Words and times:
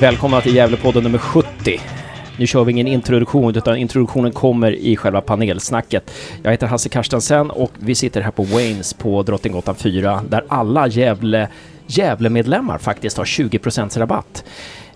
Välkomna 0.00 0.40
till 0.40 0.54
Gävlepodden 0.54 1.02
nummer 1.02 1.18
70. 1.18 1.80
Nu 2.38 2.46
kör 2.46 2.64
vi 2.64 2.72
ingen 2.72 2.86
introduktion 2.86 3.56
utan 3.56 3.76
introduktionen 3.76 4.32
kommer 4.32 4.72
i 4.72 4.96
själva 4.96 5.20
panelsnacket. 5.20 6.10
Jag 6.42 6.50
heter 6.50 6.66
Hasse 6.66 6.88
Karstensen 6.88 7.50
och 7.50 7.70
vi 7.78 7.94
sitter 7.94 8.20
här 8.20 8.30
på 8.30 8.42
Waynes 8.42 8.94
på 8.94 9.22
Drottninggatan 9.22 9.74
4 9.74 10.22
där 10.28 10.44
alla 10.48 10.86
Gävle, 10.86 11.48
Gävle-medlemmar 11.86 12.78
faktiskt 12.78 13.16
har 13.16 13.24
20% 13.24 13.98
rabatt. 13.98 14.44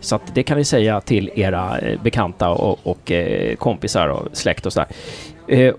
Så 0.01 0.17
att 0.17 0.35
det 0.35 0.43
kan 0.43 0.59
ni 0.59 0.65
säga 0.65 1.01
till 1.01 1.31
era 1.35 1.79
eh, 1.79 2.03
bekanta 2.03 2.51
och, 2.51 2.79
och 2.83 3.13
eh, 3.13 3.57
kompisar 3.57 4.09
och 4.09 4.29
släkt 4.33 4.67
och 4.67 4.73
sådär. 4.73 4.89
Eh, 5.49 5.75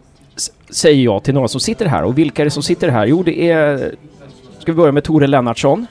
säger 0.70 1.04
jag 1.04 1.24
till 1.24 1.34
några 1.34 1.48
som 1.48 1.60
sitter 1.62 1.86
här. 1.86 2.04
Och 2.04 2.18
vilka 2.18 2.42
är 2.42 2.46
det 2.46 2.52
som 2.52 2.64
sitter 2.64 2.90
här? 2.90 3.06
Jo, 3.06 3.24
det 3.24 3.50
är... 3.50 3.96
Ska 4.60 4.72
vi 4.72 4.76
börja 4.76 4.92
med 4.92 5.04
Tore 5.04 5.28
Lennartsson. 5.28 5.88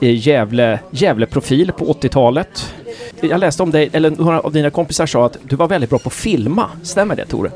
Gävle, 0.00 0.80
Gävle-profil 0.90 1.72
på 1.72 1.84
80-talet. 1.84 2.74
Jag 3.20 3.40
läste 3.40 3.62
om 3.62 3.70
dig, 3.70 3.90
eller 3.92 4.10
några 4.10 4.40
av 4.40 4.52
dina 4.52 4.70
kompisar 4.70 5.06
sa 5.06 5.26
att 5.26 5.36
du 5.42 5.56
var 5.56 5.68
väldigt 5.68 5.90
bra 5.90 5.98
på 5.98 6.08
att 6.08 6.12
filma. 6.12 6.66
Stämmer 6.82 7.16
det 7.16 7.26
Tore? 7.26 7.50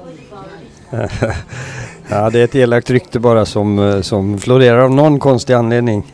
ja, 2.09 2.31
det 2.31 2.41
är 2.41 2.45
ett 2.45 2.55
elakt 2.55 2.91
rykte 2.91 3.21
bara 3.21 3.47
som, 3.47 4.01
som 4.03 4.39
florerar 4.39 4.79
av 4.79 4.91
någon 4.91 5.19
konstig 5.19 5.55
anledning. 5.55 6.13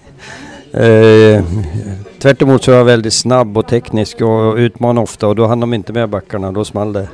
Eh, 0.72 1.44
tvärt 2.18 2.42
emot 2.42 2.64
så 2.64 2.72
är 2.72 2.76
jag 2.76 2.84
väldigt 2.84 3.12
snabb 3.12 3.58
och 3.58 3.68
teknisk 3.68 4.20
och 4.20 4.56
utmanar 4.56 5.02
ofta 5.02 5.26
och 5.26 5.36
då 5.36 5.46
hann 5.46 5.60
de 5.60 5.74
inte 5.74 5.92
med 5.92 6.08
backarna, 6.08 6.52
då 6.52 6.64
small 6.64 6.92
det. 6.92 7.08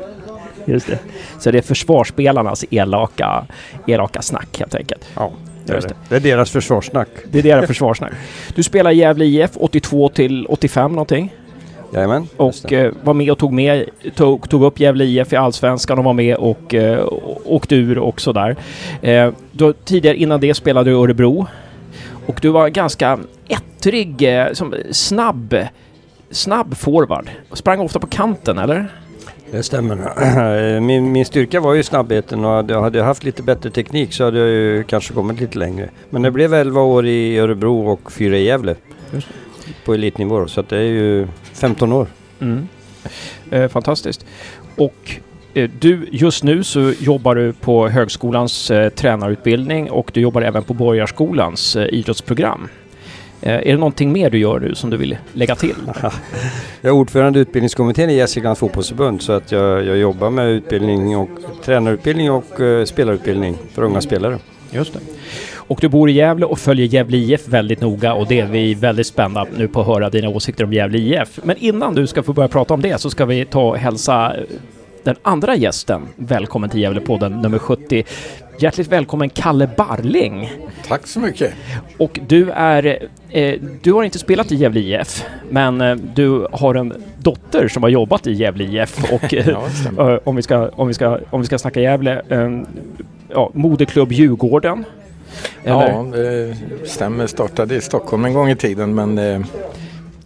Just 0.65 0.87
det. 0.87 0.99
Så 1.39 1.51
det 1.51 1.59
är 1.59 1.63
försvarsspelarnas 1.63 2.65
elaka, 2.71 3.47
elaka 3.87 4.23
snack 4.23 4.59
helt 4.59 4.75
enkelt. 4.75 5.05
Ja, 5.15 5.33
det 5.67 5.73
är, 5.73 5.81
det. 5.81 5.95
det 6.09 6.17
är 6.17 6.21
deras 6.21 6.51
försvarssnack. 6.51 7.09
Det 7.31 7.39
är 7.39 7.43
deras 7.43 7.67
försvarssnack. 7.67 8.13
Du 8.55 8.63
spelar 8.63 8.91
i 8.91 8.97
Gävle 8.97 9.25
IF 9.25 9.51
82 9.55 10.09
till 10.09 10.47
85 10.47 10.93
någonting. 10.93 11.33
Jajamän. 11.93 12.29
Och 12.37 12.73
eh, 12.73 12.93
var 13.03 13.15
med 13.15 13.31
och 13.31 13.39
tog, 13.39 13.53
med, 13.53 13.85
tog, 14.15 14.49
tog 14.49 14.63
upp 14.63 14.81
Gävle 14.81 15.05
IF 15.05 15.33
i 15.33 15.37
Allsvenskan 15.37 15.99
och 15.99 16.05
var 16.05 16.13
med 16.13 16.37
och 16.37 16.75
eh, 16.75 17.09
åkte 17.45 17.75
ur 17.75 17.99
och 17.99 18.21
sådär. 18.21 18.57
Eh, 19.03 19.33
då, 19.53 19.73
tidigare 19.73 20.17
innan 20.17 20.41
det 20.41 20.55
spelade 20.55 20.91
du 20.91 20.97
i 20.97 21.01
Örebro. 21.01 21.47
Och 22.27 22.39
du 22.43 22.49
var 22.49 22.69
ganska 22.69 23.19
ettrig, 23.49 24.23
eh, 24.23 24.53
som 24.53 24.75
snabb, 24.91 25.57
snabb 26.31 26.77
forward. 26.77 27.31
Sprang 27.53 27.81
ofta 27.81 28.01
på 28.01 28.07
kanten, 28.07 28.59
eller? 28.59 28.89
Det 29.51 29.63
stämmer. 29.63 30.81
Min, 30.81 31.13
min 31.13 31.25
styrka 31.25 31.61
var 31.61 31.75
ju 31.75 31.83
snabbheten 31.83 32.45
och 32.45 32.51
hade, 32.51 32.75
hade 32.75 32.99
jag 32.99 33.05
haft 33.05 33.25
lite 33.25 33.43
bättre 33.43 33.71
teknik 33.71 34.13
så 34.13 34.25
hade 34.25 34.39
jag 34.39 34.49
ju 34.49 34.85
kanske 34.85 35.15
kommit 35.15 35.41
lite 35.41 35.59
längre. 35.59 35.91
Men 36.11 36.23
det 36.23 36.31
blev 36.31 36.55
11 36.55 36.81
år 36.81 37.07
i 37.07 37.39
Örebro 37.39 37.89
och 37.89 38.13
4 38.13 38.39
i 38.39 38.45
Gävle. 38.45 38.77
På 39.85 39.95
elitnivå 39.95 40.49
så 40.49 40.63
det 40.63 40.77
är 40.77 40.83
ju 40.83 41.29
15 41.53 41.93
år. 41.93 42.07
Mm. 42.41 42.69
Eh, 43.51 43.69
fantastiskt. 43.69 44.27
Och 44.77 45.11
eh, 45.55 45.71
du, 45.79 46.09
just 46.13 46.45
nu 46.45 46.65
så 46.65 46.93
jobbar 47.01 47.35
du 47.35 47.53
på 47.53 47.89
högskolans 47.89 48.71
eh, 48.71 48.89
tränarutbildning 48.89 49.91
och 49.91 50.11
du 50.15 50.21
jobbar 50.21 50.43
även 50.43 50.63
på 50.63 50.75
Borgarskolans 50.75 51.77
eh, 51.77 51.87
idrottsprogram. 51.95 52.69
Eh, 53.43 53.53
är 53.53 53.65
det 53.65 53.77
någonting 53.77 54.13
mer 54.13 54.31
du 54.31 54.39
gör 54.39 54.61
nu 54.61 54.75
som 54.75 54.91
du 54.91 54.97
vill 54.97 55.17
lägga 55.33 55.55
till? 55.55 55.75
jag 56.03 56.13
är 56.81 56.91
ordförande 56.91 57.39
i 57.39 57.43
utbildningskommittén 57.43 58.11
i 58.11 58.17
Gästriklands 58.17 58.61
fotbollsförbund 58.61 59.23
så 59.23 59.33
att 59.33 59.53
jag, 59.53 59.85
jag, 59.85 59.97
jobbar 59.97 60.31
med 60.31 60.49
utbildning 60.49 61.17
och 61.17 61.29
tränarutbildning 61.65 62.31
och 62.31 62.61
uh, 62.61 62.85
spelarutbildning 62.85 63.57
för 63.75 63.83
unga 63.83 64.01
spelare. 64.01 64.39
Just 64.71 64.93
det. 64.93 65.01
Och 65.55 65.79
du 65.81 65.89
bor 65.89 66.11
i 66.11 66.13
Gävle 66.13 66.47
och 66.47 66.59
följer 66.59 66.87
Gävle 66.87 67.17
IF 67.17 67.49
väldigt 67.49 67.81
noga 67.81 68.15
och 68.15 68.27
det 68.27 68.41
är 68.41 68.47
vi 68.47 68.75
väldigt 68.75 69.07
spända 69.07 69.47
nu 69.57 69.69
på 69.69 69.81
att 69.81 69.87
höra 69.87 70.11
dina 70.11 70.29
åsikter 70.29 70.65
om 70.65 70.73
Gävle 70.73 70.99
IF. 70.99 71.41
Men 71.43 71.57
innan 71.57 71.95
du 71.95 72.07
ska 72.07 72.23
få 72.23 72.33
börja 72.33 72.49
prata 72.49 72.75
om 72.75 72.83
det 72.83 73.01
så 73.01 73.11
ska 73.11 73.25
vi 73.25 73.45
ta 73.45 73.69
och 73.69 73.79
hälsa 73.79 74.37
den 75.07 75.17
andra 75.23 75.57
gästen 75.57 76.09
välkommen 76.17 76.71
till 76.71 76.81
Gävlepodden 76.81 77.33
nummer 77.33 77.59
70. 77.59 78.05
Hjärtligt 78.59 78.89
välkommen 78.89 79.31
Kalle 79.31 79.71
Barling. 79.77 80.53
Tack 80.89 81.07
så 81.07 81.21
mycket. 81.21 81.55
Och 81.99 82.21
du 82.29 82.51
är, 82.51 83.09
eh, 83.31 83.61
du 83.83 83.93
har 83.93 84.05
inte 84.05 84.19
spelat 84.19 84.53
i 84.53 84.57
Gävle 84.57 84.81
IF, 84.81 85.25
men 85.51 85.81
eh, 85.81 85.95
du 85.95 86.47
har 86.53 86.75
en 86.75 87.03
dotter 87.19 87.69
som 87.69 87.83
har 87.83 87.91
jobbat 87.91 88.27
i 88.27 88.33
Gävle 88.33 88.65
IF 88.65 89.13
och 89.13 89.33
ja, 89.33 89.69
eh, 89.99 90.19
om, 90.25 90.37
vi 90.37 90.43
ska, 90.43 90.69
om, 90.69 90.89
vi 90.89 90.95
ska, 90.95 91.19
om 91.31 91.41
vi 91.41 91.47
ska 91.47 91.59
snacka 91.59 91.81
Gävle, 91.81 92.23
eh, 92.29 92.61
ja, 93.29 93.51
moderklubb 93.55 94.13
Djurgården. 94.13 94.85
Eller? 95.65 95.89
Ja, 95.89 96.03
det 96.03 96.57
stämmer. 96.89 97.27
Startade 97.27 97.75
i 97.75 97.81
Stockholm 97.81 98.25
en 98.25 98.35
gång 98.35 98.51
i 98.51 98.57
tiden 98.57 98.95
men 98.95 99.19
eh, 99.19 99.41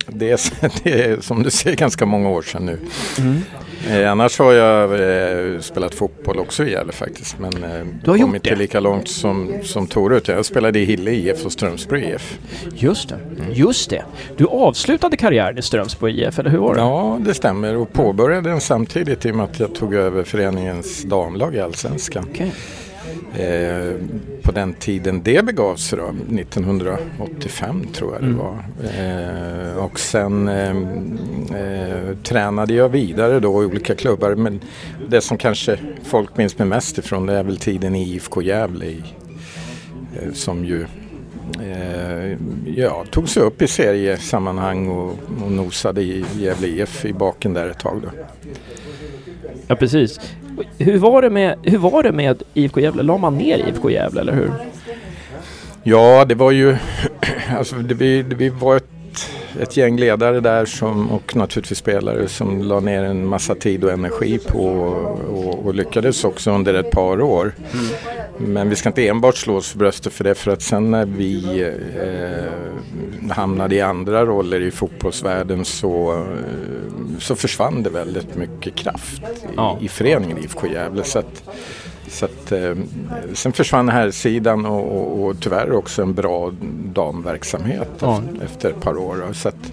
det 0.06 0.30
är, 0.30 0.40
det 0.84 1.04
är 1.04 1.20
som 1.20 1.42
du 1.42 1.50
ser 1.50 1.76
ganska 1.76 2.06
många 2.06 2.28
år 2.28 2.42
sedan 2.42 2.66
nu. 2.66 2.78
Mm. 3.18 3.40
Eh, 3.88 4.10
annars 4.10 4.38
har 4.38 4.52
jag 4.52 4.92
eh, 4.92 5.60
spelat 5.60 5.94
fotboll 5.94 6.38
också 6.38 6.64
i 6.64 6.70
Gävle 6.70 6.92
faktiskt. 6.92 7.38
Men 7.38 7.64
eh, 7.64 7.86
du 8.04 8.10
har 8.10 8.18
kommit 8.18 8.20
gjort 8.20 8.30
det? 8.32 8.36
inte 8.36 8.54
lika 8.54 8.80
långt 8.80 9.08
som, 9.08 9.52
som 9.62 9.86
Tore. 9.86 10.20
Jag 10.24 10.44
spelade 10.44 10.78
i 10.78 10.84
Hille 10.84 11.10
IF 11.10 11.44
och 11.44 11.52
Strömsbro 11.52 11.98
IF. 11.98 12.38
Just 12.74 13.08
det, 13.08 13.14
mm. 13.14 13.52
just 13.52 13.90
det. 13.90 14.04
Du 14.36 14.46
avslutade 14.46 15.16
karriären 15.16 15.58
i 15.58 15.62
Strömsbro 15.62 16.08
IF, 16.08 16.38
eller 16.38 16.50
hur 16.50 16.58
var 16.58 16.74
det? 16.74 16.80
Ja, 16.80 17.18
det 17.20 17.34
stämmer. 17.34 17.76
Och 17.76 17.92
påbörjade 17.92 18.50
den 18.50 18.60
samtidigt 18.60 19.26
i 19.26 19.30
och 19.30 19.36
med 19.36 19.44
att 19.44 19.60
jag 19.60 19.74
tog 19.74 19.94
över 19.94 20.24
föreningens 20.24 21.02
damlag 21.02 21.54
i 21.54 21.60
Allsvenskan. 21.60 22.28
Okay. 22.30 22.50
Eh, 23.38 23.94
på 24.42 24.52
den 24.52 24.74
tiden 24.74 25.22
det 25.22 25.44
begav 25.44 25.76
sig 25.76 25.98
då, 25.98 26.04
1985 26.40 27.86
tror 27.92 28.12
jag 28.12 28.22
det 28.22 28.26
mm. 28.26 28.38
var. 28.38 28.64
Eh, 28.98 29.84
och 29.84 30.00
sen 30.00 30.48
eh, 30.48 30.76
eh, 31.60 32.16
tränade 32.22 32.74
jag 32.74 32.88
vidare 32.88 33.40
då 33.40 33.62
i 33.62 33.66
olika 33.66 33.94
klubbar. 33.94 34.34
Men 34.34 34.60
det 35.08 35.20
som 35.20 35.38
kanske 35.38 35.78
folk 36.04 36.36
minns 36.36 36.58
mig 36.58 36.68
mest 36.68 36.98
ifrån 36.98 37.26
det 37.26 37.32
är 37.32 37.42
väl 37.42 37.56
tiden 37.56 37.94
i 37.94 38.14
IFK 38.14 38.42
Gävle 38.42 38.86
i, 38.86 39.02
eh, 40.20 40.32
som 40.32 40.64
ju 40.64 40.86
ja, 42.76 43.04
tog 43.10 43.28
sig 43.28 43.42
upp 43.42 43.62
i 43.62 43.66
seriesammanhang 43.66 44.88
och, 44.88 45.18
och 45.44 45.52
nosade 45.52 46.02
i 46.02 46.24
Gävle 46.38 46.66
IF 46.66 47.04
i 47.04 47.12
baken 47.12 47.54
där 47.54 47.68
ett 47.68 47.78
tag. 47.78 48.02
Då. 48.02 48.10
Ja 49.70 49.76
precis. 49.76 50.20
Hur 50.78 50.98
var 50.98 51.22
det 51.22 51.30
med, 51.30 51.54
hur 51.62 51.78
var 51.78 52.02
det 52.02 52.12
med 52.12 52.42
IFK 52.54 52.80
Gävle? 52.80 53.02
La 53.02 53.16
man 53.18 53.38
ner 53.38 53.68
IFK 53.68 53.90
Gävle, 53.90 54.20
eller 54.20 54.32
hur? 54.32 54.50
Ja, 55.82 56.24
det 56.24 56.34
var 56.34 56.50
ju... 56.50 56.76
Alltså, 57.58 57.76
det, 57.76 57.94
vi, 57.94 58.22
det, 58.22 58.34
vi 58.34 58.48
var 58.48 58.76
ett, 58.76 58.90
ett 59.60 59.76
gäng 59.76 59.96
ledare 59.98 60.40
där 60.40 60.64
som, 60.64 61.10
och 61.10 61.36
naturligtvis 61.36 61.78
spelare 61.78 62.28
som 62.28 62.62
la 62.62 62.80
ner 62.80 63.02
en 63.02 63.26
massa 63.26 63.54
tid 63.54 63.84
och 63.84 63.92
energi 63.92 64.38
på 64.38 64.64
och, 65.28 65.66
och 65.66 65.74
lyckades 65.74 66.24
också 66.24 66.50
under 66.50 66.74
ett 66.74 66.90
par 66.90 67.20
år. 67.20 67.52
Mm. 67.72 67.86
Men 68.38 68.70
vi 68.70 68.76
ska 68.76 68.88
inte 68.88 69.08
enbart 69.08 69.36
slå 69.36 69.56
oss 69.56 69.68
för 69.68 69.78
bröstet 69.78 70.12
för 70.12 70.24
det 70.24 70.34
för 70.34 70.50
att 70.50 70.62
sen 70.62 70.90
när 70.90 71.06
vi 71.06 71.62
eh, 72.02 73.32
hamnade 73.32 73.74
i 73.74 73.80
andra 73.80 74.26
roller 74.26 74.60
i 74.60 74.70
fotbollsvärlden 74.70 75.64
så, 75.64 76.12
eh, 76.12 77.18
så 77.18 77.36
försvann 77.36 77.82
det 77.82 77.90
väldigt 77.90 78.36
mycket 78.36 78.74
kraft 78.74 79.22
ja. 79.56 79.78
i, 79.80 79.84
i 79.84 79.88
föreningen 79.88 80.38
IFK 80.38 80.66
Gävle. 80.66 81.04
Så 81.04 81.18
att, 81.18 81.42
så 82.10 82.24
att, 82.24 82.52
eh, 82.52 82.74
sen 83.34 83.52
försvann 83.52 83.88
här 83.88 84.10
sidan 84.10 84.66
och, 84.66 84.96
och, 84.96 85.24
och 85.24 85.40
tyvärr 85.40 85.72
också 85.72 86.02
en 86.02 86.14
bra 86.14 86.52
damverksamhet 86.94 87.88
ja. 87.98 88.22
efter, 88.22 88.44
efter, 88.44 88.70
ett 88.70 88.80
par 88.80 88.98
år. 88.98 89.32
Så 89.32 89.48
att, 89.48 89.72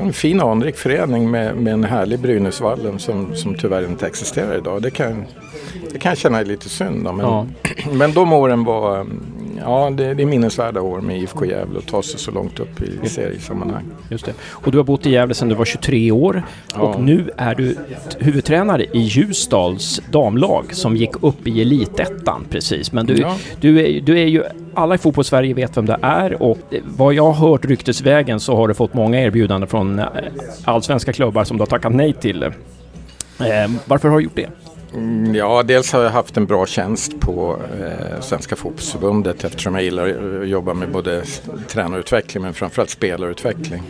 en 0.00 0.12
fin 0.12 0.40
anrik 0.40 0.76
förening 0.76 1.30
med, 1.30 1.56
med 1.56 1.72
en 1.72 1.84
härlig 1.84 2.18
Brynäsvallen 2.18 2.98
som, 2.98 3.34
som 3.34 3.54
tyvärr 3.54 3.84
inte 3.84 4.06
existerar 4.06 4.58
idag. 4.58 4.82
Det 4.82 4.90
kan, 4.90 5.24
det 5.92 5.98
kan 5.98 6.10
jag 6.10 6.18
känna 6.18 6.40
är 6.40 6.44
lite 6.44 6.68
synd 6.68 7.06
om. 7.06 7.16
Men, 7.16 7.26
ja. 7.26 7.46
men 7.92 8.12
de 8.12 8.32
åren 8.32 8.64
var 8.64 9.06
ja, 9.60 9.90
det, 9.90 10.14
det 10.14 10.22
är 10.22 10.26
minnesvärda 10.26 10.80
år 10.80 11.00
med 11.00 11.18
IFK 11.18 11.44
Gävle 11.44 11.78
och 11.78 11.86
ta 11.86 12.02
sig 12.02 12.20
så 12.20 12.30
långt 12.30 12.60
upp 12.60 12.82
i 12.82 13.08
seriesammanhang. 13.08 13.84
Just 14.10 14.26
det. 14.26 14.32
Och 14.40 14.72
du 14.72 14.78
har 14.78 14.84
bott 14.84 15.06
i 15.06 15.10
Gävle 15.10 15.34
sedan 15.34 15.48
du 15.48 15.54
var 15.54 15.64
23 15.64 16.10
år 16.10 16.42
ja. 16.74 16.80
och 16.80 17.00
nu 17.00 17.30
är 17.36 17.54
du 17.54 17.76
huvudtränare 18.18 18.84
i 18.84 18.98
Ljusdals 18.98 20.00
damlag 20.10 20.74
som 20.74 20.96
gick 20.96 21.22
upp 21.22 21.46
i 21.46 21.62
elitettan 21.62 22.46
precis. 22.50 22.92
Men 22.92 23.06
du, 23.06 23.16
ja. 23.16 23.36
du, 23.60 23.86
är, 23.86 24.00
du 24.00 24.18
är 24.18 24.26
ju 24.26 24.42
alla 24.74 24.94
i 24.94 24.98
fotbollssverige 24.98 25.54
vet 25.54 25.76
vem 25.76 25.86
det 25.86 25.98
är 26.02 26.42
och 26.42 26.58
vad 26.84 27.14
jag 27.14 27.32
har 27.32 27.48
hört 27.48 27.64
ryktesvägen 27.64 28.40
så 28.40 28.56
har 28.56 28.68
du 28.68 28.74
fått 28.74 28.94
många 28.94 29.20
erbjudanden 29.20 29.68
från 29.68 29.98
eh, 29.98 30.06
allsvenska 30.64 31.12
klubbar 31.12 31.44
som 31.44 31.56
du 31.56 31.60
har 31.60 31.66
tackat 31.66 31.94
nej 31.94 32.12
till. 32.12 32.42
Eh, 32.42 32.52
varför 33.84 34.08
har 34.08 34.18
du 34.18 34.24
gjort 34.24 34.36
det? 34.36 34.50
Mm, 34.96 35.34
ja, 35.34 35.62
dels 35.62 35.92
har 35.92 36.02
jag 36.02 36.10
haft 36.10 36.36
en 36.36 36.46
bra 36.46 36.66
tjänst 36.66 37.20
på 37.20 37.58
eh, 37.80 38.20
Svenska 38.20 38.56
Fotbollförbundet 38.56 39.44
eftersom 39.44 39.74
jag 39.74 39.84
gillar 39.84 40.40
att 40.42 40.48
jobba 40.48 40.74
med 40.74 40.92
både 40.92 41.22
tränarutveckling 41.68 42.42
men 42.42 42.54
framförallt 42.54 42.90
spelarutveckling. 42.90 43.82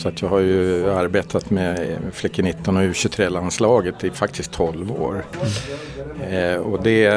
Så 0.00 0.08
att 0.08 0.22
jag 0.22 0.28
har 0.28 0.40
ju 0.40 0.90
arbetat 0.90 1.50
med 1.50 1.98
Flickor 2.12 2.42
19 2.42 2.76
och 2.76 2.82
U23-landslaget 2.82 4.04
i 4.04 4.10
faktiskt 4.10 4.52
12 4.52 4.92
år. 4.92 5.24
Eh, 6.30 6.56
och 6.56 6.82
det, 6.82 7.08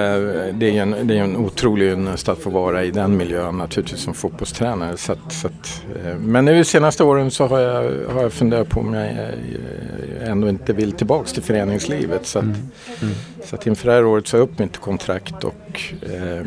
det, 0.53 0.77
är 0.77 0.81
en, 0.81 1.07
det 1.07 1.17
är 1.17 1.23
en 1.23 1.37
otrolig 1.37 1.91
ynnest 1.91 2.29
att 2.29 2.39
få 2.39 2.49
vara 2.49 2.83
i 2.83 2.91
den 2.91 3.17
miljön 3.17 3.57
naturligtvis 3.57 4.01
som 4.01 4.13
fotbollstränare. 4.13 4.97
Så 4.97 5.11
att, 5.11 5.33
så 5.33 5.47
att, 5.47 5.83
eh, 6.05 6.15
men 6.15 6.45
nu 6.45 6.53
de 6.53 6.63
senaste 6.63 7.03
åren 7.03 7.31
så 7.31 7.47
har 7.47 7.59
jag, 7.59 7.83
har 8.13 8.21
jag 8.21 8.33
funderat 8.33 8.69
på 8.69 8.79
om 8.79 8.93
jag 8.93 9.05
eh, 9.05 10.29
ändå 10.29 10.49
inte 10.49 10.73
vill 10.73 10.91
tillbaks 10.91 11.33
till 11.33 11.43
föreningslivet. 11.43 12.25
Så 12.25 12.39
att, 12.39 12.45
mm. 12.45 12.57
Mm. 13.01 13.13
Så 13.45 13.55
att 13.55 13.67
inför 13.67 13.87
det 13.87 13.93
här 13.93 14.05
året 14.05 14.27
sa 14.27 14.37
jag 14.37 14.43
upp 14.43 14.59
mitt 14.59 14.77
kontrakt 14.77 15.43
och 15.43 15.81
eh, 16.01 16.45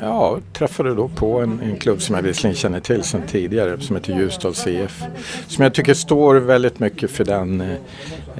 ja, 0.00 0.38
träffade 0.52 0.94
då 0.94 1.08
på 1.08 1.40
en, 1.40 1.60
en 1.60 1.76
klubb 1.76 2.02
som 2.02 2.14
jag 2.14 2.22
visserligen 2.22 2.56
känner 2.56 2.80
till 2.80 3.02
sedan 3.02 3.22
tidigare 3.26 3.80
som 3.80 3.96
heter 3.96 4.18
Ljusdals 4.18 4.58
CF. 4.58 5.02
Som 5.46 5.62
jag 5.62 5.74
tycker 5.74 5.94
står 5.94 6.34
väldigt 6.34 6.78
mycket 6.78 7.10
för 7.10 7.24
den, 7.24 7.60
eh, 7.60 7.76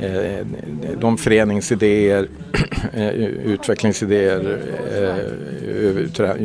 Eh, 0.01 0.35
eh, 0.35 0.47
de 1.01 1.19
föreningsidéer, 1.19 2.29
eh, 2.93 3.09
utvecklingsidéer 3.09 4.59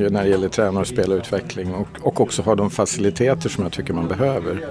när 0.10 0.24
det 0.24 0.30
gäller 0.30 0.50
tränar 0.50 0.82
och 0.82 0.88
spelarutveckling 0.88 1.74
och, 1.74 1.88
och 2.02 2.22
också 2.22 2.42
har 2.42 2.56
de 2.56 2.70
faciliteter 2.70 3.50
som 3.50 3.64
jag 3.64 3.74
tycker 3.74 3.94
man 3.94 4.08
behöver 4.08 4.66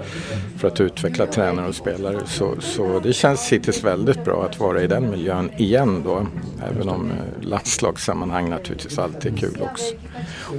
för 0.57 0.67
att 0.67 0.81
utveckla 0.81 1.25
tränare 1.25 1.67
och 1.67 1.75
spelare. 1.75 2.19
Så, 2.25 2.53
så 2.59 2.99
det 2.99 3.13
känns 3.13 3.53
hittills 3.53 3.83
väldigt 3.83 4.25
bra 4.25 4.45
att 4.45 4.59
vara 4.59 4.81
i 4.81 4.87
den 4.87 5.09
miljön 5.09 5.49
igen 5.57 6.01
då. 6.05 6.27
Även 6.71 6.89
om 6.89 7.11
landslagssammanhang 7.41 8.49
naturligtvis 8.49 8.99
alltid 8.99 9.33
är 9.33 9.37
kul 9.37 9.57
också. 9.61 9.95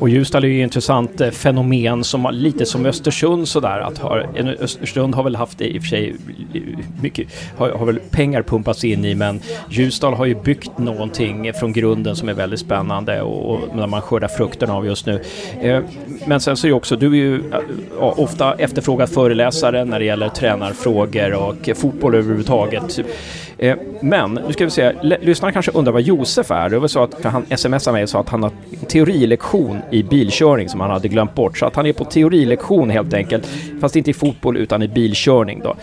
Och 0.01 0.09
Ljusdal 0.09 0.45
är 0.45 0.49
ju 0.49 0.61
ett 0.61 0.65
intressant 0.65 1.21
fenomen 1.33 2.05
som 2.05 2.29
lite 2.33 2.67
som 2.67 2.87
Östersund 2.87 3.49
sådär. 3.49 3.81
Att 3.81 3.99
har, 3.99 4.29
Östersund 4.61 5.15
har 5.15 5.23
väl 5.23 5.37
haft 5.37 5.61
i 5.61 5.79
och 5.79 5.83
för 5.83 5.89
sig 5.89 6.17
mycket, 7.03 7.29
har, 7.57 7.71
har 7.71 7.87
väl 7.87 8.01
pengar 8.11 8.43
pumpas 8.43 8.85
in 8.85 9.05
i 9.05 9.15
men 9.15 9.41
Ljusdal 9.71 10.15
har 10.15 10.27
ju 10.27 10.35
byggt 10.35 10.79
någonting 10.79 11.53
från 11.53 11.73
grunden 11.73 12.17
som 12.17 12.29
är 12.29 12.35
väldigt 12.35 12.61
spännande 12.61 13.23
och, 13.23 13.51
och 13.51 13.77
när 13.77 13.87
man 13.87 14.03
skördar 14.03 14.29
frukterna 14.29 14.75
av 14.75 14.87
just 14.87 15.07
nu. 15.07 15.23
Eh, 15.61 15.83
men 16.27 16.41
sen 16.41 16.57
så 16.57 16.67
är 16.67 16.69
ju 16.69 16.75
också, 16.75 16.97
du 16.97 17.07
är 17.07 17.17
ju 17.17 17.35
eh, 17.51 18.19
ofta 18.21 18.55
efterfrågad 18.55 19.09
föreläsare 19.11 19.85
när 19.85 19.99
det 19.99 20.05
gäller 20.05 20.29
tränarfrågor 20.29 21.35
och 21.35 21.71
fotboll 21.77 22.15
överhuvudtaget. 22.15 23.01
Eh, 23.63 23.77
men, 24.01 24.41
nu 24.47 24.53
ska 24.53 24.65
vi 24.65 24.71
se, 24.71 24.93
lyssnarna 25.03 25.53
kanske 25.53 25.73
undrar 25.73 25.93
vad 25.93 26.03
Josef 26.03 26.51
är. 26.51 26.69
Det 26.69 26.79
var 26.79 26.89
så 26.89 27.03
att, 27.03 27.25
han 27.25 27.47
smsade 27.57 27.93
mig 27.93 28.03
och 28.03 28.09
sa 28.09 28.21
att 28.21 28.29
han 28.29 28.43
har 28.43 28.53
teorilektion 28.89 29.79
i 29.91 30.03
bilkörning 30.03 30.69
som 30.69 30.81
han 30.81 30.91
hade 30.91 31.09
glömt 31.09 31.35
bort. 31.35 31.59
Så 31.59 31.67
att 31.67 31.77
han 31.77 31.87
är 31.87 31.93
på 31.93 32.05
teorilektion 32.05 32.91
helt 32.91 33.15
enkelt, 33.15 33.49
fast 33.81 33.97
inte 33.97 34.11
i 34.11 34.15
fotboll 34.15 34.57
utan 34.57 34.83
i 34.83 34.89
bilkörning 34.89 35.63
då. 35.65 35.77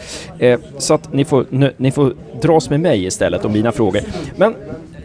Eh, 0.46 0.60
så 0.78 0.94
att 0.94 1.14
ni 1.14 1.26
får, 1.26 1.46
ni 1.78 1.92
får 1.92 2.14
dras 2.42 2.70
med 2.70 2.80
mig 2.80 3.06
istället 3.06 3.46
om 3.46 3.52
mina 3.52 3.72
frågor. 3.72 4.02
Men 4.36 4.56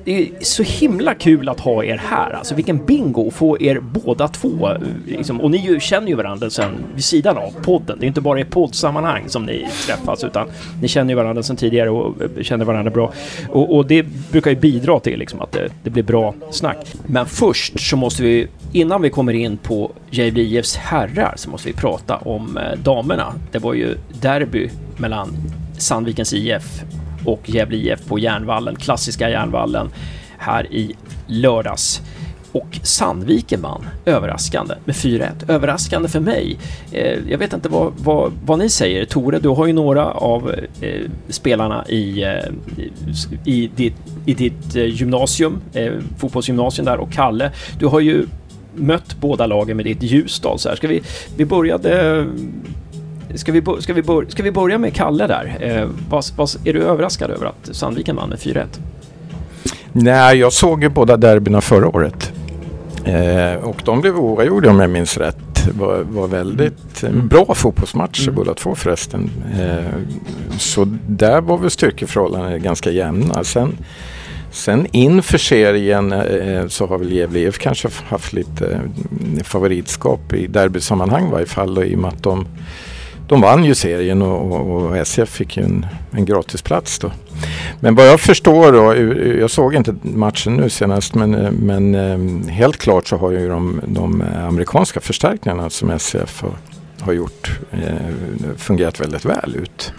det 0.04 0.22
är 0.22 0.28
så 0.40 0.62
himla 0.62 1.14
kul 1.14 1.48
att 1.48 1.60
ha 1.60 1.84
er 1.84 1.96
här. 1.96 2.30
Alltså 2.30 2.54
vilken 2.54 2.86
bingo 2.86 3.28
att 3.28 3.34
få 3.34 3.60
er 3.60 3.80
båda 3.80 4.28
två. 4.28 4.70
Liksom, 5.06 5.40
och 5.40 5.50
ni 5.50 5.58
ju, 5.58 5.80
känner 5.80 6.08
ju 6.08 6.14
varandra 6.14 6.50
sen 6.50 6.70
vid 6.94 7.04
sidan 7.04 7.36
av 7.36 7.50
podden. 7.62 7.98
Det 8.00 8.04
är 8.04 8.08
inte 8.08 8.20
bara 8.20 8.40
i 8.40 8.44
poddsammanhang 8.44 9.28
som 9.28 9.46
ni 9.46 9.66
träffas 9.86 10.24
utan 10.24 10.48
ni 10.82 10.88
känner 10.88 11.10
ju 11.10 11.16
varandra 11.16 11.42
sen 11.42 11.56
tidigare 11.56 11.90
och 11.90 12.22
eh, 12.22 12.42
känner 12.42 12.64
varandra 12.64 12.90
bra. 12.90 13.12
Och, 13.48 13.76
och 13.76 13.86
det 13.86 14.06
brukar 14.30 14.50
ju 14.50 14.56
bidra 14.56 15.00
till 15.00 15.18
liksom, 15.18 15.40
att 15.40 15.52
det, 15.52 15.68
det, 15.82 15.90
blir 15.90 16.02
bra 16.02 16.34
snack. 16.50 16.92
Men 17.06 17.26
först 17.26 17.80
så 17.80 17.96
måste 17.96 18.22
vi, 18.22 18.46
innan 18.72 19.02
vi 19.02 19.10
kommer 19.10 19.32
in 19.32 19.56
på 19.56 19.92
JBIFs 20.10 20.76
herrar, 20.76 21.34
så 21.36 21.50
måste 21.50 21.68
vi 21.68 21.74
prata 21.74 22.16
om 22.16 22.56
eh, 22.56 22.78
damerna. 22.78 23.34
Det 23.52 23.58
var 23.58 23.74
ju 23.74 23.96
derby 24.20 24.70
mellan 24.96 25.28
Sandvikens 25.78 26.32
IF 26.32 26.82
och 27.24 27.50
Gävle 27.50 27.76
IF 27.76 28.06
på 28.06 28.18
Järnvallen, 28.18 28.76
klassiska 28.76 29.30
Järnvallen, 29.30 29.90
här 30.38 30.72
i 30.72 30.94
lördags. 31.26 32.02
Och 32.52 32.78
Sandviken 32.82 33.62
vann 33.62 33.88
överraskande 34.04 34.74
med 34.84 34.94
4-1. 34.94 35.28
Överraskande 35.48 36.08
för 36.08 36.20
mig. 36.20 36.58
Eh, 36.92 37.18
jag 37.28 37.38
vet 37.38 37.52
inte 37.52 37.68
vad, 37.68 37.92
vad, 37.96 38.32
vad, 38.44 38.58
ni 38.58 38.68
säger. 38.68 39.04
Tore, 39.04 39.38
du 39.38 39.48
har 39.48 39.66
ju 39.66 39.72
några 39.72 40.10
av 40.10 40.54
eh, 40.80 41.00
spelarna 41.28 41.84
i, 41.88 42.22
eh, 42.22 42.30
i 43.44 43.70
ditt, 43.76 43.94
i 44.26 44.34
ditt 44.34 44.76
eh, 44.76 44.84
gymnasium, 44.84 45.60
eh, 45.72 45.92
fotbollsgymnasium 46.18 46.84
där 46.84 46.96
och 46.96 47.12
Kalle, 47.12 47.50
du 47.78 47.86
har 47.86 48.00
ju 48.00 48.26
mött 48.74 49.16
båda 49.20 49.46
lagen 49.46 49.76
med 49.76 49.86
ditt 49.86 50.02
Ljusdal. 50.02 50.58
Så 50.58 50.68
här. 50.68 50.76
Ska 50.76 50.88
vi, 50.88 51.02
vi 51.36 51.44
började 51.44 52.26
Ska 53.34 53.52
vi, 53.52 53.62
ska, 53.80 53.92
vi 53.92 54.02
bör, 54.02 54.26
ska 54.28 54.42
vi 54.42 54.52
börja 54.52 54.78
med 54.78 54.94
Kalle 54.94 55.26
där? 55.26 55.56
Eh, 55.60 55.88
vad, 56.10 56.24
vad, 56.36 56.50
är 56.64 56.72
du 56.72 56.82
överraskad 56.82 57.30
över 57.30 57.46
att 57.46 57.76
Sandviken 57.76 58.16
vann 58.16 58.28
med 58.28 58.38
4-1? 58.38 58.66
Nej, 59.92 60.38
jag 60.38 60.52
såg 60.52 60.82
ju 60.82 60.88
båda 60.88 61.16
derbyna 61.16 61.60
förra 61.60 61.88
året. 61.88 62.32
Eh, 63.04 63.54
och 63.54 63.82
de 63.84 64.00
blev 64.00 64.16
oavgjorda 64.16 64.70
om 64.70 64.80
jag 64.80 64.90
minns 64.90 65.16
rätt. 65.16 65.36
Det 65.64 65.72
var, 65.72 65.98
var 65.98 66.28
väldigt 66.28 67.02
mm. 67.02 67.28
bra 67.28 67.54
fotbollsmatcher 67.54 68.22
mm. 68.22 68.34
båda 68.34 68.54
två 68.54 68.74
förresten. 68.74 69.30
Eh, 69.60 70.00
så 70.58 70.96
där 71.06 71.40
var 71.40 71.58
väl 71.58 71.70
styrkeförhållandena 71.70 72.58
ganska 72.58 72.90
jämna. 72.90 73.44
Sen, 73.44 73.76
sen 74.50 74.86
inför 74.92 75.38
serien 75.38 76.12
eh, 76.12 76.66
så 76.66 76.86
har 76.86 76.98
väl 76.98 77.12
Gävle 77.12 77.38
IF 77.38 77.58
kanske 77.58 77.88
haft 78.08 78.32
lite 78.32 78.80
eh, 79.36 79.42
favoritskap 79.42 80.32
i 80.32 80.46
derbysammanhang 80.46 81.28
i 81.28 81.30
varje 81.30 81.46
fall. 81.46 81.78
Och 81.78 81.86
I 81.86 81.94
och 81.94 81.98
med 81.98 82.08
att 82.08 82.22
de 82.22 82.46
de 83.32 83.40
vann 83.40 83.64
ju 83.64 83.74
serien 83.74 84.22
och, 84.22 84.52
och, 84.52 84.70
och 84.70 84.96
SF 84.96 85.28
fick 85.28 85.56
ju 85.56 85.62
en, 85.62 85.86
en 86.10 86.24
gratisplats 86.24 86.98
då. 86.98 87.12
Men 87.80 87.94
vad 87.94 88.06
jag 88.06 88.20
förstår 88.20 88.72
då, 88.72 88.94
jag 89.40 89.50
såg 89.50 89.74
inte 89.74 89.94
matchen 90.02 90.56
nu 90.56 90.70
senast, 90.70 91.14
men, 91.14 91.34
eh, 91.34 91.50
men 91.50 91.94
eh, 91.94 92.50
helt 92.50 92.76
klart 92.76 93.06
så 93.06 93.16
har 93.16 93.30
ju 93.30 93.48
de, 93.48 93.80
de 93.86 94.24
amerikanska 94.48 95.00
förstärkningarna 95.00 95.70
som 95.70 95.90
SF 95.90 96.42
har, 96.42 96.52
har 97.00 97.12
gjort 97.12 97.60
eh, 97.70 98.56
fungerat 98.56 99.00
väldigt 99.00 99.24
väl 99.24 99.56
ut. 99.62 99.92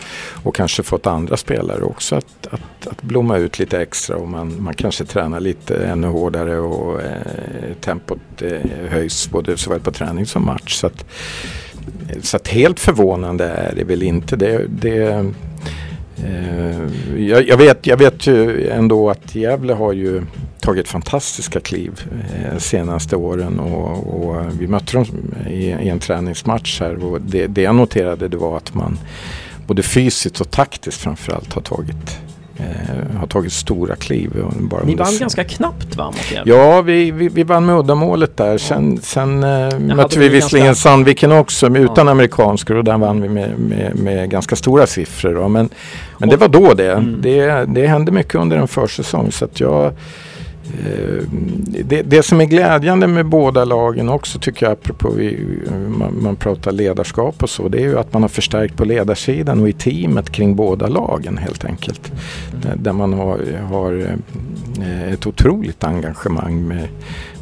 Och 0.44 0.56
kanske 0.56 0.84
fått 0.84 1.08
andra 1.08 1.38
spelare 1.38 1.84
också 1.84 2.16
att, 2.16 2.48
att, 2.50 2.88
att 2.88 3.02
blomma 3.02 3.38
ut 3.38 3.60
lite 3.60 3.82
extra 3.82 4.18
och 4.18 4.28
man, 4.28 4.64
man 4.64 4.74
kanske 4.74 5.06
tränar 5.06 5.40
lite 5.40 5.76
ännu 5.86 6.08
hårdare 6.08 6.60
och 6.60 7.02
eh, 7.02 7.74
tempot 7.82 8.42
eh, 8.42 8.90
höjs 8.90 9.30
både 9.30 9.58
såväl 9.58 9.80
på 9.80 9.92
träning 9.92 10.26
som 10.26 10.46
match. 10.46 10.74
Så 10.74 10.88
att, 10.88 11.06
så 12.22 12.38
att 12.38 12.48
helt 12.48 12.80
förvånande 12.80 13.46
är 13.46 13.76
det 13.76 13.84
väl 13.84 14.04
inte. 14.04 14.36
Det, 14.36 14.66
det 14.68 15.26
eh, 16.18 16.82
jag, 17.18 17.48
jag, 17.48 17.58
vet, 17.58 17.88
jag 17.88 17.98
vet 17.98 18.28
ju 18.28 18.68
ändå 18.70 19.10
att 19.10 19.36
Gävle 19.36 19.74
har 19.74 19.94
ju 19.94 20.22
tagit 20.60 20.88
fantastiska 20.88 21.60
kliv 21.60 22.02
eh, 22.36 22.58
senaste 22.58 23.16
åren 23.16 23.60
och, 23.60 24.28
och, 24.28 24.46
vi 24.60 24.68
mötte 24.68 24.94
dem 24.94 25.06
i, 25.50 25.66
i 25.66 25.90
en 25.90 26.00
träningsmatch 26.00 26.80
här 26.80 27.04
och 27.04 27.22
det, 27.22 27.48
det 27.48 27.62
jag 27.62 27.76
noterade 27.76 28.28
det 28.28 28.38
var 28.38 28.58
att 28.58 28.76
man 28.76 29.00
både 29.68 29.84
fysiskt 29.84 30.42
och 30.42 30.52
taktiskt 30.52 31.02
framförallt 31.02 31.54
har 31.54 31.62
tagit 31.62 32.20
eh, 32.58 33.18
har 33.20 33.28
tagit 33.28 33.54
stora 33.54 33.96
kliv. 33.96 34.46
Bara 34.60 34.84
Ni 34.84 34.96
vann 34.96 35.18
ganska 35.20 35.44
knappt 35.44 35.96
va? 35.96 36.14
Ja, 36.46 36.82
vi, 36.82 37.12
vi, 37.12 37.30
vi 37.30 37.44
vann 37.44 37.66
med 37.66 37.76
uddamålet 37.80 38.38
där. 38.38 38.58
Sen, 38.58 39.00
sen 39.02 39.44
eh, 39.44 39.80
mötte 39.80 40.20
vi 40.20 40.30
visserligen 40.30 40.66
ganska... 40.66 40.90
Sandviken 40.90 41.32
också 41.32 41.70
men 41.70 41.82
utan 41.82 42.06
ja. 42.06 42.12
amerikanskor 42.12 42.76
och 42.76 42.84
där 42.84 42.98
vann 42.98 43.22
vi 43.22 43.30
med, 43.30 43.60
med, 43.60 43.96
med 43.96 44.30
ganska 44.30 44.56
stora 44.56 44.88
siffror. 44.88 45.34
Då. 45.34 45.48
Men, 45.48 45.70
men 46.18 46.30
det 46.30 46.38
var 46.38 46.48
då 46.48 46.74
det. 46.74 46.92
Mm. 46.92 47.22
det. 47.22 47.66
Det 47.68 47.88
hände 47.88 48.12
mycket 48.12 48.36
under 48.36 48.58
en 48.58 48.68
försäsong 48.68 49.32
så 49.32 49.46
att 49.46 49.60
jag 49.60 49.94
Eh, 50.64 51.24
det, 51.84 52.02
det, 52.02 52.24
som 52.24 52.42
är 52.42 52.46
glädjande 52.46 53.08
med 53.08 53.26
båda 53.26 53.66
lagen 53.66 54.10
också 54.10 54.40
tycker 54.40 54.66
jag, 54.66 54.74
apropå 54.74 55.10
vi, 55.10 55.46
man, 55.88 56.24
man, 56.24 56.36
pratar 56.36 56.72
ledarskap 56.72 57.44
och 57.44 57.50
så, 57.50 57.68
det 57.68 57.78
är 57.78 57.82
ju 57.82 58.00
att 58.00 58.14
man 58.14 58.22
har 58.22 58.30
förstärkt 58.30 58.78
på 58.78 58.86
ledarsidan 58.86 59.62
och 59.62 59.70
i 59.70 59.74
teamet 59.74 60.30
kring 60.30 60.56
båda 60.56 60.88
lagen 60.88 61.38
helt 61.38 61.66
enkelt. 61.66 62.12
Där, 62.62 62.76
där 62.76 62.94
man 62.94 63.14
har, 63.14 63.40
har, 63.70 64.18
eh, 64.82 65.14
ett 65.14 65.28
otroligt 65.28 65.84
engagemang 65.84 66.68
med, 66.68 66.88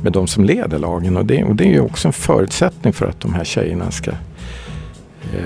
med 0.03 0.13
de 0.13 0.27
som 0.27 0.45
leder 0.45 0.79
lagen 0.79 1.17
och 1.17 1.25
det, 1.25 1.43
och 1.43 1.55
det 1.55 1.63
är 1.63 1.71
ju 1.71 1.81
också 1.81 2.07
en 2.07 2.13
förutsättning 2.13 2.93
för 2.93 3.05
att 3.05 3.19
de 3.19 3.33
här 3.33 3.43
tjejerna 3.43 3.91
ska 3.91 4.11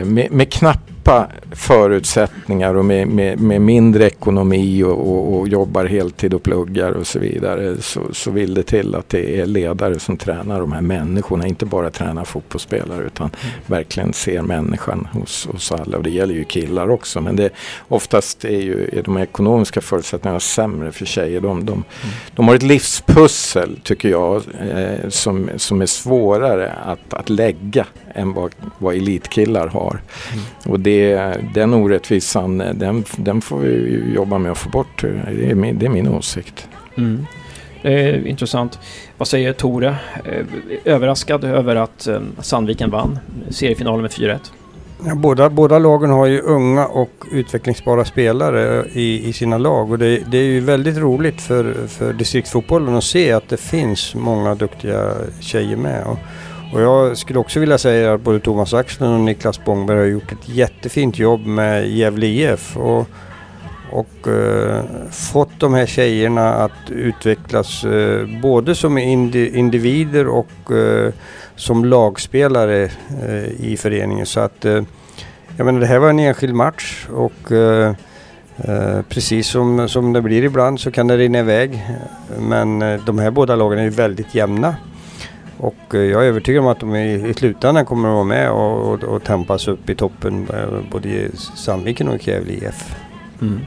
med, 0.04 0.32
med 0.32 0.52
knapp 0.52 0.92
knappa 1.06 1.28
förutsättningar 1.52 2.76
och 2.76 2.86
med, 2.86 3.08
med, 3.08 3.40
med 3.40 3.62
mindre 3.62 4.06
ekonomi 4.06 4.84
och, 4.84 4.92
och, 4.92 5.40
och, 5.40 5.48
jobbar 5.48 5.86
heltid 5.86 6.34
och 6.34 6.44
pluggar 6.44 6.92
och 6.92 7.08
så 7.08 7.20
vidare 7.20 7.82
så, 7.82 8.02
så 8.14 8.32
vill 8.32 8.54
det 8.54 8.64
till 8.64 8.96
att 8.96 9.10
det 9.10 9.40
är 9.40 9.46
ledare 9.46 10.00
som 10.00 10.18
tränar 10.18 10.60
de 10.60 10.72
här 10.72 10.82
människorna. 10.82 11.48
Inte 11.48 11.66
bara 11.66 11.90
tränar 11.90 12.26
fotbollsspelare 12.26 13.06
utan 13.06 13.30
mm. 13.44 13.56
verkligen 13.66 14.14
ser 14.14 14.42
människan 14.42 15.08
hos, 15.12 15.48
hos 15.52 15.72
alla. 15.72 15.98
Och 15.98 16.04
det 16.04 16.10
gäller 16.10 16.34
ju 16.34 16.44
killar 16.44 16.90
också 16.90 17.22
men 17.22 17.36
det, 17.36 17.50
oftast 17.88 18.46
är 18.46 18.62
ju 18.62 18.90
är 18.94 19.04
de 19.04 19.18
ekonomiska 19.18 19.82
förutsättningarna 19.82 20.40
sämre 20.40 20.92
för 20.92 21.06
tjejer. 21.06 21.42
De, 21.42 21.66
de, 21.66 21.74
mm. 21.74 21.86
de 22.36 22.48
har 22.48 22.56
ett 22.56 22.64
livspussel 22.64 23.80
tycker 23.84 24.10
jag 24.10 24.44
eh, 24.76 25.10
som, 25.10 25.50
som 25.58 25.82
är 25.82 25.86
svårare 25.86 26.72
att, 26.72 27.14
att 27.14 27.30
lägga 27.30 27.86
än 28.16 28.34
vad, 28.34 28.52
vad 28.78 28.96
elitkillar 28.96 29.68
har. 29.68 30.02
Mm. 30.34 30.46
Och 30.66 30.80
det, 30.80 31.16
den 31.54 31.74
orättvisan, 31.74 32.58
den, 32.58 33.04
den 33.18 33.42
får 33.42 33.60
vi 33.60 34.04
jobba 34.16 34.38
med 34.38 34.52
att 34.52 34.58
få 34.58 34.70
bort. 34.70 35.02
Det 35.02 35.50
är 35.50 35.56
min, 35.56 35.80
det 35.80 35.86
är 35.86 35.90
min 35.90 36.08
åsikt. 36.08 36.68
Mm. 36.98 37.26
Eh, 37.86 38.30
intressant. 38.30 38.80
Vad 39.18 39.28
säger 39.28 39.54
Tore? 39.54 39.96
Eh, 40.26 40.46
överraskad 40.86 41.44
över 41.44 41.76
att 41.76 42.08
eh, 42.08 42.20
Sandviken 42.40 42.90
vann 42.90 43.20
seriefinalen 43.50 44.02
med 44.02 44.12
4-1? 44.12 44.40
Ja, 45.06 45.16
båda, 45.16 45.50
båda 45.50 45.80
lagen 45.80 46.10
har 46.10 46.26
ju 46.26 46.42
unga 46.42 46.86
och 46.86 47.26
utvecklingsbara 47.32 48.06
spelare 48.06 48.86
i, 48.94 49.30
i 49.30 49.34
sina 49.34 49.58
lag 49.58 49.92
och 49.92 49.98
det, 49.98 50.32
det, 50.32 50.38
är 50.38 50.44
ju 50.44 50.60
väldigt 50.60 50.98
roligt 50.98 51.42
för, 51.42 51.88
för 51.88 52.14
distriktsfotbollen 52.14 52.96
att 52.96 53.04
se 53.04 53.32
att 53.32 53.50
det 53.50 53.58
finns 53.58 54.16
många 54.16 54.56
duktiga 54.56 55.12
tjejer 55.40 55.78
med. 55.78 56.04
Och, 56.04 56.18
och 56.76 56.82
jag 56.82 57.18
skulle 57.18 57.40
också 57.40 57.60
vilja 57.60 57.78
säga 57.78 58.14
att 58.14 58.22
både 58.22 58.40
Thomas 58.40 58.74
Axlund 58.74 59.14
och 59.14 59.20
Niklas 59.20 59.66
Bångberg 59.66 59.98
har 59.98 60.06
gjort 60.06 60.32
ett 60.32 60.50
jättefint 60.50 61.20
jobb 61.20 61.46
med 61.46 61.90
Gävle 61.90 62.26
IF. 62.26 62.78
Och, 62.78 63.08
och 63.92 64.28
eh, 64.28 64.84
fått 65.12 65.60
de 65.60 65.74
här 65.74 65.86
tjejerna 65.86 66.54
att 66.54 66.92
utvecklas 66.92 67.84
eh, 67.84 68.28
både 68.42 68.76
som 68.76 68.98
individer 68.98 70.28
och 70.28 70.72
eh, 70.72 71.14
som 71.56 71.86
lagspelare 71.86 72.84
eh, 73.28 73.66
i 73.66 73.78
föreningen. 73.80 74.26
Så 74.26 74.40
att 74.40 74.66
eh, 74.66 74.84
jag 75.58 75.66
menar, 75.66 75.80
det 75.80 75.88
här 75.88 76.00
var 76.00 76.10
en 76.10 76.20
enskild 76.20 76.56
match 76.56 77.08
och 77.14 77.52
eh, 77.52 77.94
eh 78.58 79.02
precis 79.10 79.48
som, 79.48 79.90
som 79.90 80.14
det 80.14 80.22
blir 80.22 80.44
ibland 80.44 80.80
så 80.80 80.92
kan 80.92 81.08
det 81.08 81.18
rinna 81.18 81.40
iväg. 81.40 81.86
Men 82.40 82.82
eh, 82.82 83.06
de 83.06 83.20
här 83.20 83.32
båda 83.32 83.56
lagen 83.56 83.80
är 83.80 83.84
ju 83.84 83.90
väldigt 83.90 84.36
jämna. 84.36 84.76
Och 85.58 85.96
eh, 85.96 86.02
jag 86.02 86.24
är 86.24 86.28
övertygad 86.28 86.64
om 86.64 86.68
att 86.68 86.80
de 86.80 86.96
i, 86.96 87.30
i 87.30 87.34
slutändan 87.34 87.86
kommer 87.86 88.10
att 88.10 88.14
vara 88.14 88.24
med 88.24 88.52
och, 88.52 88.94
och, 88.94 89.04
och 89.04 89.24
tampas 89.24 89.68
upp 89.68 89.90
i 89.90 89.96
toppen 89.96 90.48
eh, 90.54 90.92
både 90.92 91.10
i 91.10 91.30
Sandviken 91.56 92.08
och 92.08 92.28
Gävle 92.28 92.54
IF. 92.54 92.96
Mm. 93.42 93.60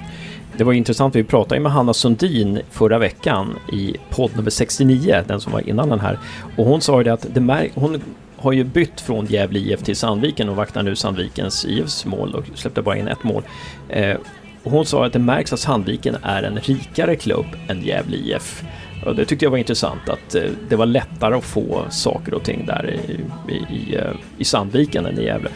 Det 0.56 0.64
var 0.64 0.72
intressant, 0.72 1.16
vi 1.16 1.24
pratade 1.24 1.60
med 1.60 1.72
Hanna 1.72 1.94
Sundin 1.94 2.60
förra 2.70 2.98
veckan 2.98 3.56
i 3.72 3.96
podd 4.10 4.30
nummer 4.36 4.50
69, 4.50 5.24
den 5.26 5.40
som 5.40 5.52
var 5.52 5.68
innan 5.68 5.88
den 5.88 6.00
här. 6.00 6.18
Och 6.56 6.66
hon 6.66 6.80
sa 6.80 6.98
ju 6.98 7.04
det 7.04 7.12
att 7.12 7.26
det 7.34 7.70
hon 7.74 8.02
har 8.36 8.52
ju 8.52 8.64
bytt 8.64 9.00
från 9.00 9.26
Gävle 9.26 9.58
IF 9.58 9.82
till 9.82 9.96
Sandviken 9.96 10.48
och 10.48 10.56
vaktar 10.56 10.82
nu 10.82 10.96
Sandvikens 10.96 11.64
IFs 11.64 12.04
mål 12.04 12.34
och 12.34 12.44
släppte 12.54 12.82
bara 12.82 12.96
in 12.96 13.08
ett 13.08 13.24
mål. 13.24 13.42
Eh, 13.88 14.16
och 14.62 14.70
hon 14.70 14.86
sa 14.86 15.06
att 15.06 15.12
det 15.12 15.18
märks 15.18 15.52
att 15.52 15.60
Sandviken 15.60 16.16
är 16.22 16.42
en 16.42 16.56
rikare 16.56 17.16
klubb 17.16 17.46
än 17.68 17.82
Gävle 17.82 18.16
IF. 18.16 18.64
Och 19.06 19.14
det 19.14 19.24
tyckte 19.24 19.44
jag 19.44 19.50
var 19.50 19.58
intressant 19.58 20.08
att 20.08 20.34
eh, 20.34 20.42
det 20.68 20.76
var 20.76 20.86
lättare 20.86 21.34
att 21.34 21.44
få 21.44 21.84
saker 21.90 22.34
och 22.34 22.42
ting 22.42 22.66
där 22.66 22.90
i, 22.90 23.20
i, 23.52 23.56
i, 23.56 23.96
eh, 23.96 24.44
Sandviken 24.44 25.06
än 25.06 25.18
i 25.18 25.24
Gävle. 25.24 25.50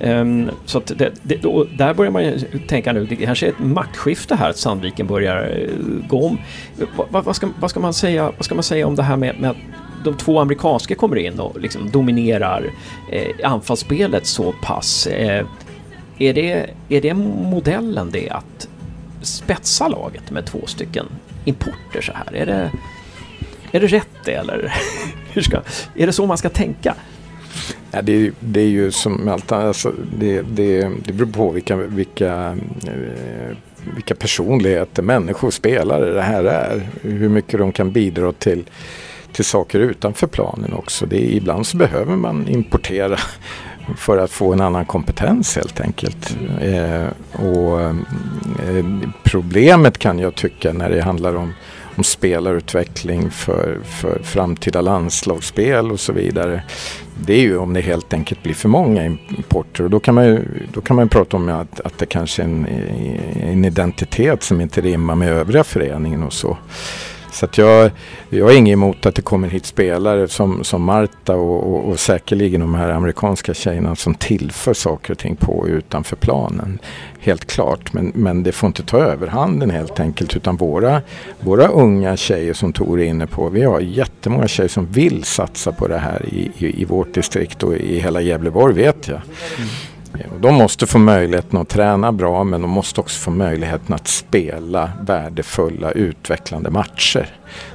Ehm, 0.00 0.50
så 0.64 0.78
att 0.78 0.86
det, 0.98 1.12
det, 1.22 1.36
då, 1.36 1.66
där 1.78 1.94
börjar 1.94 2.12
man 2.12 2.24
ju 2.24 2.38
tänka 2.68 2.92
nu, 2.92 3.06
det 3.06 3.16
kanske 3.16 3.46
är 3.46 3.50
ett 3.50 3.58
maktskifte 3.58 4.34
här 4.34 4.50
att 4.50 4.58
Sandviken 4.58 5.06
börjar 5.06 5.42
eh, 5.42 6.08
gå 6.08 6.26
om. 6.26 6.38
Vad, 7.10 7.24
vad, 7.24 7.36
ska, 7.36 7.48
vad, 7.60 7.70
ska, 7.70 7.80
man 7.80 7.94
säga, 7.94 8.32
vad 8.36 8.44
ska 8.44 8.54
man 8.54 8.64
säga 8.64 8.86
om 8.86 8.94
det 8.94 9.02
här 9.02 9.16
med, 9.16 9.40
med 9.40 9.50
att 9.50 9.56
de 10.04 10.16
två 10.16 10.40
amerikanska 10.40 10.94
kommer 10.94 11.16
in 11.16 11.40
och 11.40 11.60
liksom 11.60 11.90
dominerar 11.90 12.70
eh, 13.12 13.50
anfallsspelet 13.50 14.26
så 14.26 14.54
pass. 14.62 15.06
Eh, 15.06 15.46
är, 16.18 16.34
det, 16.34 16.70
är 16.88 17.00
det 17.00 17.14
modellen 17.14 18.10
det 18.10 18.30
att 18.30 18.68
spetsa 19.22 19.88
laget 19.88 20.30
med 20.30 20.46
två 20.46 20.66
stycken 20.66 21.06
importer 21.46 22.00
så 22.00 22.12
här? 22.12 22.34
Är 22.34 22.46
det, 22.46 22.70
är 23.72 23.80
det 23.80 23.86
rätt 23.86 24.08
det 24.24 24.32
eller 24.32 24.74
hur 25.32 25.42
ska, 25.42 25.60
är 25.94 26.06
det 26.06 26.12
så 26.12 26.26
man 26.26 26.38
ska 26.38 26.48
tänka? 26.48 26.94
Ja, 27.90 28.02
det, 28.02 28.32
det 28.40 28.60
är 28.60 28.68
ju 28.68 28.90
som 28.90 29.28
allt 29.28 29.52
annat, 29.52 29.66
alltså, 29.66 29.92
det, 30.18 30.42
det, 30.42 30.90
det 31.06 31.12
beror 31.12 31.32
på 31.32 31.50
vilka, 31.50 31.76
vilka, 31.76 32.58
eh, 32.86 33.56
vilka 33.94 34.14
personligheter, 34.14 35.02
människor, 35.02 35.50
spelare 35.50 36.12
det 36.12 36.22
här 36.22 36.44
är. 36.44 36.88
Hur 37.02 37.28
mycket 37.28 37.58
de 37.58 37.72
kan 37.72 37.92
bidra 37.92 38.32
till, 38.32 38.64
till 39.32 39.44
saker 39.44 39.80
utanför 39.80 40.26
planen 40.26 40.72
också. 40.72 41.06
Det, 41.06 41.34
ibland 41.34 41.66
så 41.66 41.76
behöver 41.76 42.16
man 42.16 42.48
importera 42.48 43.18
för 43.96 44.18
att 44.18 44.30
få 44.30 44.52
en 44.52 44.60
annan 44.60 44.84
kompetens 44.84 45.56
helt 45.56 45.80
enkelt. 45.80 46.36
Eh, 46.60 47.06
och 47.32 47.80
eh, 47.80 47.94
Problemet 49.24 49.98
kan 49.98 50.18
jag 50.18 50.34
tycka 50.34 50.72
när 50.72 50.90
det 50.90 51.02
handlar 51.02 51.34
om, 51.34 51.52
om 51.96 52.04
spelarutveckling 52.04 53.30
för, 53.30 53.78
för 53.84 54.20
framtida 54.22 54.80
landslagsspel 54.80 55.92
och 55.92 56.00
så 56.00 56.12
vidare. 56.12 56.62
Det 57.26 57.32
är 57.32 57.40
ju 57.40 57.58
om 57.58 57.72
det 57.72 57.80
helt 57.80 58.12
enkelt 58.12 58.42
blir 58.42 58.54
för 58.54 58.68
många 58.68 59.04
importer 59.04 59.84
och 59.84 59.90
då 59.90 60.00
kan 60.00 60.14
man 60.14 60.26
ju, 60.26 60.44
då 60.72 60.80
kan 60.80 60.96
man 60.96 61.08
prata 61.08 61.36
om 61.36 61.48
att, 61.48 61.80
att 61.80 61.98
det 61.98 62.06
kanske 62.06 62.42
är 62.42 62.46
en, 62.46 62.66
en 63.42 63.64
identitet 63.64 64.42
som 64.42 64.60
inte 64.60 64.80
rimmar 64.80 65.14
med 65.14 65.28
övriga 65.32 65.64
föreningen 65.64 66.22
och 66.22 66.32
så. 66.32 66.58
Så 67.36 67.44
att 67.44 67.58
jag, 67.58 67.90
jag 68.28 68.52
är 68.52 68.56
inget 68.56 68.72
emot 68.72 69.06
att 69.06 69.14
det 69.14 69.22
kommer 69.22 69.48
hit 69.48 69.66
spelare 69.66 70.28
som, 70.28 70.64
som 70.64 70.82
Marta 70.82 71.34
och, 71.34 71.74
och, 71.74 71.88
och 71.88 72.00
säkerligen 72.00 72.60
de 72.60 72.74
här 72.74 72.88
amerikanska 72.90 73.54
tjejerna 73.54 73.96
som 73.96 74.14
tillför 74.14 74.74
saker 74.74 75.12
och 75.12 75.18
ting 75.18 75.36
på 75.36 75.52
och 75.52 75.66
utanför 75.66 76.16
planen. 76.16 76.78
Helt 77.20 77.44
klart, 77.44 77.92
men, 77.92 78.12
men 78.14 78.42
det 78.42 78.52
får 78.52 78.66
inte 78.66 78.82
ta 78.82 78.98
överhanden 78.98 79.70
helt 79.70 80.00
enkelt 80.00 80.36
utan 80.36 80.56
våra, 80.56 81.02
våra 81.40 81.68
unga 81.68 82.16
tjejer 82.16 82.54
som 82.54 82.72
Tor 82.72 83.00
är 83.00 83.04
inne 83.04 83.26
på, 83.26 83.48
vi 83.48 83.62
har 83.62 83.80
jättemånga 83.80 84.48
tjejer 84.48 84.68
som 84.68 84.86
vill 84.86 85.24
satsa 85.24 85.72
på 85.72 85.88
det 85.88 85.98
här 85.98 86.24
i, 86.26 86.50
i, 86.58 86.82
i 86.82 86.84
vårt 86.84 87.14
distrikt 87.14 87.62
och 87.62 87.76
i 87.76 87.98
hela 87.98 88.20
Gävleborg 88.20 88.74
vet 88.74 89.08
jag. 89.08 89.20
Mm. 89.56 89.68
De 90.40 90.54
måste 90.54 90.86
få 90.86 90.98
möjligheten 90.98 91.58
att 91.58 91.68
träna 91.68 92.12
bra 92.12 92.44
men 92.44 92.62
de 92.62 92.70
måste 92.70 93.00
också 93.00 93.20
få 93.20 93.30
möjligheten 93.30 93.94
att 93.94 94.08
spela 94.08 94.92
värdefulla 95.00 95.90
utvecklande 95.90 96.70
matcher. 96.70 97.28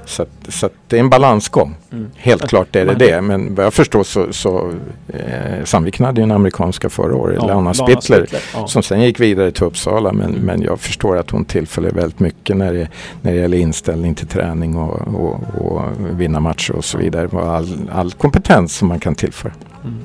Så, 0.05 0.21
att, 0.21 0.29
så 0.47 0.65
att 0.65 0.73
det 0.87 0.95
är 0.95 0.99
en 0.99 1.09
balansgång. 1.09 1.75
Mm. 1.91 2.11
Helt 2.15 2.47
klart 2.47 2.75
är 2.75 2.85
det 2.85 2.93
det. 2.93 3.21
Men 3.21 3.55
vad 3.55 3.65
jag 3.65 3.73
förstår 3.73 4.03
så, 4.03 4.33
så 4.33 4.71
eh, 5.07 5.63
Sandviken 5.63 6.05
hade 6.05 6.21
ju 6.21 6.23
en 6.23 6.31
amerikanska 6.31 6.89
förra 6.89 7.15
året, 7.15 7.37
ja, 7.41 7.47
Lana 7.47 7.73
Spittler, 7.73 8.27
ja. 8.53 8.67
som 8.67 8.83
sen 8.83 9.01
gick 9.01 9.19
vidare 9.19 9.51
till 9.51 9.63
Uppsala. 9.63 10.13
Men, 10.13 10.29
mm. 10.29 10.41
men 10.41 10.61
jag 10.61 10.79
förstår 10.79 11.17
att 11.17 11.29
hon 11.29 11.45
tillför 11.45 11.81
väldigt 11.81 12.19
mycket 12.19 12.57
när 12.57 12.73
det, 12.73 12.87
när 13.21 13.31
det 13.31 13.37
gäller 13.37 13.57
inställning 13.57 14.15
till 14.15 14.27
träning 14.27 14.77
och, 14.77 15.15
och, 15.15 15.39
och 15.65 15.81
vinna 16.19 16.39
matcher 16.39 16.75
och 16.75 16.85
så 16.85 16.97
vidare. 16.97 17.29
All, 17.41 17.89
all 17.91 18.11
kompetens 18.11 18.75
som 18.75 18.87
man 18.87 18.99
kan 18.99 19.15
tillföra. 19.15 19.53
Mm. 19.83 19.97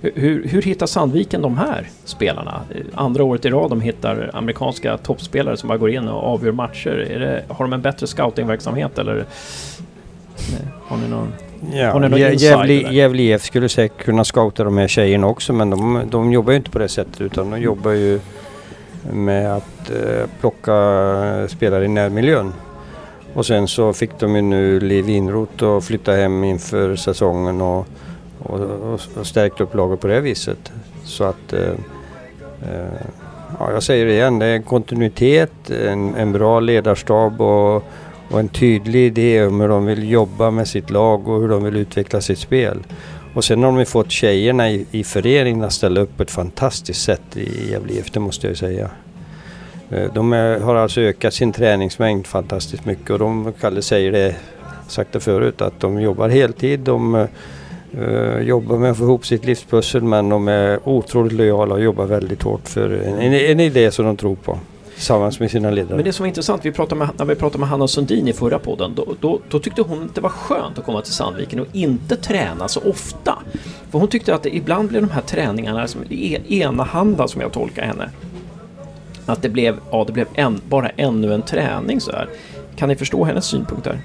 Hur, 0.00 0.48
hur 0.48 0.62
hittar 0.62 0.86
Sandviken 0.86 1.42
de 1.42 1.58
här 1.58 1.88
spelarna? 2.04 2.60
Andra 2.94 3.24
året 3.24 3.44
i 3.44 3.50
rad 3.50 3.70
de 3.70 3.80
hittar 3.80 4.30
amerikanska 4.34 4.96
toppspelare 4.96 5.56
som 5.56 5.68
bara 5.68 5.78
går 5.78 5.90
in 5.90 6.08
och 6.08 6.22
avgör 6.22 6.52
matcher. 6.52 6.90
Det, 6.90 7.54
har 7.54 7.64
de 7.64 7.72
en 7.72 7.82
bättre 7.82 8.06
scoutingverksamhet 8.06 8.98
eller 8.98 9.24
har 10.82 10.96
ni 10.96 11.08
någon? 11.08 11.32
Ja, 11.72 12.92
Gävle 12.92 13.22
IF 13.22 13.42
skulle 13.42 13.68
säkert 13.68 14.04
kunna 14.04 14.24
scouta 14.24 14.64
de 14.64 14.78
här 14.78 14.88
tjejerna 14.88 15.26
också 15.26 15.52
men 15.52 15.70
de, 15.70 16.02
de 16.10 16.32
jobbar 16.32 16.52
ju 16.52 16.56
inte 16.56 16.70
på 16.70 16.78
det 16.78 16.88
sättet 16.88 17.20
utan 17.20 17.50
de 17.50 17.60
jobbar 17.60 17.90
ju 17.90 18.20
med 19.12 19.56
att 19.56 19.90
eh, 19.90 20.26
plocka 20.40 20.72
spelare 21.48 21.84
i 21.84 21.88
närmiljön. 21.88 22.52
Och 23.34 23.46
sen 23.46 23.68
så 23.68 23.92
fick 23.92 24.18
de 24.18 24.36
ju 24.36 24.42
nu 24.42 24.80
Liv 24.80 25.08
Inroth 25.08 25.64
att 25.64 25.84
flytta 25.84 26.12
hem 26.12 26.44
inför 26.44 26.96
säsongen 26.96 27.60
och 27.60 27.86
och, 28.38 28.60
och, 28.60 29.00
och 29.20 29.26
stärkt 29.26 29.60
upp 29.60 29.74
laget 29.74 30.00
på 30.00 30.06
det 30.06 30.20
viset. 30.20 30.72
Så 31.04 31.24
att, 31.24 31.52
eh, 31.52 31.72
eh, 32.62 33.06
ja, 33.58 33.72
jag 33.72 33.82
säger 33.82 34.06
det 34.06 34.12
igen, 34.12 34.38
det 34.38 34.46
är 34.46 34.54
en 34.54 34.62
kontinuitet, 34.62 35.70
en, 35.70 36.14
en 36.14 36.32
bra 36.32 36.60
ledarstab 36.60 37.40
och, 37.40 37.76
och 38.30 38.40
en 38.40 38.48
tydlig 38.48 39.06
idé 39.06 39.46
om 39.46 39.60
hur 39.60 39.68
de 39.68 39.86
vill 39.86 40.10
jobba 40.10 40.50
med 40.50 40.68
sitt 40.68 40.90
lag 40.90 41.28
och 41.28 41.40
hur 41.40 41.48
de 41.48 41.64
vill 41.64 41.76
utveckla 41.76 42.20
sitt 42.20 42.38
spel. 42.38 42.82
Och 43.34 43.44
sen 43.44 43.62
har 43.62 43.72
de 43.72 43.84
fått 43.84 44.10
tjejerna 44.10 44.70
i, 44.70 44.86
i 44.90 45.04
föreningen 45.04 45.64
att 45.64 45.72
ställa 45.72 46.00
upp 46.00 46.16
på 46.16 46.22
ett 46.22 46.30
fantastiskt 46.30 47.02
sätt 47.02 47.36
i 47.36 47.70
Gävle 47.70 47.92
IF, 47.92 48.10
det 48.10 48.20
måste 48.20 48.46
jag 48.46 48.56
säga. 48.56 48.90
Eh, 49.90 50.12
de 50.14 50.32
är, 50.32 50.60
har 50.60 50.74
alltså 50.74 51.00
ökat 51.00 51.34
sin 51.34 51.52
träningsmängd 51.52 52.26
fantastiskt 52.26 52.84
mycket 52.84 53.10
och 53.10 53.18
de, 53.18 53.52
Kalle 53.60 53.82
säger 53.82 54.12
det, 54.12 54.36
sagt 54.88 55.12
det 55.12 55.20
förut, 55.20 55.60
att 55.60 55.80
de 55.80 56.00
jobbar 56.00 56.28
heltid. 56.28 56.80
De, 56.80 57.14
eh, 57.14 57.26
Eh, 57.96 58.40
jobbar 58.40 58.78
med 58.78 58.90
att 58.90 58.98
få 58.98 59.04
ihop 59.04 59.26
sitt 59.26 59.44
livspussel 59.44 60.02
men 60.02 60.28
de 60.28 60.48
är 60.48 60.88
otroligt 60.88 61.32
lojala 61.32 61.74
och 61.74 61.80
jobbar 61.80 62.04
väldigt 62.04 62.42
hårt 62.42 62.68
för 62.68 62.90
en, 62.90 63.18
en, 63.18 63.32
en 63.32 63.60
idé 63.60 63.90
som 63.90 64.04
de 64.04 64.16
tror 64.16 64.36
på. 64.36 64.58
Tillsammans 64.94 65.40
med 65.40 65.50
sina 65.50 65.70
ledare. 65.70 65.96
Men 65.96 66.04
det 66.04 66.12
som 66.12 66.22
var 66.22 66.28
intressant, 66.28 66.64
vi 66.64 66.72
pratade 66.72 66.98
med, 66.98 67.08
när 67.16 67.24
vi 67.24 67.34
pratade 67.34 67.58
med 67.58 67.68
Hanna 67.68 67.88
Sundin 67.88 68.28
i 68.28 68.32
förra 68.32 68.58
podden, 68.58 68.92
då, 68.94 69.14
då, 69.20 69.40
då, 69.48 69.58
tyckte 69.58 69.82
hon 69.82 70.04
att 70.04 70.14
det 70.14 70.20
var 70.20 70.30
skönt 70.30 70.78
att 70.78 70.84
komma 70.84 71.02
till 71.02 71.12
Sandviken 71.12 71.60
och 71.60 71.66
inte 71.72 72.16
träna 72.16 72.68
så 72.68 72.80
ofta. 72.80 73.38
För 73.90 73.98
hon 73.98 74.08
tyckte 74.08 74.34
att 74.34 74.42
det, 74.42 74.56
ibland 74.56 74.88
blev 74.88 75.02
de 75.02 75.10
här 75.10 75.22
träningarna 75.22 75.86
som 75.86 76.00
e, 76.10 76.38
enahanda 76.48 77.28
som 77.28 77.40
jag 77.40 77.52
tolkar 77.52 77.82
henne. 77.82 78.10
Att 79.26 79.42
det 79.42 79.48
blev, 79.48 79.76
ja, 79.90 80.04
det 80.06 80.12
blev 80.12 80.26
en, 80.34 80.60
bara 80.68 80.88
ännu 80.88 81.34
en 81.34 81.42
träning 81.42 82.00
så 82.00 82.12
här. 82.12 82.28
Kan 82.76 82.88
ni 82.88 82.96
förstå 82.96 83.24
hennes 83.24 83.44
synpunkter? 83.44 84.00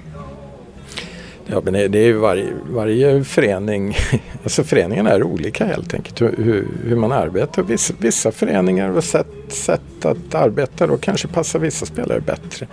Ja, 1.54 1.60
men 1.64 1.72
det 1.72 1.98
är 1.98 2.04
ju 2.04 2.18
varje, 2.18 2.52
varje 2.70 3.24
förening, 3.24 3.96
alltså 4.42 4.64
föreningarna 4.64 5.10
är 5.10 5.22
olika 5.22 5.66
helt 5.66 5.94
enkelt 5.94 6.20
hur, 6.20 6.68
hur 6.84 6.96
man 6.96 7.12
arbetar. 7.12 7.62
Vissa, 7.62 7.94
vissa 7.98 8.32
föreningar 8.32 8.90
och 8.90 9.04
sätt, 9.04 9.26
sätt 9.48 10.04
att 10.04 10.34
arbeta 10.34 10.86
då 10.86 10.96
kanske 10.96 11.28
passar 11.28 11.58
vissa 11.58 11.86
spelare 11.86 12.20
bättre. 12.20 12.66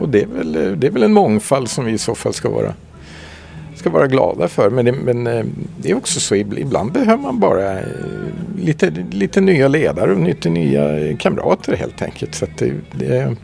Och 0.00 0.08
det 0.08 0.22
är, 0.22 0.26
väl, 0.26 0.52
det 0.80 0.86
är 0.86 0.90
väl 0.90 1.02
en 1.02 1.12
mångfald 1.12 1.70
som 1.70 1.84
vi 1.84 1.92
i 1.92 1.98
så 1.98 2.14
fall 2.14 2.32
ska 2.34 2.50
vara, 2.50 2.74
ska 3.76 3.90
vara 3.90 4.06
glada 4.06 4.48
för. 4.48 4.70
Men 4.70 4.84
det, 4.84 4.92
men 4.92 5.26
eh, 5.26 5.44
det 5.80 5.90
är 5.90 5.96
också 5.96 6.20
så 6.20 6.34
ibland 6.34 6.92
behöver 6.92 7.22
man 7.22 7.40
bara 7.40 7.72
eh, 7.72 7.86
lite, 8.58 8.90
lite 9.10 9.40
nya 9.40 9.68
ledare 9.68 10.12
och 10.12 10.20
lite 10.20 10.50
nya 10.50 11.16
kamrater 11.16 11.76
helt 11.76 12.02
enkelt. 12.02 12.34
Så 12.34 12.46
det, 12.58 12.72
det 12.92 13.36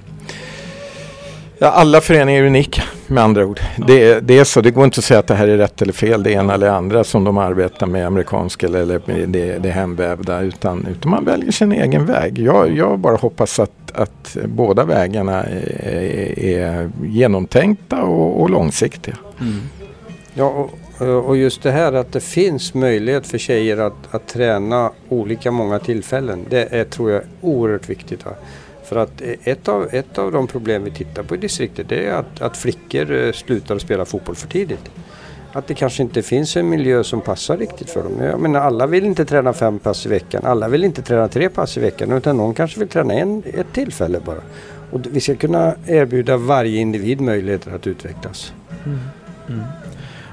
Ja, 1.62 1.68
alla 1.70 2.00
föreningar 2.00 2.42
är 2.42 2.46
unika 2.46 2.82
med 3.06 3.24
andra 3.24 3.46
ord. 3.46 3.60
Det, 3.86 4.20
det, 4.20 4.38
är 4.38 4.44
så, 4.44 4.60
det 4.60 4.70
går 4.70 4.84
inte 4.84 4.98
att 4.98 5.04
säga 5.04 5.20
att 5.20 5.26
det 5.26 5.34
här 5.34 5.48
är 5.48 5.56
rätt 5.56 5.82
eller 5.82 5.92
fel, 5.92 6.22
det 6.22 6.30
ena 6.30 6.54
eller 6.54 6.68
andra 6.68 7.04
som 7.04 7.24
de 7.24 7.38
arbetar 7.38 7.86
med 7.86 8.06
amerikanska 8.06 8.66
eller, 8.66 8.80
eller 8.80 9.26
det, 9.26 9.58
det 9.58 9.70
hemvävda. 9.70 10.40
Utan, 10.40 10.86
utan 10.90 11.10
man 11.10 11.24
väljer 11.24 11.52
sin 11.52 11.72
egen 11.72 12.06
väg. 12.06 12.38
Jag, 12.38 12.76
jag 12.76 12.98
bara 12.98 13.16
hoppas 13.16 13.58
att, 13.60 13.92
att 13.94 14.36
båda 14.44 14.84
vägarna 14.84 15.44
är, 15.44 16.38
är 16.38 16.90
genomtänkta 17.04 18.02
och, 18.02 18.40
och 18.40 18.50
långsiktiga. 18.50 19.16
Mm. 19.40 19.60
Ja, 20.34 20.70
och, 20.98 21.28
och, 21.28 21.36
just 21.36 21.62
det 21.62 21.70
här 21.70 21.92
att 21.92 22.12
det 22.12 22.20
finns 22.20 22.74
möjlighet 22.74 23.26
för 23.26 23.38
tjejer 23.38 23.76
att, 23.76 24.14
att 24.14 24.28
träna 24.28 24.90
olika 25.08 25.50
många 25.50 25.78
tillfällen. 25.78 26.46
Det 26.50 26.68
är, 26.70 26.84
tror 26.84 27.10
jag 27.10 27.20
är 27.20 27.26
oerhört 27.40 27.88
viktigt. 27.88 28.24
Va? 28.24 28.32
För 28.90 28.96
att 28.96 29.20
eh, 29.20 29.34
ett 29.44 29.68
av, 29.68 29.88
ett 29.92 30.18
av 30.18 30.32
de 30.32 30.46
problem 30.46 30.84
vi 30.84 30.90
tittar 30.90 31.22
på 31.22 31.34
i 31.34 31.38
distriktet 31.38 31.92
är 31.92 32.12
att, 32.12 32.42
att 32.42 32.56
flickor 32.56 33.12
eh, 33.12 33.32
slutar 33.32 33.76
att 33.76 33.82
spela 33.82 34.04
fotboll 34.04 34.34
för 34.34 34.48
tidigt. 34.48 34.90
Att 35.52 35.66
det 35.66 35.74
kanske 35.74 36.02
inte 36.02 36.22
finns 36.22 36.56
en 36.56 36.68
miljö 36.68 37.04
som 37.04 37.20
passar 37.20 37.56
riktigt 37.56 37.90
för 37.90 38.02
dem. 38.02 38.12
Jag 38.20 38.40
menar, 38.40 38.60
alla 38.60 38.86
vill 38.86 39.04
inte 39.04 39.24
träna 39.24 39.52
fem 39.52 39.78
pass 39.78 40.06
i 40.06 40.08
veckan. 40.08 40.44
Alla 40.44 40.68
vill 40.68 40.84
inte 40.84 41.02
träna 41.02 41.28
tre 41.28 41.48
pass 41.48 41.76
i 41.76 41.80
veckan. 41.80 42.12
Utan 42.12 42.36
någon 42.36 42.54
kanske 42.54 42.80
vill 42.80 42.88
träna 42.88 43.14
en, 43.14 43.42
ett 43.46 43.72
tillfälle 43.72 44.20
bara. 44.24 44.40
Och 44.90 45.00
vi 45.10 45.20
ska 45.20 45.34
kunna 45.36 45.74
erbjuda 45.86 46.36
varje 46.36 46.80
individ 46.80 47.20
möjligheter 47.20 47.74
att 47.74 47.86
utvecklas. 47.86 48.52
Mm. 48.86 48.98
Mm. 49.48 49.64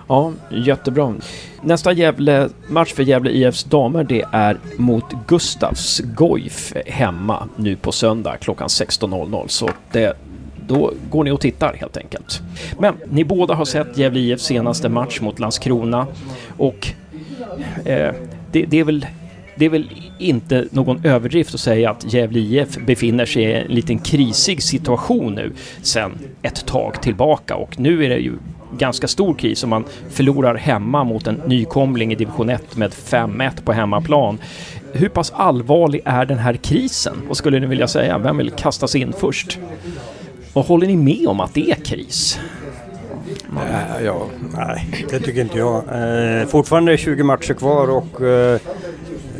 Ja, 0.08 0.34
jättebra. 0.50 1.16
Nästa 1.62 1.92
Gävle, 1.92 2.50
match 2.68 2.94
för 2.94 3.04
Gävle 3.04 3.32
IFs 3.32 3.64
damer 3.64 4.04
det 4.04 4.26
är 4.32 4.58
mot 4.78 5.06
Gustavs 5.28 6.00
Goif 6.00 6.74
hemma 6.86 7.48
nu 7.56 7.76
på 7.76 7.92
söndag 7.92 8.38
klockan 8.38 8.68
16.00. 8.68 9.48
Så 9.48 9.70
det, 9.92 10.18
då 10.68 10.94
går 11.10 11.24
ni 11.24 11.32
och 11.32 11.42
tittar 11.42 11.74
helt 11.74 11.98
enkelt. 11.98 12.42
Men 12.80 12.94
ni 13.10 13.24
båda 13.24 13.54
har 13.54 13.66
sett 13.66 13.98
Gävle 13.98 14.20
IFs 14.20 14.44
senaste 14.44 14.90
match 14.90 15.22
mot 15.22 15.40
Landskrona 15.40 16.08
och 16.58 16.88
eh, 17.86 18.14
det, 18.52 18.66
det, 18.66 18.80
är 18.80 18.84
väl 18.84 19.06
det 19.56 19.66
är 19.66 19.70
väl 19.70 19.90
inte 20.20 20.68
någon 20.72 21.06
överdrift 21.06 21.54
att 21.54 21.60
säga 21.60 21.90
att 21.90 22.14
Gävle 22.14 22.40
IF 22.40 22.78
befinner 22.78 23.26
sig 23.26 23.44
i 23.44 23.54
en 23.54 23.68
liten 23.68 24.00
krisig 24.00 24.64
situation 24.64 25.36
nu 25.36 25.52
sen 25.82 26.12
ett 26.42 26.66
tag 26.66 27.02
tillbaka 27.02 27.56
och 27.56 27.80
nu 27.80 28.06
är 28.06 28.10
det 28.10 28.18
ju 28.18 28.34
ganska 28.78 29.08
stor 29.08 29.34
kris 29.34 29.64
om 29.64 29.70
man 29.70 29.86
förlorar 30.10 30.56
hemma 30.56 31.04
mot 31.04 31.28
en 31.28 31.42
nykomling 31.46 32.12
i 32.12 32.16
division 32.16 32.50
1 32.50 32.76
med 32.76 32.92
5-1 32.92 33.64
på 33.64 33.74
hemmaplan. 33.74 34.38
Hur 34.92 35.10
pass 35.10 35.32
allvarlig 35.36 36.02
är 36.06 36.26
den 36.26 36.38
här 36.38 36.54
krisen? 36.54 37.18
Vad 37.28 37.38
skulle 37.38 37.60
ni 37.60 37.66
vilja 37.66 37.88
säga? 37.88 38.18
Vem 38.18 38.38
vill 38.38 38.52
kasta 38.52 38.88
sig 38.88 39.02
in 39.02 39.14
först? 39.14 39.60
Vad 40.54 40.66
håller 40.66 40.88
ni 40.88 40.96
med 40.96 41.28
om 41.28 41.40
att 41.40 41.54
det 41.54 41.72
är 41.72 41.76
kris? 41.76 42.40
Nej, 43.50 44.06
ja, 44.06 44.26
nej, 44.56 45.06
det 45.10 45.20
tycker 45.20 45.42
inte 45.42 45.58
jag. 45.58 45.76
Eh, 45.76 46.48
fortfarande 46.48 46.94
är 46.94 46.98
20 46.98 47.24
matcher 47.24 47.54
kvar 47.54 47.90
och 47.90 48.22
Eh, 48.22 48.60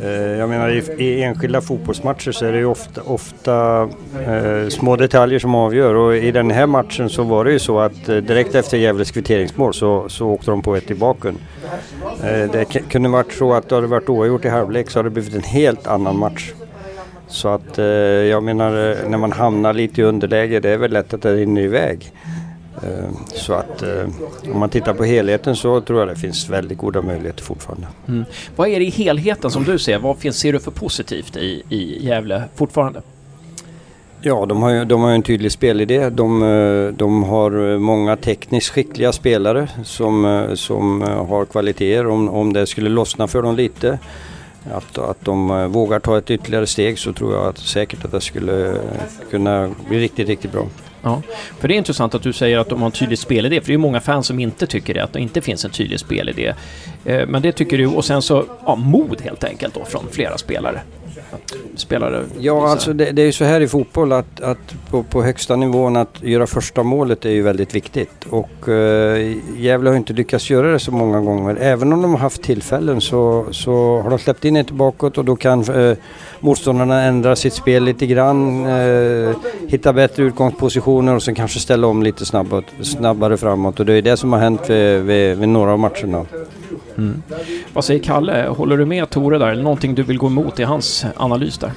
Eh, 0.02 0.10
jag 0.10 0.48
menar 0.48 0.68
i, 0.68 1.04
i, 1.04 1.22
enskilda 1.22 1.60
fotbollsmatcher 1.60 2.32
så 2.32 2.46
är 2.46 2.52
det 2.52 2.58
ju 2.58 2.66
ofta, 2.66 3.02
ofta 3.02 3.88
eh, 4.26 4.68
små 4.68 4.96
detaljer 4.96 5.38
som 5.38 5.54
avgör 5.54 5.94
och 5.94 6.16
i 6.16 6.30
den 6.30 6.50
här 6.50 6.66
matchen 6.66 7.08
så 7.08 7.22
var 7.22 7.44
det 7.44 7.52
ju 7.52 7.58
så 7.58 7.78
att 7.78 8.08
eh, 8.08 8.16
direkt 8.16 8.54
efter 8.54 8.76
Gävles 8.76 9.10
kvitteringsmål 9.10 9.74
så, 9.74 10.08
så 10.08 10.26
åkte 10.26 10.50
de 10.50 10.62
på 10.62 10.76
ett 10.76 10.90
i 10.90 10.94
baken. 10.94 11.38
Eh, 12.24 12.50
det 12.52 12.64
kunde 12.64 13.08
varit 13.08 13.32
så 13.32 13.54
att 13.54 13.68
det 13.68 13.74
hade 13.74 13.86
varit 13.86 14.08
oavgjort 14.08 14.44
i 14.44 14.48
halvlek 14.48 14.90
så 14.90 14.98
hade 14.98 15.08
det 15.08 15.12
blivit 15.12 15.34
en 15.34 15.42
helt 15.42 15.86
annan 15.86 16.18
match. 16.18 16.52
Så 17.28 17.48
att 17.48 17.78
eh, 17.78 17.84
jag 17.84 18.42
menar 18.42 18.90
eh, 18.90 19.08
när 19.08 19.18
man 19.18 19.32
hamnar 19.32 19.72
lite 19.72 20.00
i 20.00 20.04
underläge 20.04 20.60
det 20.60 20.70
är 20.70 20.76
väl 20.76 20.92
lätt 20.92 21.14
att 21.14 21.22
det 21.22 21.34
rinner 21.34 21.62
iväg 21.62 22.12
så 23.34 23.52
att 23.52 23.82
eh, 23.82 24.08
om 24.52 24.58
man 24.58 24.68
tittar 24.68 24.94
på 24.94 25.04
helheten 25.04 25.56
så 25.56 25.80
tror 25.80 25.98
jag 25.98 26.08
det 26.08 26.16
finns 26.16 26.48
väldigt 26.48 26.78
goda 26.78 27.02
möjligheter 27.02 27.42
fortfarande. 27.42 27.86
Mm. 28.08 28.24
Vad 28.56 28.68
är 28.68 28.78
det 28.78 28.84
i 28.84 28.90
helheten 28.90 29.50
som 29.50 29.64
du 29.64 29.78
ser? 29.78 29.98
Vad 29.98 30.18
finns, 30.18 30.38
ser 30.38 30.52
du 30.52 30.60
för 30.60 30.70
positivt 30.70 31.36
i, 31.36 31.62
i 31.68 32.06
Gävle 32.06 32.44
fortfarande? 32.54 33.02
Ja, 34.20 34.46
de 34.46 34.62
har 34.62 34.84
de 34.84 35.02
har 35.02 35.10
en 35.10 35.22
tydlig 35.22 35.52
spelidé. 35.52 36.10
De, 36.10 36.42
eh, 36.42 36.92
de 36.92 37.22
har 37.22 37.78
många 37.78 38.16
tekniskt 38.16 38.68
skickliga 38.68 39.12
spelare 39.12 39.68
som, 39.84 40.46
som 40.54 41.02
har 41.02 41.44
kvaliteter 41.44 42.06
om, 42.06 42.28
om 42.28 42.52
det 42.52 42.66
skulle 42.66 42.88
lossna 42.88 43.28
för 43.28 43.42
dem 43.42 43.56
lite. 43.56 43.98
Att, 44.72 44.98
att 44.98 45.24
de 45.24 45.72
vågar 45.72 46.00
ta 46.00 46.18
ett 46.18 46.30
ytterligare 46.30 46.66
steg 46.66 46.98
så 46.98 47.12
tror 47.12 47.34
jag 47.34 47.46
att, 47.46 47.58
säkert 47.58 48.04
att 48.04 48.12
det 48.12 48.20
skulle 48.20 48.74
kunna 49.30 49.70
bli 49.88 49.98
riktigt, 49.98 50.28
riktigt 50.28 50.52
bra. 50.52 50.66
Ja, 51.08 51.22
för 51.58 51.68
det 51.68 51.74
är 51.74 51.78
intressant 51.78 52.14
att 52.14 52.22
du 52.22 52.32
säger 52.32 52.58
att 52.58 52.68
de 52.68 52.78
har 52.78 52.86
en 52.86 52.92
tydlig 52.92 53.18
spelidé, 53.18 53.60
för 53.60 53.68
det 53.68 53.74
är 53.74 53.78
många 53.78 54.00
fans 54.00 54.26
som 54.26 54.40
inte 54.40 54.66
tycker 54.66 54.94
det, 54.94 55.04
att 55.04 55.12
det 55.12 55.20
inte 55.20 55.40
finns 55.40 55.64
en 55.64 55.70
tydlig 55.70 56.00
spelidé. 56.00 56.54
Eh, 57.04 57.26
men 57.26 57.42
det 57.42 57.52
tycker 57.52 57.78
du, 57.78 57.86
och 57.86 58.04
sen 58.04 58.22
så, 58.22 58.44
ja, 58.66 58.74
mod 58.74 59.20
helt 59.20 59.44
enkelt 59.44 59.74
då 59.74 59.84
från 59.84 60.04
flera 60.10 60.38
spelare. 60.38 60.80
Spelare 61.76 62.24
ja, 62.38 62.68
alltså 62.68 62.92
det, 62.92 63.10
det, 63.10 63.22
är 63.22 63.26
ju 63.26 63.32
så 63.32 63.44
här 63.44 63.60
i 63.60 63.68
fotboll 63.68 64.12
att, 64.12 64.40
att 64.40 64.74
på, 64.90 65.02
på, 65.02 65.22
högsta 65.22 65.56
nivån 65.56 65.96
att 65.96 66.22
göra 66.22 66.46
första 66.46 66.82
målet 66.82 67.24
är 67.24 67.30
ju 67.30 67.42
väldigt 67.42 67.74
viktigt. 67.74 68.24
Och 68.30 68.68
eh, 68.68 69.36
Gävle 69.56 69.90
har 69.90 69.96
inte 69.96 70.12
lyckats 70.12 70.50
göra 70.50 70.72
det 70.72 70.78
så 70.78 70.92
många 70.92 71.20
gånger. 71.20 71.56
Även 71.60 71.92
om 71.92 72.02
de 72.02 72.10
har 72.10 72.18
haft 72.18 72.42
tillfällen 72.42 73.00
så, 73.00 73.46
så 73.50 74.00
har 74.00 74.10
de 74.10 74.18
släppt 74.18 74.44
in 74.44 74.56
ett 74.56 74.70
bakåt 74.70 75.18
och 75.18 75.24
då 75.24 75.36
kan 75.36 75.60
eh, 75.60 75.96
motståndarna 76.40 77.02
ändra 77.02 77.36
sitt 77.36 77.52
spel 77.54 77.84
lite 77.84 78.06
grann, 78.06 78.66
eh, 78.66 79.36
hitta 79.68 79.92
bättre 79.92 80.22
utgångspositioner 80.22 81.14
och 81.14 81.22
sen 81.22 81.34
kanske 81.34 81.60
ställa 81.60 81.86
om 81.86 82.02
lite 82.02 82.26
snabbare, 82.26 82.62
snabbare 82.82 83.36
framåt. 83.36 83.80
Och 83.80 83.86
det 83.86 83.92
är 83.92 84.02
det 84.02 84.16
som 84.16 84.32
har 84.32 84.40
hänt 84.40 84.70
vid, 84.70 85.02
vid, 85.02 85.38
vid 85.38 85.48
några 85.48 85.72
av 85.72 85.78
matcherna. 85.78 86.26
Mm. 86.98 87.22
Vad 87.72 87.84
säger 87.84 88.00
Kalle? 88.02 88.46
Håller 88.48 88.76
du 88.76 88.86
med 88.86 89.10
Tore 89.10 89.38
där? 89.38 89.48
Eller 89.48 89.62
någonting 89.62 89.94
du 89.94 90.02
vill 90.02 90.18
gå 90.18 90.26
emot 90.26 90.60
i 90.60 90.62
hans 90.62 91.06
analys 91.16 91.58
där? 91.58 91.72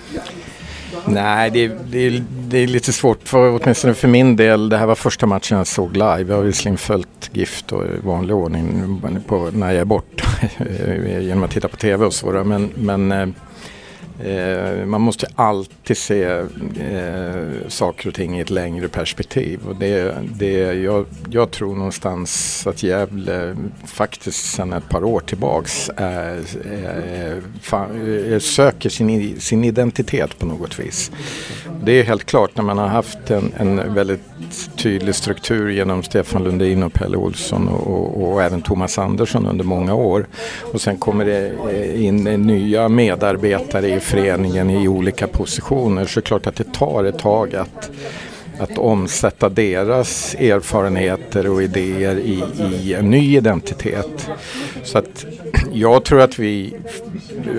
Nej, 1.06 1.50
det 1.52 1.66
är, 1.66 1.78
det, 1.92 2.24
det 2.48 2.58
är 2.58 2.68
lite 2.68 2.94
svårt, 2.94 3.28
för, 3.28 3.62
åtminstone 3.62 3.94
för 3.94 4.08
min 4.08 4.36
del. 4.36 4.70
Det 4.70 4.78
här 4.78 4.86
var 4.86 4.96
första 4.96 5.26
matchen 5.26 5.58
jag 5.58 5.68
såg 5.68 5.94
live. 5.94 6.26
Jag 6.28 6.36
har 6.36 6.44
visserligen 6.44 6.78
följt 6.78 7.30
Gift 7.32 7.72
och 7.72 7.86
i 7.86 7.88
vanlig 8.04 8.36
ordning 8.36 9.02
på, 9.28 9.50
när 9.54 9.72
jag 9.72 9.82
är 9.82 9.86
borta 9.86 10.24
genom 11.22 11.44
att 11.44 11.52
titta 11.52 11.68
på 11.68 11.78
TV 11.78 12.06
och 12.06 12.14
så. 12.14 12.44
Men, 12.44 12.70
men 12.76 13.34
eh, 14.26 14.86
man 14.86 15.02
måste 15.02 15.28
alltid 15.36 15.98
se 15.98 16.24
eh, 16.24 17.68
saker 17.68 18.08
och 18.10 18.16
ting 18.16 18.38
i 18.38 18.42
ett 18.42 18.50
längre 18.50 18.88
perspektiv. 18.88 19.60
Och 19.68 19.76
det, 19.76 20.16
det, 20.36 20.74
jag, 20.74 21.06
jag 21.30 21.52
tror 21.52 21.76
någonstans 21.76 22.68
att 22.68 22.84
Gävle 22.84 23.56
faktiskt 23.86 24.54
sedan 24.54 24.74
ett 24.74 24.90
par 24.90 25.04
år 25.04 25.20
tillbaks 25.20 25.90
är, 25.98 26.40
är, 26.66 27.42
är, 28.34 28.40
söker 28.40 28.90
sin, 28.90 29.40
sin 29.40 29.64
identitet 29.64 30.40
på 30.40 30.46
något 30.46 30.80
vis. 30.80 31.12
Det 31.84 32.00
är 32.00 32.04
helt 32.04 32.26
klart 32.26 32.58
när 32.58 32.64
man 32.64 32.78
har 32.78 32.88
haft 32.88 33.32
en, 33.32 33.54
en 33.58 33.94
väldigt 33.94 34.22
tydlig 34.76 35.16
struktur 35.16 35.70
genom 35.70 36.04
Stefan 36.04 36.44
Lundin 36.44 36.84
och 36.84 36.94
Pelle 36.94 37.18
Olsson 37.18 37.68
och, 37.68 37.88
och, 37.88 38.32
och 38.32 38.44
även 38.44 38.62
Thomas 38.62 38.98
Andersson 38.98 39.46
under 39.48 39.66
många 39.66 39.94
år. 39.94 40.28
Och 40.74 40.82
sen 40.82 40.98
kommer 40.98 41.26
det 41.26 41.54
eh, 41.70 42.06
in 42.06 42.24
nya 42.24 42.90
medarbetare 42.90 43.88
i 43.88 44.00
föreningen 44.12 44.70
i 44.70 44.88
olika 44.88 45.28
positioner 45.28 46.06
så 46.06 46.20
är 46.20 46.22
det 46.22 46.28
klart 46.28 46.48
att 46.48 46.56
det 46.56 46.74
tar 46.74 47.04
ett 47.04 47.20
tag 47.20 47.56
att 47.56 47.92
att 48.60 48.78
omsätta 48.78 49.50
deras 49.50 50.36
erfarenheter 50.36 51.50
och 51.50 51.64
idéer 51.64 52.16
i, 52.20 52.44
i, 52.82 52.94
en 52.94 53.10
ny 53.10 53.38
identitet. 53.38 54.30
Så 54.84 54.98
att 54.98 55.26
jag 55.72 56.04
tror 56.04 56.22
att 56.22 56.40
vi, 56.40 56.76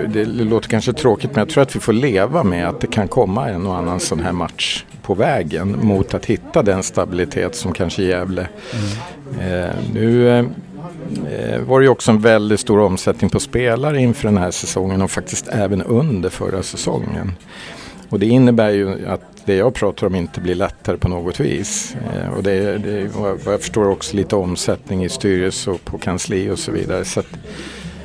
det 0.08 0.24
låter 0.24 0.68
kanske 0.68 0.92
tråkigt 0.92 1.30
men 1.30 1.38
jag 1.38 1.48
tror 1.48 1.62
att 1.62 1.76
vi 1.76 1.80
får 1.80 1.92
leva 1.92 2.42
med 2.42 2.68
att 2.68 2.80
det 2.80 2.86
kan 2.86 3.08
komma 3.08 3.48
en 3.48 3.66
och 3.66 3.76
annan 3.76 4.00
sån 4.00 4.20
här 4.20 4.32
match 4.32 4.84
på 5.02 5.14
vägen 5.14 5.78
mot 5.82 6.14
att 6.14 6.26
hitta 6.26 6.62
den 6.62 6.82
stabilitet 6.82 7.54
som 7.54 7.72
kanske 7.72 8.02
Gävle. 8.02 8.48
Mm. 9.38 9.64
Eh, 9.64 9.70
nu 9.94 10.28
eh, 10.38 10.44
Eh, 11.30 11.60
var 11.60 11.80
det 11.80 11.84
ju 11.84 11.90
också 11.90 12.10
en 12.10 12.20
väldigt 12.20 12.60
stor 12.60 12.80
omsättning 12.80 13.30
på 13.30 13.40
spelare 13.40 14.00
inför 14.00 14.28
den 14.28 14.38
här 14.38 14.50
säsongen 14.50 15.02
och 15.02 15.10
faktiskt 15.10 15.48
även 15.48 15.82
under 15.82 16.30
förra 16.30 16.62
säsongen. 16.62 17.32
Och 18.08 18.18
det 18.18 18.26
innebär 18.26 18.70
ju 18.70 19.06
att 19.06 19.32
det 19.44 19.54
jag 19.54 19.74
pratar 19.74 20.06
om 20.06 20.14
inte 20.14 20.40
blir 20.40 20.54
lättare 20.54 20.96
på 20.96 21.08
något 21.08 21.40
vis. 21.40 21.96
Eh, 22.14 22.32
och 22.32 22.42
det, 22.42 22.78
det 22.78 23.08
vad 23.16 23.54
jag 23.54 23.60
förstår 23.60 23.88
också 23.88 24.16
lite 24.16 24.36
omsättning 24.36 25.04
i 25.04 25.08
styrelse 25.08 25.70
och 25.70 25.84
på 25.84 25.98
kansli 25.98 26.50
och 26.50 26.58
så 26.58 26.72
vidare. 26.72 27.04
Så, 27.04 27.20
att, 27.20 27.38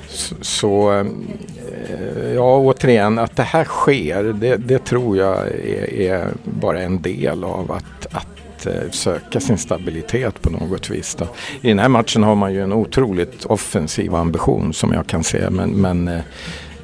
så, 0.08 0.36
så 0.42 0.94
eh, 0.94 1.06
ja, 2.34 2.58
återigen, 2.58 3.20
att 3.20 3.36
det 3.36 3.44
här 3.44 3.64
sker, 3.64 4.24
det, 4.24 4.58
det 4.58 4.86
tror 4.86 5.18
jag 5.18 5.48
är, 5.48 5.94
är, 5.94 6.28
bara 6.44 6.82
en 6.82 7.02
del 7.02 7.44
av 7.44 7.72
att, 7.72 8.16
att 8.16 8.37
Eh, 8.66 8.92
söka 8.92 9.40
sin 9.40 9.58
stabilitet 9.58 10.42
på 10.42 10.50
något 10.50 10.90
vis. 10.90 11.16
Då. 11.16 11.28
I 11.62 11.68
den 11.68 11.80
här 11.80 11.90
matchen 11.90 12.24
har 12.24 12.36
man 12.36 12.54
ju 12.54 12.64
en 12.64 12.74
otroligt 12.74 13.46
offensiv 13.46 14.16
ambition 14.16 14.74
som 14.74 14.94
jag 14.94 15.08
kan 15.08 15.24
se. 15.24 15.50
Men, 15.50 15.70
men 15.70 16.08
Eh, 16.08 16.22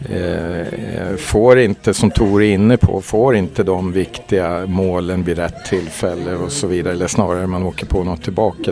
Eh, 0.09 0.59
eh, 0.59 1.15
får 1.17 1.59
inte, 1.59 1.93
som 1.93 2.11
Tor 2.11 2.43
är 2.43 2.53
inne 2.53 2.77
på, 2.77 3.01
får 3.01 3.35
inte 3.35 3.63
de 3.63 3.91
viktiga 3.91 4.65
målen 4.65 5.23
vid 5.23 5.37
rätt 5.37 5.65
tillfälle 5.65 6.35
och 6.35 6.51
så 6.51 6.67
vidare. 6.67 6.93
Eller 6.93 7.07
snarare 7.07 7.47
man 7.47 7.63
åker 7.63 7.85
på 7.85 8.03
något 8.03 8.23
tillbaka. 8.23 8.71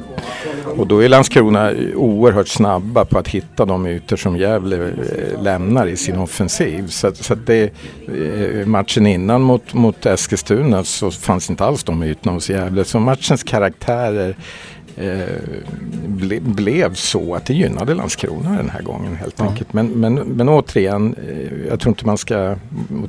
Och 0.77 0.87
då 0.87 1.03
är 1.03 1.09
Landskrona 1.09 1.71
oerhört 1.95 2.47
snabba 2.47 3.05
på 3.05 3.17
att 3.17 3.27
hitta 3.27 3.65
de 3.65 3.87
ytor 3.87 4.17
som 4.17 4.37
Gävle 4.37 4.77
eh, 4.77 5.43
lämnar 5.43 5.87
i 5.87 5.97
sin 5.97 6.17
offensiv. 6.17 6.87
Så, 6.87 7.11
så 7.11 7.33
att 7.33 7.45
det, 7.45 7.71
eh, 8.07 8.65
matchen 8.65 9.07
innan 9.07 9.41
mot, 9.41 9.73
mot 9.73 10.05
Eskilstuna 10.05 10.83
så 10.83 11.11
fanns 11.11 11.49
inte 11.49 11.65
alls 11.65 11.83
de 11.83 12.03
ytorna 12.03 12.33
hos 12.33 12.49
Gävle. 12.49 12.83
Så 12.83 12.99
matchens 12.99 13.43
karaktärer 13.43 14.35
ble, 16.07 16.39
blev 16.39 16.93
så 16.93 17.35
att 17.35 17.45
det 17.45 17.53
gynnade 17.53 17.93
Landskrona 17.93 18.57
den 18.57 18.69
här 18.69 18.81
gången 18.81 19.15
helt 19.15 19.35
ja. 19.37 19.45
enkelt. 19.45 19.73
Men, 19.73 19.87
men, 19.87 20.13
men 20.13 20.49
återigen, 20.49 21.15
eh, 21.27 21.67
jag 21.67 21.79
tror 21.79 21.91
inte 21.91 22.05
man 22.05 22.17
ska, 22.17 22.55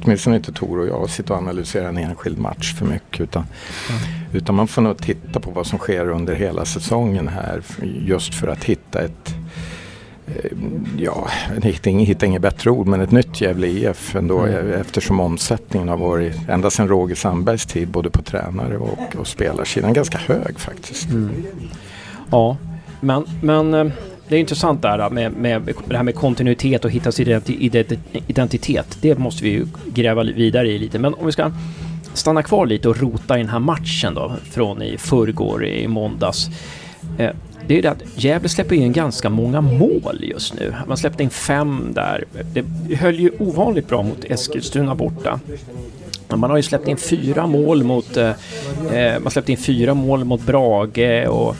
åtminstone 0.02 0.36
inte 0.36 0.52
Tor 0.52 0.78
och 0.78 0.86
jag, 0.86 1.10
sitta 1.10 1.32
och 1.32 1.38
analysera 1.38 1.88
en 1.88 1.98
enskild 1.98 2.38
match 2.38 2.74
för 2.74 2.86
mycket. 2.86 3.20
Utan, 3.20 3.44
ja. 3.88 3.94
utan 4.38 4.54
man 4.54 4.68
får 4.68 4.82
nog 4.82 4.98
titta 4.98 5.40
på 5.40 5.50
vad 5.50 5.66
som 5.66 5.78
sker 5.78 6.08
under 6.08 6.34
hela 6.34 6.64
säsongen 6.64 7.28
här 7.28 7.62
just 7.82 8.34
för 8.34 8.48
att 8.48 8.64
hitta 8.64 9.00
ett 9.00 9.34
Eh, 9.34 9.41
ja, 10.98 11.28
jag 11.54 11.64
hittar 11.64 12.26
inget 12.26 12.42
bättre 12.42 12.70
ord, 12.70 12.86
men 12.86 13.00
ett 13.00 13.10
nytt 13.10 13.40
Gävle 13.40 13.66
IF 13.66 14.16
ändå 14.16 14.40
mm. 14.40 14.72
eftersom 14.80 15.20
omsättningen 15.20 15.88
har 15.88 15.96
varit 15.96 16.48
ända 16.48 16.70
sedan 16.70 16.88
Roger 16.88 17.14
Sandbergs 17.14 17.66
tid 17.66 17.88
både 17.88 18.10
på 18.10 18.22
tränare 18.22 18.78
och, 18.78 19.16
och 19.18 19.26
spelarsidan 19.26 19.92
ganska 19.92 20.18
hög 20.18 20.58
faktiskt. 20.58 21.10
Mm. 21.10 21.30
Ja, 22.30 22.56
men, 23.00 23.24
men 23.42 23.74
eh, 23.74 23.92
det 24.28 24.36
är 24.36 24.40
intressant 24.40 24.82
där 24.82 25.10
med, 25.10 25.32
med 25.32 25.74
det 25.88 25.96
här 25.96 26.02
med 26.02 26.14
kontinuitet 26.14 26.84
och 26.84 26.90
hitta 26.90 27.12
sin 27.12 27.42
identitet. 28.26 28.98
Det 29.00 29.18
måste 29.18 29.44
vi 29.44 29.50
ju 29.50 29.66
gräva 29.94 30.22
vidare 30.22 30.68
i 30.68 30.78
lite. 30.78 30.98
Men 30.98 31.14
om 31.14 31.26
vi 31.26 31.32
ska 31.32 31.52
stanna 32.14 32.42
kvar 32.42 32.66
lite 32.66 32.88
och 32.88 33.00
rota 33.00 33.36
i 33.36 33.40
den 33.40 33.48
här 33.48 33.58
matchen 33.58 34.14
då 34.14 34.32
från 34.50 34.82
i 34.82 34.96
förrgår 34.98 35.64
i 35.64 35.88
måndags. 35.88 36.48
Det 37.66 37.78
är 37.78 37.82
det 37.82 37.90
att 37.90 38.02
Gävle 38.16 38.48
släpper 38.48 38.74
in 38.74 38.92
ganska 38.92 39.30
många 39.30 39.60
mål 39.60 40.18
just 40.20 40.54
nu. 40.54 40.74
Man 40.86 40.96
släppte 40.96 41.22
in 41.22 41.30
fem 41.30 41.92
där. 41.94 42.24
Det 42.54 42.94
höll 42.94 43.20
ju 43.20 43.30
ovanligt 43.38 43.88
bra 43.88 44.02
mot 44.02 44.24
Eskilstuna 44.24 44.94
borta. 44.94 45.40
Man 46.28 46.50
har 46.50 46.56
ju 46.56 46.62
släppt 46.62 46.88
in 46.88 46.96
fyra 46.96 47.46
mål 47.46 47.84
mot... 47.84 48.16
Eh, 48.16 48.30
eh, 48.92 49.20
man 49.20 49.30
släppte 49.30 49.52
in 49.52 49.58
fyra 49.58 49.94
mål 49.94 50.24
mot 50.24 50.46
Brage 50.46 51.28
och 51.28 51.56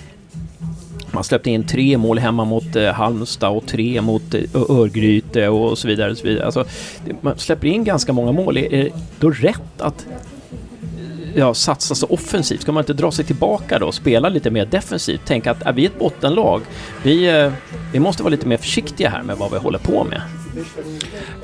man 1.13 1.25
släppte 1.25 1.51
in 1.51 1.67
tre 1.67 1.99
mål 1.99 2.19
hemma 2.19 2.45
mot 2.45 2.77
eh, 2.77 2.93
Halmstad 2.93 3.57
och 3.57 3.67
tre 3.67 4.01
mot 4.01 4.35
eh, 4.35 4.41
Örgryte 4.55 5.49
och 5.49 5.79
så 5.79 5.89
vidare. 5.89 6.11
Och 6.11 6.19
så 6.19 6.27
vidare. 6.27 6.47
Alltså, 6.47 6.65
man 7.21 7.39
släpper 7.39 7.69
in 7.69 7.85
ganska 7.85 8.13
många 8.13 8.33
mål. 8.33 8.57
Är 8.57 8.71
det 8.71 8.91
då 9.21 9.31
rätt 9.31 9.81
att 9.81 10.07
ja, 11.35 11.55
satsa 11.55 11.95
så 11.95 12.07
offensivt? 12.07 12.63
Ska 12.63 12.73
man 12.73 12.83
inte 12.83 12.93
dra 12.93 13.13
sig 13.13 13.25
tillbaka 13.25 13.79
då 13.79 13.87
och 13.87 13.95
spela 13.95 14.29
lite 14.29 14.51
mer 14.51 14.67
defensivt? 14.67 15.27
Tänka 15.27 15.51
att 15.51 15.63
äh, 15.63 15.69
är 15.69 15.73
vi 15.73 15.87
ett 15.87 15.99
bottenlag, 15.99 16.61
vi, 17.03 17.41
eh, 17.41 17.53
vi 17.93 18.01
måste 18.01 18.23
vara 18.23 18.31
lite 18.31 18.47
mer 18.47 18.57
försiktiga 18.57 19.09
här 19.09 19.23
med 19.23 19.37
vad 19.37 19.51
vi 19.51 19.59
håller 19.59 19.79
på 19.79 20.05
med. 20.05 20.23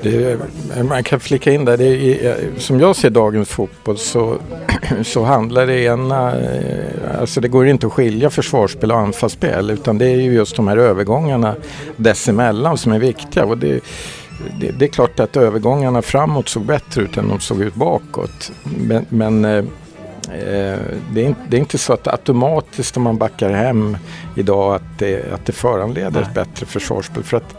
Det, 0.02 0.38
man 0.82 1.04
kan 1.04 1.20
flika 1.20 1.52
in 1.52 1.64
där, 1.64 1.76
det 1.76 1.86
är, 1.86 2.30
eh, 2.30 2.58
som 2.58 2.80
jag 2.80 2.96
ser 2.96 3.10
dagens 3.10 3.48
fotboll 3.48 3.98
så, 3.98 4.38
så 5.04 5.24
handlar 5.24 5.66
det 5.66 5.80
ena, 5.80 6.40
eh, 6.40 7.20
alltså 7.20 7.40
det 7.40 7.48
går 7.48 7.66
inte 7.66 7.86
att 7.86 7.92
skilja 7.92 8.30
försvarsspel 8.30 8.92
och 8.92 8.98
anfallsspel 8.98 9.70
utan 9.70 9.98
det 9.98 10.06
är 10.06 10.16
ju 10.16 10.32
just 10.32 10.56
de 10.56 10.68
här 10.68 10.76
övergångarna 10.76 11.54
dessemellan 11.96 12.78
som 12.78 12.92
är 12.92 12.98
viktiga. 12.98 13.44
Och 13.44 13.58
det, 13.58 13.80
det, 14.60 14.70
det, 14.70 14.84
är 14.84 14.88
klart 14.88 15.20
att 15.20 15.36
övergångarna 15.36 16.02
framåt 16.02 16.48
såg 16.48 16.64
bättre 16.64 17.02
ut 17.02 17.16
än 17.16 17.28
de 17.28 17.40
såg 17.40 17.62
ut 17.62 17.74
bakåt. 17.74 18.52
Men, 18.64 19.06
men 19.08 19.44
eh, 19.44 19.56
eh 19.58 20.78
det, 21.12 21.20
är 21.20 21.26
inte, 21.26 21.40
det, 21.48 21.56
är 21.56 21.60
inte, 21.60 21.78
så 21.78 21.92
att 21.92 22.08
automatiskt 22.08 22.96
om 22.96 23.02
man 23.02 23.16
backar 23.16 23.50
hem 23.50 23.96
idag 24.36 24.74
att 24.74 24.98
det, 24.98 25.32
att 25.32 25.46
det 25.46 25.52
föranleder 25.52 26.22
ett 26.22 26.34
bättre 26.34 26.66
försvarsspel. 26.66 27.22
För 27.22 27.36
att, 27.36 27.54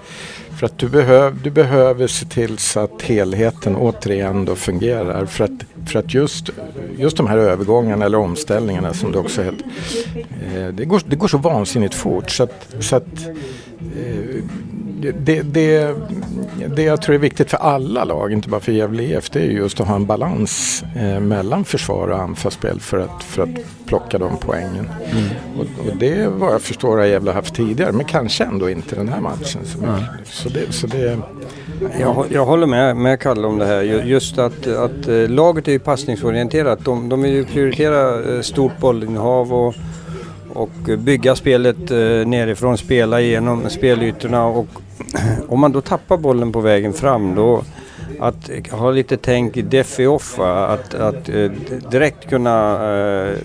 för 0.59 0.65
att 0.65 0.77
du, 0.77 0.89
behöv, 0.89 1.41
du 1.41 1.49
behöver 1.49 2.07
se 2.07 2.25
till 2.25 2.57
så 2.57 2.79
att 2.79 3.01
helheten 3.01 3.75
återigen 3.75 4.45
då 4.45 4.55
fungerar. 4.55 5.25
För 5.25 5.43
att, 5.43 5.89
för 5.91 5.99
att 5.99 6.13
just, 6.13 6.49
just 6.97 7.17
de 7.17 7.27
här 7.27 7.37
övergångarna 7.37 8.05
eller 8.05 8.17
omställningarna 8.17 8.93
som 8.93 9.11
det 9.11 9.19
också 9.19 9.41
heter. 9.41 9.65
Eh, 10.55 10.67
det, 10.67 10.85
går, 10.85 11.01
det 11.05 11.15
går 11.15 11.27
så 11.27 11.37
vansinnigt 11.37 11.93
fort 11.93 12.29
så 12.29 12.43
att, 12.43 12.75
så 12.79 12.95
att 12.95 13.27
eh, 13.95 14.43
det, 14.99 15.41
det, 15.41 15.95
det 16.75 16.83
jag 16.83 17.01
tror 17.01 17.15
är 17.15 17.19
viktigt 17.19 17.49
för 17.49 17.57
alla 17.57 18.03
lag, 18.03 18.33
inte 18.33 18.49
bara 18.49 18.61
för 18.61 18.71
Gävle 18.71 19.03
IF, 19.03 19.29
det 19.29 19.39
är 19.39 19.45
just 19.45 19.79
att 19.79 19.87
ha 19.87 19.95
en 19.95 20.05
balans 20.05 20.83
eh, 20.95 21.19
mellan 21.19 21.65
försvar 21.65 22.07
och 22.07 22.19
anfallsspel 22.19 22.79
för 22.79 22.97
att, 22.97 23.23
för 23.23 23.43
att 23.43 23.49
plocka 23.85 24.17
de 24.17 24.37
poängen. 24.37 24.89
Mm. 25.11 25.29
Och, 25.57 25.87
och, 25.87 25.97
det 25.97 26.27
vad 26.27 26.53
jag 26.53 26.61
förstår 26.61 26.97
har 26.97 27.05
Gävle 27.05 27.31
haft 27.31 27.55
tidigare, 27.55 27.91
men 27.91 28.05
kanske 28.05 28.43
ändå 28.43 28.69
inte 28.69 28.95
den 28.95 29.09
här 29.09 29.21
matchen. 29.21 29.65
Så, 29.65 29.83
mm. 29.83 30.01
så, 30.23 30.49
det, 30.49 30.73
så 30.73 30.87
det, 30.87 31.17
jag, 31.99 32.25
jag 32.29 32.45
håller 32.45 32.67
med, 32.67 32.97
med 32.97 33.19
Kalle 33.19 33.47
om 33.47 33.57
det 33.57 33.65
här. 33.65 33.81
Just 33.81 34.37
att, 34.37 34.67
att 34.67 35.07
eh, 35.07 35.29
laget 35.29 35.67
är 35.67 35.71
ju 35.71 35.79
passningsorienterat. 35.79 36.85
De, 36.85 37.09
de 37.09 37.21
vill 37.21 37.33
ju 37.33 37.45
prioritera 37.45 38.33
eh, 38.35 38.41
stort 38.41 38.77
bollinnehav 38.77 39.53
och 39.53 39.75
och 40.53 40.99
bygga 40.99 41.35
spelet 41.35 41.91
eh, 41.91 41.97
nerifrån, 42.27 42.77
spela 42.77 43.21
igenom 43.21 43.69
spelytorna 43.69 44.45
och 44.45 44.67
om 45.47 45.59
man 45.59 45.71
då 45.71 45.81
tappar 45.81 46.17
bollen 46.17 46.51
på 46.51 46.59
vägen 46.59 46.93
fram 46.93 47.35
då 47.35 47.63
att 48.19 48.49
ha 48.71 48.91
lite 48.91 49.17
tänk 49.17 49.53
defi 49.55 50.05
off, 50.05 50.39
att, 50.39 50.93
att 50.93 51.29
eh, 51.29 51.51
direkt 51.91 52.29
kunna 52.29 52.73
eh, 52.93 53.37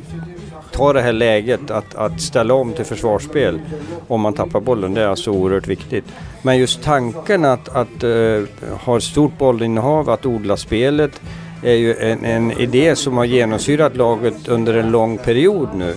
ta 0.72 0.92
det 0.92 1.00
här 1.00 1.12
läget 1.12 1.70
att, 1.70 1.94
att 1.94 2.20
ställa 2.20 2.54
om 2.54 2.72
till 2.72 2.84
försvarsspel 2.84 3.60
om 4.08 4.20
man 4.20 4.32
tappar 4.32 4.60
bollen, 4.60 4.94
det 4.94 5.02
är 5.02 5.06
alltså 5.06 5.30
oerhört 5.30 5.66
viktigt. 5.66 6.04
Men 6.42 6.58
just 6.58 6.82
tanken 6.82 7.44
att, 7.44 7.68
att 7.68 8.02
eh, 8.02 8.68
ha 8.84 8.96
ett 8.96 9.02
stort 9.02 9.38
bollinnehav, 9.38 10.10
att 10.10 10.26
odla 10.26 10.56
spelet 10.56 11.20
är 11.62 11.74
ju 11.74 11.96
en, 11.96 12.24
en 12.24 12.52
idé 12.52 12.96
som 12.96 13.16
har 13.16 13.24
genomsyrat 13.24 13.96
laget 13.96 14.48
under 14.48 14.74
en 14.74 14.90
lång 14.90 15.18
period 15.18 15.68
nu. 15.74 15.94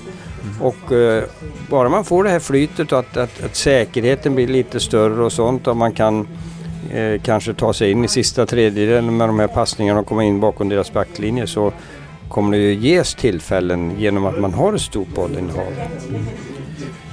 Och 0.61 0.91
eh, 0.91 1.23
bara 1.69 1.89
man 1.89 2.05
får 2.05 2.23
det 2.23 2.29
här 2.29 2.39
flytet 2.39 2.91
och 2.91 2.99
att, 2.99 3.17
att, 3.17 3.43
att, 3.43 3.55
säkerheten 3.55 4.35
blir 4.35 4.47
lite 4.47 4.79
större 4.79 5.23
och 5.23 5.31
sånt 5.31 5.67
och 5.67 5.77
man 5.77 5.91
kan 5.91 6.27
eh, 6.91 7.21
kanske 7.21 7.53
ta 7.53 7.73
sig 7.73 7.91
in 7.91 8.05
i 8.05 8.07
sista 8.07 8.45
tredjedelen 8.45 9.17
med 9.17 9.29
de 9.29 9.39
här 9.39 9.47
passningarna 9.47 9.99
och 9.99 10.05
komma 10.05 10.23
in 10.23 10.39
bakom 10.39 10.69
deras 10.69 10.93
backlinje 10.93 11.47
så 11.47 11.73
kommer 12.29 12.57
det 12.57 12.63
ju 12.63 12.73
ges 12.73 13.15
tillfällen 13.15 13.99
genom 13.99 14.25
att 14.25 14.39
man 14.39 14.53
har 14.53 14.73
ett 14.73 14.81
stort 14.81 15.15
bollinnehav. 15.15 15.73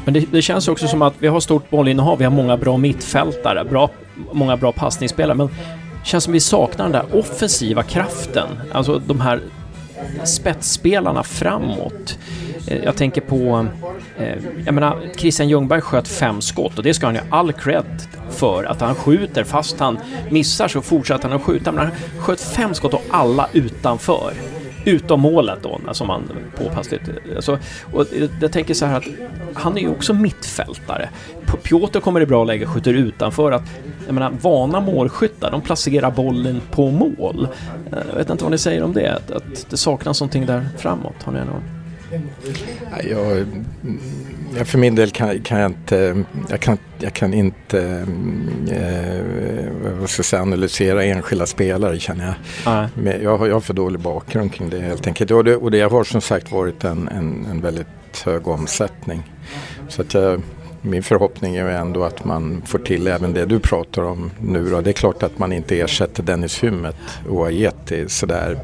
Men 0.05 0.15
det, 0.15 0.21
det, 0.21 0.43
känns 0.43 0.69
också 0.69 0.89
som 0.89 1.03
att 1.03 1.15
vi 1.19 1.27
har 1.27 1.41
stort 1.41 1.71
bollinnehav, 1.71 2.19
vi 2.19 2.25
har 2.25 2.33
många 2.33 2.57
bra 2.57 2.77
mittfältare, 2.77 3.65
bra, 3.65 3.91
många 4.33 4.57
bra 4.57 4.73
passningsspelare, 4.73 5.37
men 5.37 5.47
det 5.47 6.09
känns 6.09 6.25
som 6.25 6.33
vi 6.33 6.41
saknar 6.41 6.85
den 6.85 6.93
där 6.93 7.19
offensiva 7.19 7.83
kraften, 7.83 8.49
alltså 8.73 8.99
de 8.99 9.21
här 9.21 9.41
spetsspelarna 10.25 11.23
framåt. 11.23 12.19
Eh, 12.69 12.85
jag 12.85 12.97
tänker 12.97 13.21
på, 13.21 13.67
eh, 14.19 14.39
jag 14.65 14.75
menar, 14.75 14.99
Christian 15.17 15.49
Ljungberg 15.49 15.81
sköt 15.81 16.09
fem 16.09 16.41
skott 16.41 16.79
och 16.79 16.85
det 16.85 16.95
ska 16.95 17.07
han 17.07 17.15
ju 17.15 17.21
all 17.31 17.53
cred 17.53 18.03
för 18.31 18.65
att 18.65 18.81
han 18.81 18.95
skjuter 18.95 19.45
fast 19.45 19.81
han 19.81 19.99
missar 20.31 20.69
så 20.69 20.81
fortsätter 20.81 21.29
han 21.29 21.37
att 21.37 21.43
skjuta. 21.43 21.73
Men 21.73 21.87
han 21.87 21.95
sköt 22.19 22.41
fem 22.41 22.75
skott 22.75 22.95
och 22.95 23.03
alla 23.11 23.49
utanför. 23.53 24.33
Utom 24.87 25.21
målet 25.21 25.59
då, 25.63 25.81
som 25.93 26.09
han 26.11 26.31
påpassligt... 26.57 27.03
Alltså, 27.37 27.59
och 27.93 28.07
jag 28.41 28.53
tänker 28.53 28.75
så 28.75 28.87
här 28.87 28.97
att 28.97 29.05
han 29.55 29.77
är 29.77 29.81
ju 29.81 29.89
också 29.89 30.15
mittfältare. 30.15 31.09
Piotr 31.63 32.01
kommer 32.01 32.21
i 32.21 32.27
bra 32.27 32.45
läge, 32.45 32.67
skjuter 32.67 32.95
utanför. 32.95 33.53
Att, 33.53 33.63
jag 34.07 34.15
menar, 34.15 34.33
vana 34.41 34.81
målskyttar, 34.81 35.51
de 35.51 35.61
placerar 35.61 36.11
bollen 36.11 36.61
på 36.71 36.91
mål. 36.91 37.49
Jag 37.91 38.19
vet 38.19 38.31
inte 38.31 38.45
vad 38.45 38.51
ni 38.51 38.59
säger 38.59 38.83
om 38.83 38.93
det, 38.93 39.15
att, 39.15 39.31
att 39.31 39.67
det 39.71 39.77
saknas 39.77 40.21
någonting 40.21 40.47
där 40.47 40.69
framåt. 40.79 41.23
Har 41.23 41.33
ni 41.33 41.39
någon? 41.39 41.84
Jag, 43.11 43.47
Ja, 44.59 44.65
för 44.65 44.79
min 44.79 44.95
del 44.95 45.11
kan, 45.11 45.41
kan 45.41 45.61
jag 45.61 45.71
inte, 45.71 46.25
jag 46.49 46.61
kan, 46.61 46.79
jag 46.99 47.15
kan 47.15 47.35
inte 47.35 48.07
eh, 48.71 49.99
vad 50.01 50.11
ska 50.11 50.21
jag 50.21 50.27
säga, 50.27 50.43
analysera 50.43 51.05
enskilda 51.05 51.47
spelare 51.47 51.99
känner 51.99 52.25
jag. 52.25 52.35
Nej. 52.67 52.89
Men 52.95 53.23
jag, 53.23 53.39
har, 53.39 53.47
jag 53.47 53.55
har 53.55 53.61
för 53.61 53.75
dålig 53.75 54.01
bakgrund 54.01 54.53
kring 54.53 54.71
det 54.71 54.81
helt 54.81 55.07
enkelt. 55.07 55.31
Och 55.31 55.45
det, 55.45 55.57
och 55.57 55.71
det 55.71 55.81
har 55.81 56.05
som 56.05 56.21
sagt 56.21 56.53
varit 56.53 56.85
en, 56.85 57.09
en, 57.09 57.47
en 57.51 57.61
väldigt 57.61 57.87
hög 58.25 58.49
omsättning. 58.49 59.23
Så 59.89 60.03
att 60.03 60.15
jag, 60.15 60.43
min 60.85 61.03
förhoppning 61.03 61.57
är 61.57 61.65
ju 61.69 61.75
ändå 61.75 62.05
att 62.05 62.25
man 62.25 62.63
får 62.67 62.79
till 62.79 63.07
även 63.07 63.33
det 63.33 63.45
du 63.47 63.59
pratar 63.61 64.03
om 64.03 64.31
nu 64.41 64.71
då. 64.71 64.81
Det 64.81 64.91
är 64.91 64.93
klart 64.93 65.23
att 65.23 65.39
man 65.39 65.53
inte 65.53 65.81
ersätter 65.81 66.23
Dennis 66.23 66.59
Hymmet 66.65 66.97
och 67.29 67.47
Ajeti 67.47 68.05
sådär. 68.09 68.59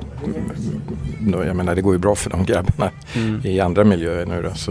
Mm, 1.20 1.46
Jag 1.46 1.56
menar 1.56 1.74
det 1.74 1.82
går 1.82 1.92
ju 1.94 1.98
bra 1.98 2.14
för 2.14 2.30
de 2.30 2.44
grabbarna 2.44 2.90
Mm. 3.16 3.40
i 3.44 3.60
andra 3.60 3.84
miljöer 3.84 4.26
nu 4.26 4.42
då. 4.42 4.54
Så, 4.54 4.70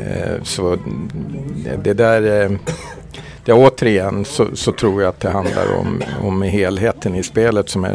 eh, 0.00 0.42
så 0.42 0.76
det 1.84 1.92
där 1.94 2.42
eh, 2.44 2.50
det 3.46 3.52
återigen 3.52 4.24
så, 4.24 4.56
så 4.56 4.72
tror 4.72 5.02
jag 5.02 5.08
att 5.08 5.20
det 5.20 5.30
handlar 5.30 5.76
om, 5.76 6.02
om 6.22 6.42
helheten 6.42 7.14
i 7.14 7.22
spelet 7.22 7.68
som 7.68 7.84
är 7.84 7.92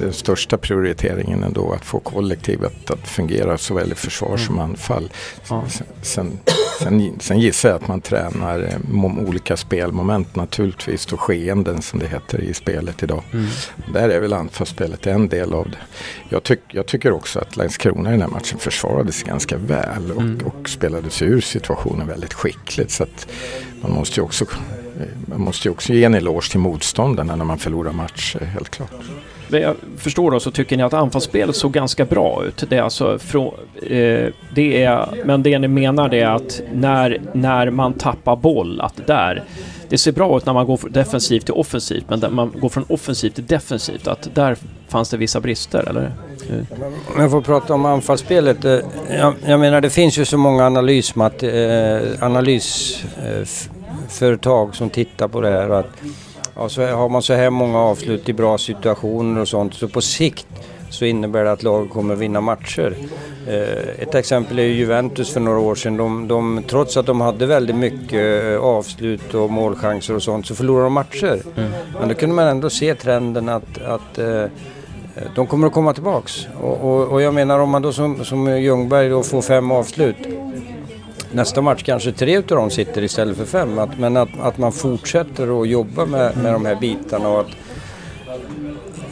den, 0.00 0.12
största 0.12 0.58
prioriteringen 0.58 1.42
ändå. 1.42 1.72
Att 1.72 1.84
få 1.84 1.98
kollektivet 2.00 2.90
att 2.90 3.08
fungera 3.08 3.58
såväl 3.58 3.92
i 3.92 3.94
försvar 3.94 4.36
som 4.36 4.58
anfall. 4.58 5.10
Ja. 5.48 5.64
Sen, 5.68 5.86
sen, 6.02 6.38
sen, 6.78 7.12
sen 7.20 7.38
gissar 7.40 7.68
jag 7.68 7.76
att 7.76 7.88
man 7.88 8.00
tränar 8.00 8.60
eh, 8.60 9.28
olika 9.28 9.56
spelmoment 9.56 10.36
naturligtvis 10.36 11.12
och 11.12 11.20
skeenden 11.20 11.82
som 11.82 11.98
det 11.98 12.06
heter 12.06 12.40
i 12.40 12.54
spelet 12.54 13.02
idag. 13.02 13.22
Mm. 13.32 13.46
Där 13.92 14.08
är 14.08 14.20
väl 14.20 14.32
anfallsspelet 14.32 15.06
en 15.06 15.28
del 15.28 15.54
av 15.54 15.70
det. 15.70 15.78
Jag, 16.28 16.42
tyck, 16.42 16.60
jag 16.68 16.86
tycker 16.86 17.12
också 17.12 17.38
att 17.38 17.56
Landskrona 17.56 18.08
i 18.08 18.12
den 18.12 18.20
här 18.22 18.28
matchen 18.28 18.58
försvarade 18.58 19.12
sig 19.12 19.28
ganska 19.28 19.56
väl 19.56 20.10
och, 20.16 20.22
Mm. 20.22 20.46
och 20.46 20.68
spelade 20.68 21.10
sig 21.10 21.28
ur 21.28 21.40
situationen 21.40 22.06
väldigt 22.06 22.34
skickligt. 22.34 22.90
Så 22.90 23.02
att 23.02 23.26
man 23.82 23.92
måste 23.92 24.20
ju 24.20 24.24
också, 24.24 24.44
man 25.26 25.40
måste 25.40 25.68
ju 25.68 25.72
också 25.72 25.92
ge 25.92 26.04
en 26.04 26.14
eloge 26.14 26.50
till 26.50 26.60
motståndarna 26.60 27.36
när 27.36 27.44
man 27.44 27.58
förlorar 27.58 27.92
matcher, 27.92 28.38
helt 28.38 28.68
klart. 28.68 28.90
Men 29.48 29.60
jag 29.60 29.76
förstår 29.96 30.30
då 30.30 30.40
så 30.40 30.50
tycker 30.50 30.76
ni 30.76 30.82
att 30.82 30.92
anfallsspelet 30.92 31.56
såg 31.56 31.72
ganska 31.72 32.04
bra 32.04 32.44
ut. 32.44 32.64
Det 32.68 32.76
är 32.76 32.82
alltså 32.82 33.18
från, 33.18 33.54
eh, 33.82 34.26
det 34.54 34.82
är, 34.82 35.08
men 35.24 35.42
det 35.42 35.58
ni 35.58 35.68
menar 35.68 36.08
det 36.08 36.20
är 36.20 36.30
att 36.30 36.60
när, 36.72 37.20
när 37.32 37.70
man 37.70 37.92
tappar 37.92 38.36
boll, 38.36 38.80
att 38.80 39.06
där, 39.06 39.44
det 39.88 39.98
ser 39.98 40.12
bra 40.12 40.36
ut 40.36 40.46
när 40.46 40.52
man 40.52 40.66
går 40.66 40.80
defensivt 40.90 41.44
till 41.44 41.54
offensivt, 41.54 42.04
men 42.08 42.20
när 42.20 42.30
man 42.30 42.52
går 42.60 42.68
från 42.68 42.84
offensivt 42.88 43.34
till 43.34 43.46
defensivt, 43.46 44.08
att 44.08 44.34
där 44.34 44.56
fanns 44.88 45.10
det 45.10 45.16
vissa 45.16 45.40
brister, 45.40 45.88
eller? 45.88 46.12
Om 47.14 47.20
jag 47.22 47.30
får 47.30 47.40
prata 47.40 47.74
om 47.74 47.84
anfallsspelet. 47.86 48.64
eh, 48.64 48.78
Jag, 49.10 49.34
jag 49.46 49.60
menar 49.60 49.80
det 49.80 49.90
finns 49.90 50.18
ju 50.18 50.24
så 50.24 50.38
många 50.38 50.66
analysmat, 50.66 51.42
eh, 51.42 51.50
analysföretag 52.20 54.74
som 54.76 54.90
tittar 54.90 55.28
på 55.28 55.40
det 55.40 55.50
här. 55.50 55.70
Att, 55.70 55.86
ja, 56.56 56.68
så 56.68 56.86
har 56.86 57.08
man 57.08 57.22
så 57.22 57.34
här 57.34 57.50
många 57.50 57.78
avslut 57.78 58.28
i 58.28 58.32
bra 58.32 58.58
situationer 58.58 59.40
och 59.40 59.48
sånt 59.48 59.74
så 59.74 59.88
på 59.88 60.00
sikt 60.00 60.46
så 60.90 61.04
innebär 61.04 61.44
det 61.44 61.52
att 61.52 61.62
laget 61.62 61.92
kommer 61.92 62.14
vinna 62.14 62.40
matcher. 62.40 62.94
Eh, 63.46 64.02
ett 64.02 64.14
exempel 64.14 64.58
är 64.58 64.62
ju 64.62 64.72
Juventus 64.72 65.32
för 65.32 65.40
några 65.40 65.58
år 65.58 65.74
sedan. 65.74 65.96
De, 65.96 66.28
de, 66.28 66.62
trots 66.68 66.96
att 66.96 67.06
de 67.06 67.20
hade 67.20 67.46
väldigt 67.46 67.76
mycket 67.76 68.58
avslut 68.60 69.34
och 69.34 69.50
målchanser 69.50 70.14
och 70.14 70.22
sånt 70.22 70.46
så 70.46 70.54
förlorade 70.54 70.86
de 70.86 70.92
matcher. 70.92 71.42
Men 72.00 72.08
då 72.08 72.14
kunde 72.14 72.34
man 72.34 72.46
ändå 72.48 72.70
se 72.70 72.94
trenden 72.94 73.48
att, 73.48 73.78
att 73.86 74.18
de 75.34 75.46
kommer 75.46 75.66
att 75.66 75.72
komma 75.72 75.94
tillbaks. 75.94 76.46
Och, 76.60 76.80
och, 76.80 77.08
och 77.08 77.22
jag 77.22 77.34
menar 77.34 77.58
om 77.58 77.70
man 77.70 77.82
då 77.82 77.92
som, 77.92 78.24
som 78.24 78.60
Ljungberg 78.60 79.08
då 79.08 79.22
får 79.22 79.42
fem 79.42 79.70
avslut. 79.70 80.16
Nästa 81.32 81.60
match 81.60 81.82
kanske 81.82 82.12
tre 82.12 82.38
utav 82.38 82.58
dem 82.58 82.70
sitter 82.70 83.02
istället 83.02 83.36
för 83.36 83.44
fem. 83.44 83.78
Att, 83.78 83.98
men 83.98 84.16
att, 84.16 84.28
att 84.40 84.58
man 84.58 84.72
fortsätter 84.72 85.62
att 85.62 85.68
jobba 85.68 86.06
med, 86.06 86.36
med 86.36 86.52
de 86.52 86.66
här 86.66 86.76
bitarna. 86.76 87.28
Och 87.28 87.40
att, 87.40 87.46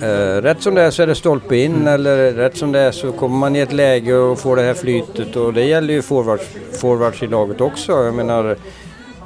eh, 0.02 0.42
rätt 0.42 0.62
som 0.62 0.74
det 0.74 0.82
är 0.82 0.90
så 0.90 1.02
är 1.02 1.06
det 1.06 1.14
stolpe 1.14 1.56
in 1.56 1.86
eller 1.86 2.32
rätt 2.32 2.56
som 2.56 2.72
det 2.72 2.78
är 2.78 2.92
så 2.92 3.12
kommer 3.12 3.36
man 3.36 3.56
i 3.56 3.58
ett 3.58 3.72
läge 3.72 4.14
och 4.14 4.38
får 4.38 4.56
det 4.56 4.62
här 4.62 4.74
flytet. 4.74 5.36
Och 5.36 5.54
det 5.54 5.64
gäller 5.64 5.94
ju 5.94 6.02
forwards, 6.02 6.44
forwards 6.80 7.22
i 7.22 7.26
laget 7.26 7.60
också. 7.60 7.92
Jag 7.92 8.14
menar 8.14 8.50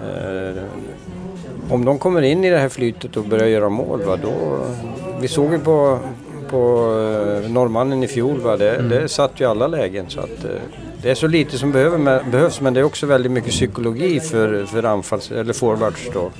eh, 0.00 0.62
om 1.70 1.84
de 1.84 1.98
kommer 1.98 2.22
in 2.22 2.44
i 2.44 2.50
det 2.50 2.58
här 2.58 2.68
flytet 2.68 3.16
och 3.16 3.24
börjar 3.24 3.46
göra 3.46 3.68
mål, 3.68 4.02
va, 4.02 4.18
då... 4.22 4.58
Vi 5.20 5.28
såg 5.28 5.52
ju 5.52 5.58
på, 5.58 5.98
på 6.50 6.58
eh, 7.44 7.50
norrmannen 7.50 8.02
i 8.02 8.08
fjol, 8.08 8.40
va, 8.40 8.56
det, 8.56 8.82
det 8.82 9.08
satt 9.08 9.40
ju 9.40 9.44
alla 9.44 9.66
lägen. 9.66 10.10
Så 10.10 10.20
att, 10.20 10.44
eh, 10.44 10.50
det 11.02 11.10
är 11.10 11.14
så 11.14 11.26
lite 11.26 11.58
som 11.58 11.72
behöver, 11.72 11.98
men- 11.98 12.30
behövs, 12.30 12.60
men 12.60 12.74
det 12.74 12.80
är 12.80 12.84
också 12.84 13.06
väldigt 13.06 13.32
mycket 13.32 13.50
psykologi 13.50 14.20
för, 14.20 14.64
för 14.64 14.82
anfalls, 14.82 15.30
eller 15.30 15.52
forwards 15.52 16.08
då, 16.14 16.30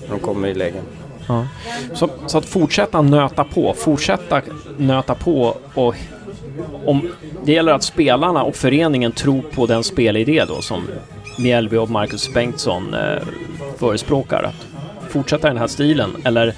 när 0.00 0.08
de 0.08 0.18
kommer 0.18 0.48
i 0.48 0.54
lägen. 0.54 0.82
Ja. 1.26 1.46
Så, 1.94 2.08
så 2.26 2.38
att 2.38 2.44
fortsätta 2.44 3.02
nöta 3.02 3.44
på, 3.44 3.74
fortsätta 3.78 4.42
nöta 4.76 5.14
på 5.14 5.56
och 5.74 5.94
om 6.84 7.08
det 7.44 7.52
gäller 7.52 7.72
att 7.72 7.82
spelarna 7.82 8.42
och 8.42 8.56
föreningen 8.56 9.12
tror 9.12 9.42
på 9.54 9.66
den 9.66 9.84
spelidé 9.84 10.44
då 10.48 10.62
som 10.62 10.82
Mjällby 11.38 11.76
och 11.76 11.90
Marcus 11.90 12.34
Bengtsson 12.34 12.94
eh, 12.94 13.22
förespråkar. 13.78 14.42
Att 14.42 14.66
fortsätta 15.12 15.48
den 15.48 15.56
här 15.56 15.66
stilen 15.66 16.10
eller 16.24 16.54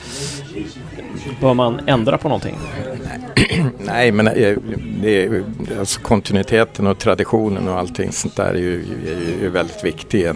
bör 1.40 1.54
man 1.54 1.80
ändra 1.86 2.18
på 2.18 2.28
någonting? 2.28 2.58
Nej, 3.78 4.12
men 4.12 4.26
eh, 4.26 4.56
det 5.02 5.24
är, 5.24 5.44
alltså 5.78 6.00
kontinuiteten 6.00 6.86
och 6.86 6.98
traditionen 6.98 7.68
och 7.68 7.78
allting 7.78 8.12
sånt 8.12 8.36
där 8.36 8.54
är 8.54 8.58
ju, 8.58 8.84
är 9.06 9.42
ju 9.42 9.48
väldigt 9.48 9.84
viktig 9.84 10.26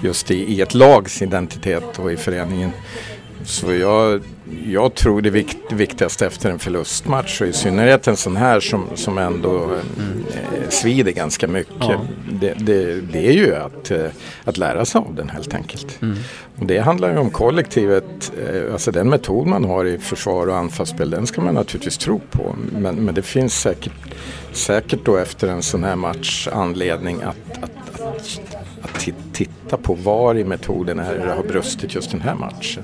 just 0.00 0.30
i, 0.30 0.34
i 0.34 0.60
ett 0.60 0.74
lags 0.74 1.22
identitet 1.22 1.98
och 1.98 2.12
i 2.12 2.16
föreningen. 2.16 2.70
Så 3.44 3.74
jag, 3.74 4.20
jag 4.66 4.94
tror 4.94 5.22
det 5.22 5.30
vikt, 5.30 5.72
viktigaste 5.72 6.26
efter 6.26 6.50
en 6.50 6.58
förlustmatch 6.58 7.40
och 7.40 7.46
i 7.46 7.52
synnerhet 7.52 8.08
en 8.08 8.16
sån 8.16 8.36
här 8.36 8.60
som, 8.60 8.86
som 8.94 9.18
ändå 9.18 9.64
eh, 9.64 10.68
svider 10.68 11.12
ganska 11.12 11.48
mycket. 11.48 11.74
Ja. 11.80 12.00
Det, 12.40 12.54
det, 12.58 13.00
det 13.00 13.26
är 13.26 13.32
ju 13.32 13.54
att, 13.54 13.90
eh, 13.90 14.06
att 14.44 14.56
lära 14.56 14.84
sig 14.84 14.98
av 14.98 15.14
den 15.14 15.28
helt 15.28 15.54
enkelt. 15.54 15.98
Och 16.58 16.66
det 16.66 16.78
handlar 16.78 17.12
ju 17.12 17.18
om 17.18 17.30
kollektivet, 17.30 18.32
eh, 18.46 18.72
alltså 18.72 18.90
den 18.90 19.08
metod 19.08 19.46
man 19.46 19.64
har 19.64 19.84
i 19.84 19.98
försvar 19.98 20.46
och 20.46 20.56
anfallsspel 20.56 21.10
den 21.10 21.26
ska 21.26 21.40
man 21.40 21.54
naturligtvis 21.54 21.98
tro 21.98 22.20
på. 22.30 22.56
Men, 22.72 22.94
men 22.94 23.14
det 23.14 23.22
finns 23.22 23.60
säkert, 23.60 23.92
säkert 24.52 25.04
då 25.04 25.16
efter 25.16 25.48
en 25.48 25.62
sån 25.62 25.84
här 25.84 25.96
match 25.96 26.48
anledning 26.52 27.22
att, 27.22 27.62
att, 27.62 28.00
att, 28.00 28.65
att 28.94 29.06
titta 29.32 29.76
på 29.76 29.94
var 29.94 30.34
i 30.34 30.44
metoden 30.44 30.98
är 30.98 31.18
det 31.18 31.32
har 31.32 31.42
brustit 31.42 31.94
just 31.94 32.10
den 32.10 32.20
här 32.20 32.34
matchen. 32.34 32.82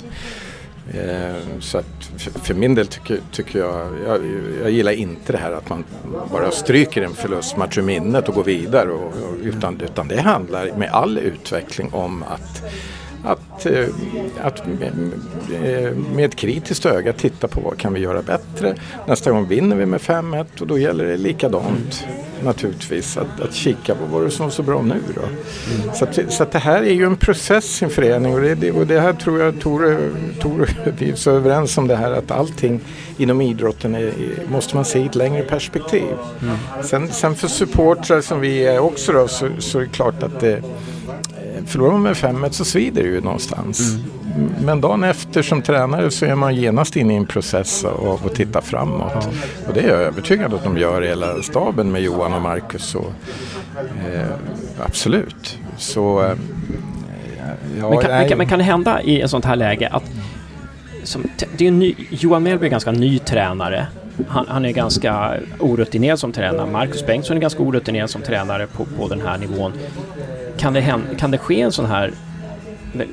Eh, 0.95 1.61
Så 1.61 1.79
att 1.79 2.11
för, 2.17 2.31
för 2.41 2.55
min 2.55 2.75
del 2.75 2.87
tycker, 2.87 3.19
tycker 3.33 3.59
jag, 3.59 3.89
jag, 4.07 4.21
jag 4.63 4.71
gillar 4.71 4.93
inte 4.93 5.33
det 5.33 5.39
här 5.39 5.53
att 5.53 5.69
man 5.69 5.85
bara 6.33 6.51
stryker 6.51 7.03
en 7.03 7.15
förlustmatch 7.15 7.79
ur 7.79 7.83
minnet 7.83 8.29
och 8.29 8.35
går 8.35 8.45
vidare. 8.45 8.91
Och, 8.91 9.07
och, 9.07 9.35
utan, 9.43 9.81
utan 9.81 10.09
det 10.09 10.21
handlar 10.21 10.73
med 10.77 10.91
all 10.91 11.19
utveckling 11.19 11.93
om 11.93 12.23
att 12.23 12.63
att, 13.25 13.67
eh, 13.67 13.87
att 14.43 14.67
med, 14.67 15.13
med- 16.15 16.25
ett 16.25 16.37
kritiskt 16.37 16.87
öga 16.87 17.13
titta 17.13 17.49
på 17.49 17.61
vad 17.61 17.79
kan 17.79 17.93
vi 17.95 18.01
göra 18.01 18.23
bättre. 18.23 18.75
Nästa 19.07 19.31
gång 19.31 19.49
vinner 19.49 19.77
vi 19.77 19.87
med 19.87 20.01
5-1 20.01 20.61
och 20.61 20.67
då 20.67 20.79
gäller 20.79 21.05
det 21.05 21.17
likadant 21.17 22.07
naturligtvis. 22.45 23.17
Att, 23.17 23.41
att 23.41 23.55
kika 23.55 23.95
på 23.95 24.05
vad 24.13 24.23
det 24.25 24.31
som 24.31 24.47
är 24.47 24.51
så 24.51 24.63
bra 24.63 24.83
nu 24.83 25.01
då. 25.15 25.21
Så, 25.95 26.05
att, 26.05 26.19
så 26.33 26.43
att 26.43 26.53
det 26.53 26.59
här 26.59 26.83
är 26.83 26.93
ju 26.93 27.05
en 27.05 27.17
process 27.17 27.83
i 27.83 27.85
en 27.85 27.91
förening 27.91 28.35
och 28.35 28.41
det, 28.41 28.73
och 28.73 28.87
det 28.87 29.01
här 29.01 29.13
tror 29.13 29.41
jag 29.41 29.61
Tore, 29.61 29.99
Tore, 30.41 30.67
vi 30.99 31.11
är 31.11 31.15
så 31.15 31.31
överens 31.31 31.79
om 31.79 31.89
det 31.89 31.97
här 31.97 32.11
att 32.13 32.31
allting 32.31 32.81
inom 33.17 33.41
idrotten 33.41 33.95
är, 33.95 34.13
måste 34.51 34.77
man 34.77 34.85
se 34.85 34.99
i 34.99 35.07
ett 35.07 35.15
längre 35.15 35.43
perspektiv. 35.43 36.15
Sen, 36.85 37.09
sen 37.09 37.35
för 37.35 37.49
supportrar 37.49 38.21
som 38.21 38.41
vi 38.41 38.67
är 38.67 38.79
också 38.79 39.13
då 39.13 39.29
så, 39.29 39.49
så 39.59 39.79
är 39.79 39.83
det 39.83 39.89
klart 39.89 40.23
att 40.23 40.41
det 40.41 40.63
Eh, 41.09 41.12
Förlorar 41.67 41.93
man 41.93 42.03
med 42.03 42.15
5-1 42.15 42.51
så 42.51 42.65
svider 42.65 43.03
det 43.03 43.09
ju 43.09 43.21
någonstans. 43.21 43.97
Men 44.65 44.81
dagen 44.81 45.05
efter 45.05 45.43
som 45.43 45.63
tränare 45.63 46.11
så 46.11 46.27
är 46.27 46.35
man 46.35 46.55
genast 46.55 46.97
inne 46.97 47.15
i 47.15 47.17
en 47.17 47.27
process 47.27 47.85
av 47.85 48.21
att 48.27 48.35
titta 48.35 48.61
framåt. 48.61 49.29
Och 49.69 49.75
det 49.75 49.81
är 49.81 49.89
jag 49.89 50.01
övertygad 50.01 50.55
att 50.55 50.65
de 50.65 50.79
gör 50.79 51.05
i 51.05 51.09
hela 51.09 51.43
staben 51.43 51.93
med 51.93 52.03
Johan 52.03 52.33
och 52.33 52.43
Marcus. 52.43 52.95
Och, 52.95 53.13
eh, 54.13 54.27
absolut. 54.87 55.59
Så... 55.77 56.23
Eh, 56.23 56.33
ja, 57.79 57.91
Men 57.91 57.99
kan, 57.99 58.11
men, 58.11 58.29
kan, 58.29 58.39
men 58.39 58.49
kan 58.49 58.59
det 58.59 58.65
hända 58.65 59.03
i 59.03 59.21
ett 59.21 59.31
sånt 59.31 59.45
här 59.45 59.57
läge 59.57 59.89
att 59.89 60.05
som, 61.05 61.25
det 61.57 61.67
är 61.67 61.71
ny, 61.71 61.95
Johan 62.11 62.43
Mellby 62.43 62.67
är 62.67 62.71
ganska 62.71 62.93
ny 62.93 63.19
tränare. 63.19 63.87
Han, 64.29 64.47
han 64.49 64.65
är 64.65 64.73
ganska 64.73 65.35
orutinerad 65.59 66.19
som 66.19 66.33
tränare. 66.33 66.71
Marcus 66.71 67.07
Bengtsson 67.07 67.37
är 67.37 67.41
ganska 67.41 67.63
orutinerad 67.63 68.11
som 68.11 68.23
tränare 68.23 68.67
på, 68.67 68.85
på 68.85 69.09
den 69.09 69.21
här 69.21 69.39
nivån. 69.39 69.73
Kan 70.57 70.73
det, 70.73 70.81
hända, 70.81 71.15
kan 71.19 71.31
det 71.31 71.39
ske 71.39 71.61
en 71.61 71.73
sån 71.73 71.87
här 71.87 72.13
eh, 72.95 73.07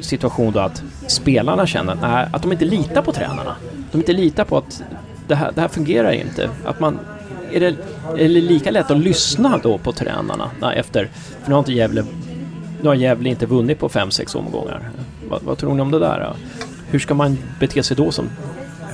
situation 0.00 0.52
då 0.52 0.60
att 0.60 0.82
spelarna 1.06 1.66
känner 1.66 1.94
nej, 2.02 2.28
att 2.32 2.42
de 2.42 2.52
inte 2.52 2.64
litar 2.64 3.02
på 3.02 3.12
tränarna? 3.12 3.56
De 3.92 3.98
inte 3.98 4.12
litar 4.12 4.44
på 4.44 4.56
att 4.58 4.82
det 5.28 5.34
här, 5.34 5.52
det 5.54 5.60
här 5.60 5.68
fungerar 5.68 6.12
inte. 6.12 6.50
Att 6.64 6.80
man 6.80 6.98
är, 7.52 7.60
det, 7.60 7.66
är 8.12 8.16
det 8.16 8.28
lika 8.28 8.70
lätt 8.70 8.90
att 8.90 8.98
lyssna 8.98 9.60
då 9.62 9.78
på 9.78 9.92
tränarna 9.92 10.50
nej, 10.60 10.78
efter? 10.78 11.08
För 11.42 11.48
nu 11.48 11.54
har 11.54 11.58
inte 11.58 11.72
Gävle, 11.72 12.04
nu 12.82 12.88
har 12.88 12.94
Gävle 12.94 13.28
inte 13.28 13.46
vunnit 13.46 13.78
på 13.78 13.88
fem 13.88 14.10
sex 14.10 14.34
omgångar. 14.34 14.90
Vad, 15.28 15.42
vad 15.42 15.58
tror 15.58 15.74
ni 15.74 15.82
om 15.82 15.90
det 15.90 15.98
där? 15.98 16.20
Då? 16.20 16.36
Hur 16.90 16.98
ska 16.98 17.14
man 17.14 17.38
bete 17.60 17.82
sig 17.82 17.96
då 17.96 18.10
som 18.10 18.28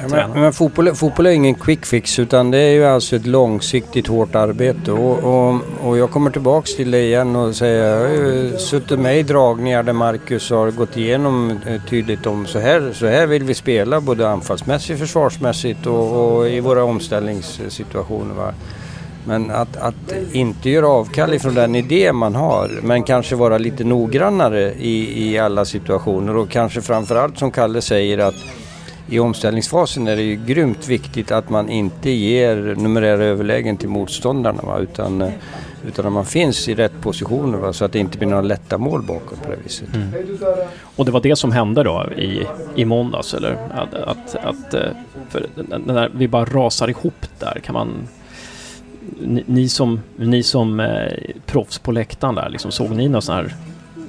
men, 0.08 0.30
men 0.30 0.52
fotboll, 0.52 0.94
fotboll, 0.94 1.26
är 1.26 1.30
ingen 1.30 1.54
quick 1.54 1.86
fix 1.86 2.18
utan 2.18 2.50
det 2.50 2.58
är 2.58 2.70
ju 2.70 2.84
alltså 2.84 3.16
ett 3.16 3.26
långsiktigt 3.26 4.06
hårt 4.06 4.34
arbete. 4.34 4.92
Och, 4.92 5.18
och, 5.18 5.60
och 5.84 5.98
jag 5.98 6.10
kommer 6.10 6.30
tillbaks 6.30 6.76
till 6.76 6.90
det 6.90 7.02
igen 7.02 7.36
och 7.36 7.54
säger, 7.54 7.84
jag 7.84 8.08
har 8.08 8.14
ju 8.14 8.58
suttit 8.58 8.98
med 8.98 9.18
i 9.18 9.22
dragningar 9.22 9.82
där 9.82 9.92
Marcus 9.92 10.50
har 10.50 10.70
gått 10.70 10.96
igenom 10.96 11.50
eh, 11.66 11.82
tydligt 11.90 12.26
om 12.26 12.46
så 12.46 12.58
här, 12.58 12.92
så 12.94 13.06
här 13.06 13.26
vill 13.26 13.44
vi 13.44 13.54
spela 13.54 14.00
både 14.00 14.28
anfallsmässigt, 14.28 15.00
försvarsmässigt 15.00 15.86
och, 15.86 16.36
och 16.36 16.48
i 16.48 16.60
våra 16.60 16.84
omställningssituationer. 16.84 18.34
Va? 18.34 18.54
Men 19.24 19.50
att, 19.50 19.76
att 19.76 20.12
inte 20.32 20.70
göra 20.70 20.88
avkall 20.88 21.34
ifrån 21.34 21.54
den 21.54 21.74
idé 21.74 22.12
man 22.12 22.34
har 22.34 22.80
men 22.82 23.02
kanske 23.02 23.36
vara 23.36 23.58
lite 23.58 23.84
noggrannare 23.84 24.72
i, 24.72 25.28
i 25.30 25.38
alla 25.38 25.64
situationer 25.64 26.36
och 26.36 26.50
kanske 26.50 26.82
framförallt 26.82 27.38
som 27.38 27.50
Kalle 27.50 27.82
säger 27.82 28.18
att 28.18 28.34
i 29.10 29.18
omställningsfasen 29.18 30.08
är 30.08 30.16
det 30.16 30.22
ju 30.22 30.36
grymt 30.46 30.88
viktigt 30.88 31.30
att 31.30 31.50
man 31.50 31.68
inte 31.68 32.10
ger 32.10 32.56
numerära 32.56 33.24
överlägen 33.24 33.76
till 33.76 33.88
motståndarna 33.88 34.62
va? 34.62 34.78
Utan, 34.78 35.22
eh, 35.22 35.32
utan 35.86 36.06
att 36.06 36.12
man 36.12 36.24
finns 36.24 36.68
i 36.68 36.74
rätt 36.74 37.00
positioner 37.00 37.58
va? 37.58 37.72
så 37.72 37.84
att 37.84 37.92
det 37.92 37.98
inte 37.98 38.18
blir 38.18 38.28
några 38.28 38.42
lätta 38.42 38.78
mål 38.78 39.02
bakåt 39.02 39.42
på 39.42 39.50
det 39.50 39.58
viset. 39.64 39.94
Mm. 39.94 40.08
Och 40.96 41.04
det 41.04 41.10
var 41.10 41.20
det 41.20 41.36
som 41.36 41.52
hände 41.52 41.82
då 41.82 42.06
i, 42.16 42.46
i 42.74 42.84
måndags 42.84 43.34
eller? 43.34 43.58
Att, 43.74 43.94
att, 43.94 44.34
att 44.34 44.74
eh, 44.74 46.06
vi 46.12 46.28
bara 46.28 46.44
rasar 46.44 46.90
ihop 46.90 47.26
där 47.38 47.60
kan 47.64 47.72
man 47.72 47.88
ni, 49.20 49.44
ni 49.46 49.68
som, 49.68 50.00
ni 50.16 50.42
som 50.42 50.80
eh, 50.80 51.12
proffs 51.46 51.78
på 51.78 51.92
läktaren 51.92 52.34
där, 52.34 52.48
liksom, 52.48 52.72
såg 52.72 52.90
ni 52.90 53.08
några 53.08 53.20
sådana 53.20 53.42
här 53.42 53.54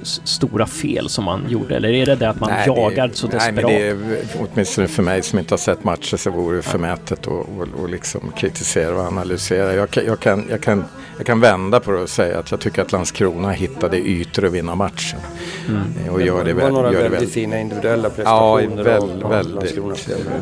stora 0.02 0.66
fel 0.66 1.08
som 1.08 1.24
man 1.24 1.48
gjorde? 1.48 1.76
Eller 1.76 1.88
är 1.88 2.06
det 2.06 2.14
det 2.14 2.28
att 2.28 2.40
man 2.40 2.50
nej, 2.50 2.66
jagar 2.66 3.08
det, 3.08 3.14
så 3.14 3.26
desperat? 3.26 3.54
Nej, 3.54 3.94
men 3.94 4.08
det 4.08 4.18
är, 4.18 4.18
åtminstone 4.52 4.88
för 4.88 5.02
mig 5.02 5.22
som 5.22 5.38
inte 5.38 5.52
har 5.52 5.58
sett 5.58 5.84
matcher 5.84 6.16
så 6.16 6.30
vore 6.30 6.56
det 6.56 6.62
förmätet 6.62 7.12
att 7.12 7.26
och, 7.26 7.48
och 7.80 7.88
liksom 7.88 8.32
kritisera 8.36 8.94
och 8.94 9.06
analysera. 9.06 9.74
Jag 9.74 9.90
kan, 9.90 10.04
jag, 10.06 10.20
kan, 10.20 10.46
jag, 10.50 10.60
kan, 10.60 10.84
jag 11.16 11.26
kan 11.26 11.40
vända 11.40 11.80
på 11.80 11.92
det 11.92 11.98
och 11.98 12.08
säga 12.08 12.38
att 12.38 12.50
jag 12.50 12.60
tycker 12.60 12.82
att 12.82 12.92
Landskrona 12.92 13.50
hittade 13.50 13.98
ytor 13.98 14.44
att 14.44 14.52
vinna 14.52 14.74
matchen. 14.74 15.20
Mm. 15.68 16.14
Och 16.14 16.22
gör 16.22 16.44
det, 16.44 16.52
det 16.52 16.62
var 16.62 16.70
några 16.70 16.90
väldigt, 16.90 17.12
väldigt 17.12 17.32
fina 17.32 17.60
individuella 17.60 18.10
prestationer 18.10 18.76
ja, 18.76 18.82
väl, 18.82 19.24
väldigt, 19.28 19.78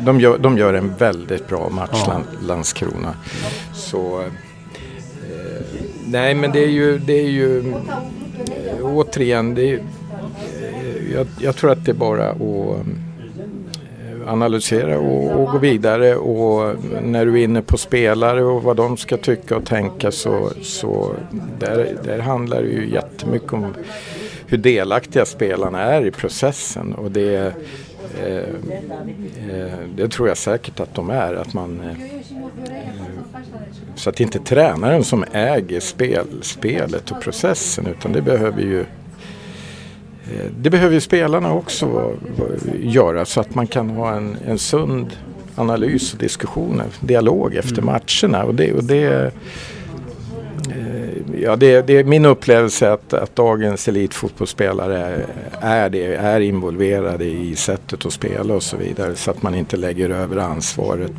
de, 0.05 0.19
gör, 0.19 0.37
de 0.37 0.57
gör 0.57 0.73
en 0.73 0.95
väldigt 0.95 1.47
bra 1.47 1.69
match, 1.69 2.03
ja. 2.07 2.21
Landskrona. 2.47 3.15
Så, 3.73 4.21
eh, 4.21 4.27
nej 6.05 6.35
men 6.35 6.51
det 6.51 6.63
är 6.63 6.69
ju, 6.69 6.97
det 6.97 7.19
är 7.19 7.29
ju 7.29 7.73
Eh, 7.81 8.20
återigen, 8.81 9.55
det 9.55 9.79
jag, 11.13 11.27
jag, 11.39 11.55
tror 11.55 11.71
att 11.71 11.85
det 11.85 11.91
är 11.91 11.95
bara 11.95 12.29
att 12.29 12.41
eh, 12.41 12.77
analysera 14.27 14.99
och, 14.99 15.41
och, 15.41 15.51
gå 15.51 15.57
vidare. 15.57 16.15
Och 16.15 16.75
när 17.03 17.25
du 17.25 17.39
är 17.39 17.43
inne 17.43 17.61
på 17.61 17.77
spelare 17.77 18.43
och 18.43 18.63
vad 18.63 18.77
de 18.77 18.97
ska 18.97 19.17
tycka 19.17 19.57
och 19.57 19.65
tänka 19.65 20.11
så, 20.11 20.49
så 20.61 21.13
där, 21.59 21.97
där 22.03 22.19
handlar 22.19 22.61
det 22.61 22.69
ju 22.69 22.89
jättemycket 22.89 23.53
om 23.53 23.73
hur 24.45 24.57
delaktiga 24.57 25.25
spelarna 25.25 25.81
är 25.81 26.05
i 26.05 26.11
processen. 26.11 26.93
Och 26.93 27.11
det, 27.11 27.53
det 29.95 30.07
tror 30.11 30.27
jag 30.27 30.37
säkert 30.37 30.79
att 30.79 30.95
de 30.95 31.09
är. 31.09 31.33
Att 31.33 31.53
man, 31.53 31.81
eh, 31.81 31.95
så 33.95 34.09
att 34.09 34.15
det 34.15 34.23
inte 34.23 34.37
är 34.37 34.43
tränaren 34.43 35.03
som 35.03 35.25
äger 35.31 35.79
spel, 35.79 36.27
spelet 36.41 37.11
och 37.11 37.21
processen 37.21 37.87
utan 37.87 38.11
det 38.11 38.21
behöver 38.21 38.61
ju 38.61 38.79
eh, 38.79 40.45
det 40.59 40.69
behöver 40.69 40.93
ju 40.93 41.01
spelarna 41.01 41.53
också 41.53 42.13
göra 42.79 43.25
så 43.25 43.39
att 43.39 43.55
man 43.55 43.67
kan 43.67 43.89
ha 43.89 44.13
en, 44.13 44.37
en 44.47 44.57
sund 44.57 45.07
analys 45.55 46.13
och 46.13 46.19
diskussioner, 46.19 46.85
dialog 46.99 47.55
efter 47.55 47.81
mm. 47.81 47.85
matcherna. 47.85 48.43
Och 48.43 48.55
det, 48.55 48.73
och 48.73 48.83
det, 48.83 49.03
eh, 49.03 49.31
ja, 51.41 51.55
det, 51.55 51.87
det 51.87 51.97
är 51.97 52.03
min 52.03 52.25
upplevelse 52.25 52.91
att, 52.91 53.13
att 53.13 53.35
dagens 53.35 53.87
elitfotbollsspelare 53.87 55.25
är, 55.61 55.89
det, 55.89 56.15
är 56.15 56.39
involverade 56.39 57.25
i 57.25 57.55
sättet 57.55 58.05
att 58.05 58.13
spela 58.13 58.53
och 58.53 58.63
så 58.63 58.77
vidare. 58.77 59.15
Så 59.15 59.31
att 59.31 59.43
man 59.43 59.55
inte 59.55 59.77
lägger 59.77 60.09
över 60.09 60.37
ansvaret 60.37 61.11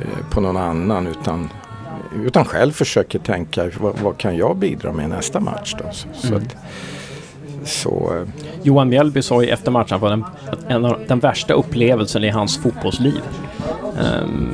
eh, 0.00 0.30
på 0.30 0.40
någon 0.40 0.56
annan 0.56 1.06
utan 1.06 1.48
utan 2.26 2.44
själv 2.44 2.72
försöker 2.72 3.18
tänka 3.18 3.70
vad, 3.80 3.98
vad, 3.98 4.18
kan 4.18 4.36
jag 4.36 4.56
bidra 4.56 4.92
med 4.92 5.08
nästa 5.08 5.40
match 5.40 5.74
då? 5.78 5.84
Så, 5.92 6.08
mm. 6.08 6.18
så, 6.22 6.34
att, 6.34 7.68
så 7.68 8.12
eh. 8.16 8.28
Johan 8.62 8.88
Mjällby 8.88 9.22
sa 9.22 9.42
ju 9.42 9.48
efter 9.48 9.70
matchen 9.70 9.94
att 9.94 10.00
var 10.02 10.24
en 10.68 10.84
av 10.84 11.00
den 11.08 11.18
värsta 11.18 11.54
upplevelsen 11.54 12.24
i 12.24 12.28
hans 12.28 12.58
fotbollsliv. 12.58 13.20
Um, 14.22 14.52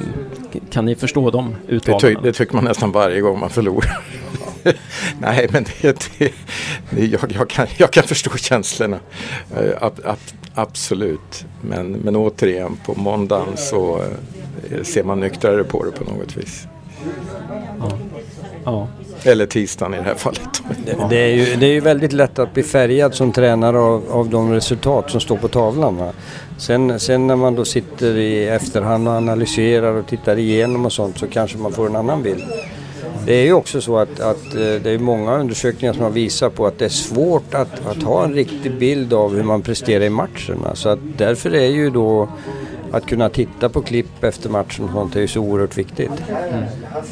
kan 0.71 0.85
ni 0.85 0.95
förstå 0.95 1.31
de 1.31 1.55
uttalandena? 1.69 2.15
Det, 2.15 2.23
ty 2.23 2.29
det 2.29 2.33
tycker 2.33 2.55
man 2.55 2.65
nästan 2.65 2.93
varje 2.93 3.21
gång 3.21 3.41
man 3.41 3.51
förlorar. 3.51 4.03
Nej, 5.21 5.49
men 5.51 5.65
det, 5.65 6.09
det, 6.19 6.33
jag, 7.01 7.33
jag, 7.33 7.49
kan, 7.51 7.67
jag 7.77 7.91
kan 7.91 8.05
förstå 8.05 8.31
känslorna. 8.37 8.99
Uh, 9.61 9.73
ab, 9.81 10.01
ab, 10.05 10.19
absolut. 10.55 11.45
Men, 11.61 11.93
men 11.93 12.17
återigen, 12.17 12.77
på 12.87 12.95
måndagen 12.95 13.57
så 13.57 13.99
uh, 13.99 14.83
ser 14.83 15.05
man 15.05 15.21
nyktrare 15.21 15.65
på 15.65 15.85
det 15.85 15.91
på 15.91 16.05
något 16.05 16.37
vis. 16.37 16.67
Ja. 17.81 17.99
ja. 18.65 18.89
Eller 19.23 19.47
tisdagen 19.47 19.95
i 19.95 19.97
det 19.97 20.03
här 20.03 20.15
fallet. 20.15 20.63
Det, 20.87 21.07
det, 21.11 21.17
är 21.17 21.35
ju, 21.35 21.57
det 21.57 21.67
är 21.67 21.73
ju 21.73 21.81
väldigt 21.81 22.13
lätt 22.13 22.39
att 22.39 22.55
bli 22.55 22.63
färgad 22.63 23.15
som 23.15 23.33
tränare 23.33 23.79
av, 23.79 24.05
av 24.11 24.29
de 24.29 24.53
resultat 24.53 25.11
som 25.11 25.21
står 25.21 25.37
på 25.37 25.49
tavlan. 25.49 25.97
Va? 25.97 26.13
Sen, 26.59 27.01
sen 27.01 27.27
när 27.27 27.37
man 27.37 27.55
då 27.55 27.65
sitter 27.65 28.17
i 28.17 28.49
efterhand 28.49 29.09
och 29.09 29.15
analyserar 29.15 29.95
och 29.95 30.07
tittar 30.07 30.39
igenom 30.39 30.87
och 30.87 30.93
sånt 30.93 31.19
så 31.19 31.27
kanske 31.27 31.59
man 31.59 31.73
får 31.73 31.87
en 31.87 31.97
annan 31.97 32.23
bild. 32.23 32.45
Det 33.27 33.35
är 33.35 33.45
ju 33.45 33.53
också 33.53 33.81
så 33.81 33.99
att, 33.99 34.21
att 34.21 34.55
eh, 34.55 34.61
det 34.61 34.91
är 34.91 34.99
många 34.99 35.39
undersökningar 35.39 35.93
som 35.93 36.03
har 36.03 36.11
visat 36.11 36.55
på 36.55 36.67
att 36.67 36.79
det 36.79 36.85
är 36.85 36.89
svårt 36.89 37.55
att, 37.55 37.87
att 37.87 38.03
ha 38.03 38.25
en 38.25 38.33
riktig 38.33 38.79
bild 38.79 39.13
av 39.13 39.35
hur 39.37 39.43
man 39.43 39.63
presterar 39.63 40.05
i 40.05 40.11
matcherna. 40.11 40.75
Så 40.75 40.89
att 40.89 40.99
därför 41.17 41.55
är 41.55 41.67
ju 41.67 41.91
då 41.91 42.29
att 42.91 43.07
kunna 43.07 43.29
titta 43.29 43.69
på 43.69 43.83
klipp 43.83 44.25
efter 44.25 44.51
matchen 44.51 44.85
och 44.85 44.91
sånt 44.91 45.17
är 45.17 45.21
ju 45.21 45.29
så 45.29 45.41
oerhört 45.41 45.79
viktigt. 45.79 46.11
Mm. 46.29 46.65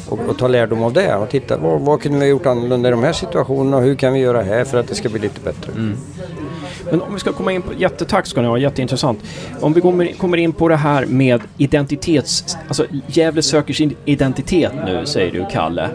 Och, 0.09 0.19
och, 0.29 0.37
ta 0.37 0.47
lärdom 0.47 0.83
av 0.83 0.93
det 0.93 1.15
och 1.15 1.29
titta 1.29 1.57
vad, 1.57 1.81
vad 1.81 2.01
kunde 2.01 2.17
vi 2.17 2.25
ha 2.25 2.29
gjort 2.29 2.45
annorlunda 2.45 2.89
i 2.89 2.91
de 2.91 3.03
här 3.03 3.13
situationerna 3.13 3.77
och 3.77 3.83
hur 3.83 3.95
kan 3.95 4.13
vi 4.13 4.19
göra 4.19 4.41
här 4.41 4.63
för 4.63 4.77
att 4.77 4.87
det 4.87 4.95
ska 4.95 5.09
bli 5.09 5.19
lite 5.19 5.39
bättre. 5.41 5.71
Mm. 5.71 5.97
Men 6.95 7.01
om 7.01 7.13
vi 7.13 7.19
ska 7.19 7.33
komma 7.33 7.51
in 7.51 7.61
på, 7.61 7.73
jättetack 7.73 8.27
ska 8.27 8.41
ni 8.41 8.47
ha, 8.47 8.57
jätteintressant. 8.57 9.19
Om 9.61 9.73
vi 9.73 9.81
kommer, 10.17 10.37
in 10.37 10.53
på 10.53 10.67
det 10.67 10.75
här 10.75 11.05
med 11.05 11.41
identitets... 11.57 12.57
Alltså 12.67 12.85
Gävle 13.07 13.41
söker 13.41 13.73
sin 13.73 13.95
identitet 14.05 14.71
nu, 14.85 15.05
säger 15.05 15.31
du 15.31 15.45
Kalle. 15.51 15.89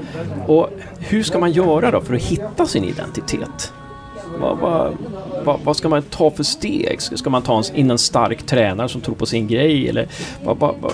Och 0.47 0.71
hur 0.99 1.23
ska 1.23 1.39
man 1.39 1.53
göra 1.53 1.91
då 1.91 2.01
för 2.01 2.15
att 2.15 2.23
hitta 2.23 2.67
sin 2.67 2.85
identitet? 2.85 3.73
Vad, 4.41 4.59
vad, 4.59 4.97
vad, 5.45 5.61
vad, 5.65 5.77
ska 5.77 5.89
man 5.89 6.03
ta 6.03 6.31
för 6.31 6.43
steg? 6.43 7.03
Ska 7.03 7.31
man 7.31 7.43
ta 7.43 7.63
in 7.75 7.91
en 7.91 7.99
stark 7.99 8.47
tränare 8.47 8.89
som 8.89 9.01
tror 9.01 9.15
på 9.15 9.27
sin 9.27 9.47
grej? 9.47 9.89
Eller 9.89 10.09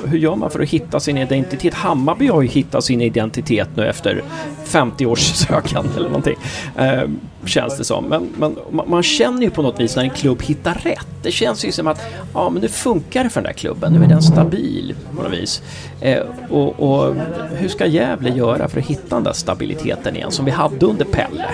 hur 0.06 0.18
gör 0.18 0.36
man 0.36 0.50
för 0.50 0.60
att 0.60 0.68
hitta 0.68 1.00
sin 1.00 1.18
identitet? 1.18 1.74
Hammarby 1.74 2.26
har 2.26 2.42
ju 2.42 2.48
hittat 2.48 2.84
sin 2.84 3.00
identitet 3.00 3.68
nu 3.74 3.86
efter 3.86 4.22
50 4.64 5.06
års 5.06 5.20
sökande 5.20 5.90
eller 5.96 6.08
någonting. 6.08 6.36
Eh, 6.76 7.02
känns 7.44 7.78
det 7.78 7.84
som. 7.84 8.04
Men, 8.04 8.28
men, 8.36 8.56
man 8.86 9.02
känner 9.02 9.42
ju 9.42 9.50
på 9.50 9.62
något 9.62 9.80
vis 9.80 9.96
när 9.96 10.02
en 10.02 10.10
klubb 10.10 10.42
hittar 10.42 10.74
rätt. 10.74 11.06
Det 11.22 11.32
känns 11.32 11.64
ju 11.64 11.72
som 11.72 11.86
att 11.86 12.00
ja, 12.34 12.50
men 12.50 12.62
det 12.62 12.68
funkar 12.68 13.28
för 13.28 13.40
den 13.40 13.52
där 13.52 13.58
klubben. 13.58 13.92
Nu 13.92 14.04
är 14.04 14.08
den 14.08 14.22
stabil 14.22 14.94
på 15.16 15.22
något 15.22 15.32
vis. 15.32 15.62
Eh, 16.00 16.22
och, 16.50 16.80
och 16.80 17.14
hur 17.56 17.68
ska 17.68 17.86
Gävle 17.86 18.30
göra 18.30 18.68
för 18.68 18.80
att 18.80 18.86
hitta 18.86 19.14
den 19.16 19.24
där 19.24 19.32
stabiliteten 19.32 20.16
igen 20.16 20.30
som 20.30 20.44
vi 20.44 20.50
hade 20.50 20.86
under 20.86 21.04
Pelle 21.04 21.48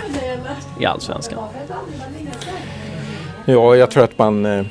i 0.83 0.87
Allsvenskan? 0.87 1.39
Ja, 3.45 3.77
jag 3.77 3.91
tror 3.91 4.05
att 4.05 4.19
man 4.19 4.47
eh, 4.47 4.65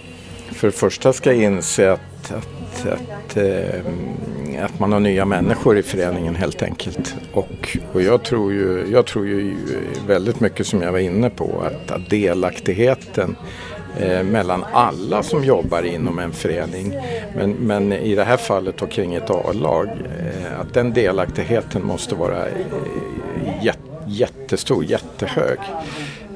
för 0.52 0.68
det 0.68 0.72
första 0.72 1.14
ska 1.14 1.34
inse 1.34 1.92
att, 1.92 2.32
att, 2.32 2.88
att, 2.88 3.38
eh, 3.38 4.66
att 4.66 4.80
man 4.80 4.92
har 4.92 5.00
nya 5.00 5.26
människor 5.26 5.78
i 5.78 5.84
föreningen 5.84 6.36
helt 6.36 6.64
enkelt. 6.64 7.16
Och, 7.34 7.78
och 7.94 8.02
jag, 8.02 8.24
tror 8.24 8.54
ju, 8.54 8.88
jag 8.92 9.06
tror 9.06 9.28
ju 9.28 9.56
väldigt 10.08 10.40
mycket 10.40 10.68
som 10.68 10.82
jag 10.82 10.92
var 10.92 11.00
inne 11.00 11.30
på 11.30 11.64
att, 11.66 11.92
att 11.92 12.10
delaktigheten 12.10 13.36
eh, 14.00 14.24
mellan 14.24 14.66
alla 14.74 15.24
som 15.24 15.44
jobbar 15.44 15.84
inom 15.84 16.20
en 16.20 16.32
förening. 16.32 16.94
Men, 17.36 17.52
men 17.52 17.94
i 17.94 18.16
det 18.16 18.24
här 18.24 18.38
fallet 18.38 18.82
och 18.82 18.92
kring 18.92 19.16
ett 19.16 19.30
A-lag, 19.30 19.88
eh, 19.88 20.60
att 20.60 20.74
den 20.74 20.94
delaktigheten 20.94 21.86
måste 21.86 22.16
vara 22.16 22.48
eh, 22.48 23.66
jättestor, 24.12 24.86
jättehög. 24.86 25.60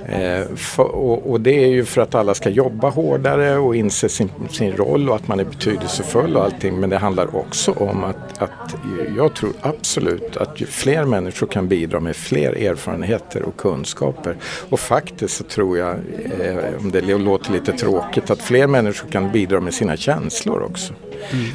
Eh, 0.07 0.55
för, 0.55 0.83
och, 0.83 1.31
och, 1.31 1.41
det 1.41 1.63
är 1.63 1.67
ju 1.67 1.85
för 1.85 2.01
att 2.01 2.15
alla 2.15 2.33
ska 2.33 2.49
jobba 2.49 2.89
hårdare 2.89 3.57
och 3.57 3.75
inse 3.75 4.09
sin, 4.09 4.29
sin 4.49 4.75
roll 4.75 5.09
och 5.09 5.15
att 5.15 5.27
man 5.27 5.39
är 5.39 5.43
betydelsefull 5.43 6.37
och 6.37 6.43
allting. 6.43 6.79
Men 6.79 6.89
det 6.89 6.97
handlar 6.97 7.35
också 7.35 7.71
om 7.71 8.03
att, 8.03 8.41
att 8.41 8.75
jag 9.17 9.35
tror 9.35 9.53
absolut 9.61 10.37
att 10.37 10.61
ju 10.61 10.65
fler 10.65 11.03
människor 11.03 11.47
kan 11.47 11.67
bidra 11.67 11.99
med 11.99 12.15
fler 12.15 12.51
erfarenheter 12.51 13.43
och 13.43 13.57
kunskaper. 13.57 14.37
Och 14.69 14.79
faktiskt 14.79 15.37
så 15.37 15.43
tror 15.43 15.77
jag, 15.77 15.95
eh, 16.39 16.57
om 16.79 16.91
det 16.91 17.01
låter 17.01 17.51
lite 17.51 17.71
tråkigt, 17.71 18.29
att 18.29 18.41
fler 18.41 18.67
människor 18.67 19.09
kan 19.09 19.31
bidra 19.31 19.59
med 19.59 19.73
sina 19.73 19.97
känslor 19.97 20.61
också. 20.61 20.93
Mm. 21.31 21.45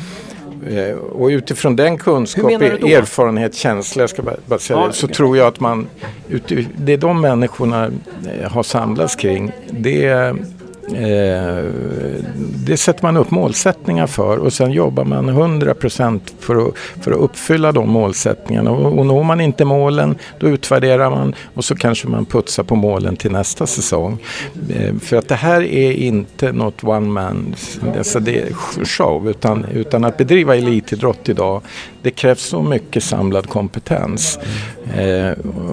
Eh, 0.68 0.96
och 0.96 1.26
utifrån 1.26 1.76
den 1.76 1.98
kunskap, 1.98 2.50
erfarenhet, 2.50 3.54
känsla, 3.54 4.02
jag 4.02 4.10
ska 4.10 4.22
bara, 4.46 4.58
säga 4.58 4.78
ja, 4.78 4.86
det, 4.86 4.92
så 4.92 5.06
okay. 5.06 5.14
tror 5.14 5.36
jag 5.36 5.46
att 5.46 5.60
man, 5.60 5.86
det 6.76 6.96
de 6.96 7.20
människorna 7.20 7.84
eh, 7.84 8.50
har 8.50 8.62
samlats 8.62 9.16
kring, 9.16 9.52
det 9.70 10.34
Eh, 10.94 11.64
det 12.66 12.76
sätter 12.76 13.02
man 13.02 13.16
upp 13.16 13.30
målsättningar 13.30 14.06
för 14.06 14.36
och 14.36 14.52
sen 14.52 14.72
jobbar 14.72 15.04
man 15.04 15.30
100% 15.30 16.20
för 16.38 16.68
att, 16.68 16.74
för 17.02 17.12
att 17.12 17.18
uppfylla 17.18 17.72
de 17.72 17.90
målsättningarna. 17.90 18.70
Och, 18.70 18.98
och 18.98 19.06
når 19.06 19.24
man 19.24 19.40
inte 19.40 19.64
målen, 19.64 20.18
då 20.38 20.48
utvärderar 20.48 21.10
man 21.10 21.34
och 21.54 21.64
så 21.64 21.76
kanske 21.76 22.08
man 22.08 22.24
putsar 22.24 22.62
på 22.62 22.74
målen 22.74 23.16
till 23.16 23.32
nästa 23.32 23.66
säsong. 23.66 24.18
Eh, 24.74 24.94
för 24.98 25.16
att 25.16 25.28
det 25.28 25.34
här 25.34 25.62
är 25.62 25.92
inte 25.92 26.52
något 26.52 26.84
one 26.84 27.08
man 27.08 27.54
alltså 27.98 28.20
show 28.84 29.30
utan, 29.30 29.64
utan 29.64 30.04
att 30.04 30.18
bedriva 30.18 30.56
elitidrott 30.56 31.28
idag 31.28 31.62
det 32.02 32.10
krävs 32.10 32.42
så 32.42 32.62
mycket 32.62 33.02
samlad 33.02 33.48
kompetens. 33.48 34.38
Eh, 34.96 35.30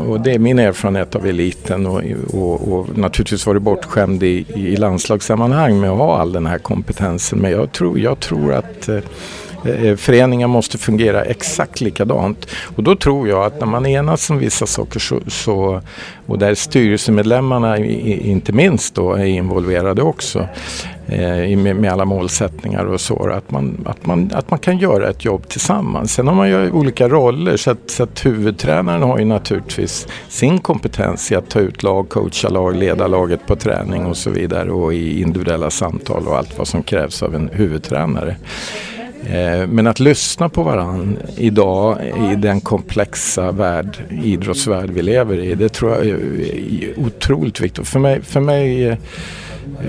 och 0.07 0.21
det 0.21 0.31
är 0.31 0.39
min 0.39 0.59
erfarenhet 0.59 1.15
av 1.15 1.25
eliten 1.25 1.85
och, 1.85 2.01
och, 2.33 2.73
och 2.73 2.97
naturligtvis 2.97 3.45
varit 3.45 3.61
bortskämd 3.61 4.23
i, 4.23 4.45
i 4.55 4.75
landslagssammanhang 4.75 5.79
med 5.79 5.89
att 5.89 5.97
ha 5.97 6.17
all 6.17 6.31
den 6.31 6.45
här 6.45 6.57
kompetensen. 6.57 7.39
Men 7.39 7.51
jag 7.51 7.71
tror, 7.71 7.99
jag 7.99 8.19
tror 8.19 8.53
att 8.53 8.89
eh, 8.89 8.95
eh 9.65 9.95
föreningar 9.95 10.47
måste 10.47 10.77
fungera 10.77 11.23
exakt 11.23 11.81
likadant. 11.81 12.47
Och 12.75 12.83
då 12.83 12.95
tror 12.95 13.27
jag 13.27 13.45
att 13.45 13.59
när 13.59 13.67
man 13.67 13.85
enas 13.85 14.29
om 14.29 14.37
vissa 14.37 14.65
saker 14.65 14.99
så, 14.99 15.19
så 15.27 15.81
och 16.25 16.39
där 16.39 16.55
styrelsemedlemmarna 16.55 17.77
inte 17.77 18.51
minst 18.51 18.95
då 18.95 19.13
är 19.13 19.25
involverade 19.25 20.01
också 20.01 20.47
Eh, 21.09 21.57
med, 21.57 21.91
alla 21.91 22.05
målsättningar 22.05 22.85
och 22.85 23.01
så. 23.01 23.29
Att 23.29 23.51
man, 23.51 23.85
att, 23.85 24.05
man, 24.05 24.31
att 24.33 24.51
man 24.51 24.59
kan 24.59 24.77
göra 24.77 25.09
ett 25.09 25.25
jobb 25.25 25.47
tillsammans. 25.47 26.13
Sen 26.13 26.27
har 26.27 26.35
man 26.35 26.49
ju 26.49 26.71
olika 26.71 27.09
roller 27.09 27.57
så 27.57 27.71
att, 27.71 27.89
så 27.89 28.03
att 28.03 28.25
huvudtränaren 28.25 29.01
har 29.01 29.19
ju 29.19 29.25
naturligtvis 29.25 30.07
sin 30.27 30.59
kompetens 30.59 31.31
i 31.31 31.35
att 31.35 31.49
ta 31.49 31.59
ut 31.59 31.83
lag, 31.83 32.09
coacha 32.09 32.49
lag, 32.49 32.75
leda 32.75 33.07
laget 33.07 33.47
på 33.47 33.55
träning 33.55 34.05
och 34.05 34.17
så 34.17 34.29
vidare 34.29 34.71
och 34.71 34.93
i 34.93 35.21
individuella 35.21 35.69
samtal 35.69 36.27
och 36.27 36.37
allt 36.37 36.57
vad 36.57 36.67
som 36.67 36.83
krävs 36.83 37.23
av 37.23 37.35
en 37.35 37.49
huvudtränare. 37.53 38.35
Eh, 39.25 39.67
men 39.67 39.87
att 39.87 39.99
lyssna 39.99 40.49
på 40.49 40.63
varandra 40.63 41.21
idag 41.37 41.97
i 42.31 42.35
den 42.35 42.61
komplexa 42.61 43.51
värld, 43.51 43.97
idrottsvärld 44.23 44.89
vi 44.89 45.01
lever 45.01 45.39
i, 45.39 45.55
det 45.55 45.69
tror 45.69 45.91
jag 45.91 46.05
är 46.07 46.19
otroligt 46.97 47.61
viktigt. 47.61 47.87
För 47.87 47.99
mig, 47.99 48.21
för 48.21 48.39
mig 48.39 48.97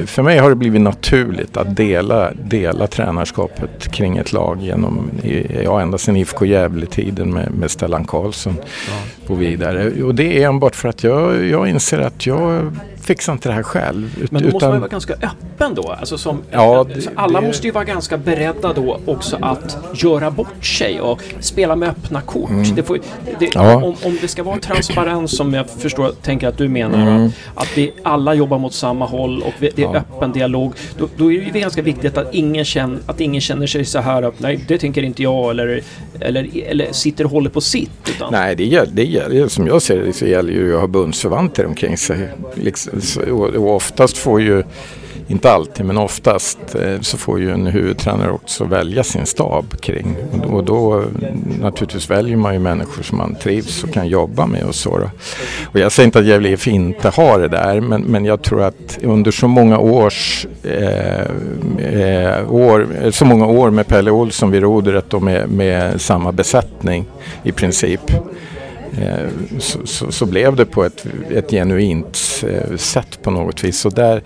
för 0.06 0.22
mig 0.22 0.38
har 0.38 0.50
det 0.50 0.56
blivit 0.56 0.80
naturligt 0.80 1.56
att 1.56 1.76
dela, 1.76 2.32
dela 2.34 2.86
tränarskapet 2.86 3.92
kring 3.92 4.16
ett 4.16 4.32
lag 4.32 4.62
genom, 4.62 5.10
ja, 5.64 5.80
ända 5.80 5.98
sedan 5.98 6.16
IFK 6.16 6.44
Gävle-tiden 6.46 7.32
med, 7.32 7.50
med 7.50 7.70
Stellan 7.70 8.04
Karlsson 8.04 8.54
och 9.26 9.42
vidare. 9.42 10.02
Och 10.02 10.14
det 10.14 10.42
är 10.42 10.48
enbart 10.48 10.76
för 10.76 10.88
att 10.88 11.04
jag, 11.04 11.46
jag 11.46 11.68
inser 11.68 11.98
att 11.98 12.26
jag 12.26 12.72
fixar 13.08 13.32
inte 13.32 13.48
det 13.48 13.52
här 13.52 13.62
själv. 13.62 14.28
Men 14.30 14.42
då 14.42 14.50
måste 14.50 14.66
man 14.66 14.76
ju 14.76 14.80
vara 14.80 14.88
ganska 14.88 15.14
öppen 15.14 15.74
då. 15.74 15.96
Alltså 16.00 16.18
som, 16.18 16.42
ja, 16.50 16.86
det, 16.94 17.08
alla 17.14 17.40
det... 17.40 17.46
måste 17.46 17.66
ju 17.66 17.72
vara 17.72 17.84
ganska 17.84 18.18
beredda 18.18 18.72
då 18.72 19.00
också 19.06 19.38
att 19.40 19.78
göra 19.94 20.30
bort 20.30 20.64
sig 20.64 21.00
och 21.00 21.22
spela 21.40 21.76
med 21.76 21.88
öppna 21.88 22.20
kort. 22.20 22.50
Mm. 22.50 22.74
Det 22.74 22.82
får, 22.82 22.98
det, 23.38 23.50
ja. 23.54 23.76
om, 23.76 23.96
om 24.04 24.18
det 24.20 24.28
ska 24.28 24.42
vara 24.42 24.58
transparens 24.58 25.36
som 25.36 25.54
jag 25.54 25.70
förstår, 25.70 26.12
tänker 26.22 26.48
att 26.48 26.58
du 26.58 26.68
menar, 26.68 27.02
mm. 27.02 27.30
att 27.54 27.78
vi 27.78 27.92
alla 28.02 28.34
jobbar 28.34 28.58
mot 28.58 28.74
samma 28.74 29.06
håll 29.06 29.42
och 29.42 29.52
det 29.58 29.78
är 29.78 29.82
ja. 29.82 29.96
öppen 29.96 30.32
dialog. 30.32 30.72
Då, 30.98 31.08
då, 31.16 31.32
är 31.32 31.50
det 31.52 31.60
ganska 31.60 31.82
viktigt 31.82 32.18
att 32.18 32.34
ingen, 32.34 32.64
känner, 32.64 32.98
att 33.06 33.20
ingen 33.20 33.40
känner 33.40 33.66
sig 33.66 33.84
så 33.84 33.98
här 33.98 34.32
nej, 34.38 34.64
det 34.68 34.78
tänker 34.78 35.02
inte 35.02 35.22
jag 35.22 35.50
eller, 35.50 35.82
eller, 36.20 36.48
eller 36.66 36.92
sitter 36.92 37.24
och 37.24 37.30
håller 37.30 37.50
på 37.50 37.60
sitt. 37.60 37.90
Utan... 38.08 38.32
Nej, 38.32 38.56
det 38.56 38.64
gäller, 38.64 38.92
det 38.92 39.04
gäller, 39.04 39.48
som 39.48 39.66
jag 39.66 39.82
ser 39.82 39.98
det 39.98 40.12
så 40.12 40.26
gäller 40.26 40.52
ju 40.52 40.74
att 40.74 40.80
ha 40.80 40.86
bundsförvanter 40.86 41.66
omkring 41.66 41.96
sig. 41.96 42.28
Liksom, 42.54 42.97
och 43.30 43.74
oftast 43.74 44.18
får 44.18 44.40
ju, 44.40 44.62
inte 45.30 45.52
alltid 45.52 45.86
men 45.86 45.98
oftast, 45.98 46.58
eh, 46.74 47.00
så 47.00 47.18
får 47.18 47.40
ju 47.40 47.50
en 47.50 47.66
huvudtränare 47.66 48.30
också 48.30 48.64
välja 48.64 49.04
sin 49.04 49.26
stab 49.26 49.80
kring. 49.80 50.16
Och 50.32 50.40
då, 50.40 50.48
och 50.48 50.64
då 50.64 51.04
naturligtvis 51.60 52.10
väljer 52.10 52.36
man 52.36 52.54
ju 52.54 52.58
människor 52.58 53.02
som 53.02 53.18
man 53.18 53.34
trivs 53.34 53.84
och 53.84 53.92
kan 53.92 54.08
jobba 54.08 54.46
med 54.46 54.62
och 54.62 54.74
så. 54.74 54.98
Då. 54.98 55.10
Och 55.72 55.80
jag 55.80 55.92
säger 55.92 56.06
inte 56.06 56.18
att 56.18 56.24
Gävle 56.24 56.48
IF 56.48 56.68
inte 56.68 57.08
har 57.08 57.38
det 57.38 57.48
där 57.48 57.80
men, 57.80 58.02
men 58.02 58.24
jag 58.24 58.42
tror 58.42 58.62
att 58.62 58.98
under 59.02 59.30
så 59.30 59.48
många 59.48 59.78
års 59.78 60.46
eh, 60.62 61.20
eh 61.78 62.52
år, 62.52 63.10
så 63.10 63.24
många 63.24 63.46
år 63.46 63.70
med 63.70 63.86
Pelle 63.86 64.10
Olsson 64.10 64.50
vid 64.50 64.62
rodret 64.62 65.14
och 65.14 65.22
med, 65.22 65.50
med 65.50 66.00
samma 66.00 66.32
besättning 66.32 67.04
i 67.42 67.52
princip 67.52 68.00
så, 69.58 69.86
så, 69.86 70.12
så, 70.12 70.26
blev 70.26 70.56
det 70.56 70.64
på 70.64 70.84
ett, 70.84 71.06
ett 71.30 71.50
genuint 71.50 72.44
eh, 72.46 72.76
sätt 72.76 73.18
på 73.22 73.30
något 73.30 73.64
vis. 73.64 73.78
Så 73.78 73.88
där, 73.88 74.22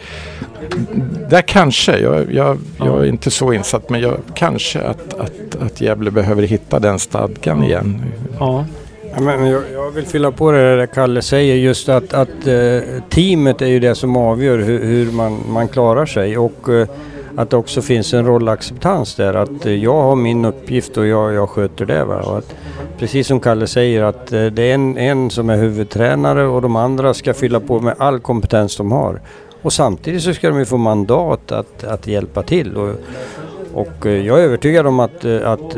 där 1.31 1.43
kanske, 1.43 1.99
jag, 1.99 2.33
jag, 2.33 2.59
jag 2.79 3.01
är 3.01 3.05
inte 3.05 3.31
så 3.31 3.53
insatt, 3.53 3.91
men 3.91 4.01
jag, 4.01 4.17
kanske 4.35 4.81
att, 4.81 5.15
att, 5.15 5.57
att 5.61 5.81
Gävle 5.81 6.11
behöver 6.11 6.43
hitta 6.43 6.79
den 6.79 6.99
stadgan 6.99 7.65
igen. 7.65 8.03
Ja. 8.39 8.65
Ja, 9.15 9.21
men 9.21 9.47
jag, 9.47 9.63
jag, 9.73 9.91
vill 9.91 10.07
fylla 10.07 10.33
på 10.33 10.51
det 10.53 10.77
där 10.77 10.87
Kalle 10.87 11.23
säger 11.23 11.55
just 11.55 11.89
att, 11.89 12.15
att 12.15 12.47
eh, 12.47 13.03
teamet 13.09 13.63
är 13.63 13.67
ju 13.67 13.81
det 13.81 13.95
som 13.95 14.17
avgör 14.17 14.59
hur, 14.59 14.85
hur 14.85 15.13
man, 15.13 15.45
man 15.49 15.69
klarar 15.69 16.07
sig 16.07 16.39
och 16.39 16.69
eh, 16.69 16.89
att 17.37 17.51
det 17.51 17.57
också 17.57 17.83
finns 17.83 18.15
en 18.15 18.27
rollacceptans 18.27 19.15
där. 19.15 19.35
Att 19.35 19.67
eh, 19.67 19.73
jag 19.73 20.03
har 20.03 20.17
min 20.17 20.45
uppgift 20.45 20.97
och 20.97 21.07
jag, 21.07 21.33
jag 21.33 21.49
sköter 21.49 21.87
det. 21.87 22.05
Va? 22.05 22.21
Och 22.21 22.39
att, 22.39 22.55
precis 23.03 23.27
som 23.27 23.41
Kalle 23.41 23.67
säger 23.67 24.03
att 24.03 24.33
eh, 24.33 24.47
det 24.47 24.63
är 24.63 24.75
en, 24.75 24.99
en 24.99 25.31
som 25.31 25.51
är 25.51 25.57
huvudtränare 25.57 26.47
och 26.47 26.63
de 26.63 26.77
andra 26.77 27.15
ska 27.15 27.35
fylla 27.35 27.61
på 27.61 27.81
med 27.81 27.95
all 27.99 28.21
kompetens 28.21 28.77
de 28.77 28.93
har. 28.93 29.21
Och 29.63 29.73
samtidigt 29.73 30.23
så 30.23 30.35
ska 30.35 30.49
de 30.49 30.59
ju 30.59 30.65
få 30.65 30.77
mandat 30.77 31.53
att, 31.53 31.85
att 31.85 32.07
hjälpa 32.07 32.43
till. 32.43 32.77
Och, 32.77 32.91
och 33.75 34.07
eh, 34.07 34.27
jag 34.27 34.41
är 34.41 34.43
övertygad 34.43 34.87
om 34.87 35.01
att, 35.01 35.25
eh, 35.25 35.51
att 35.51 35.77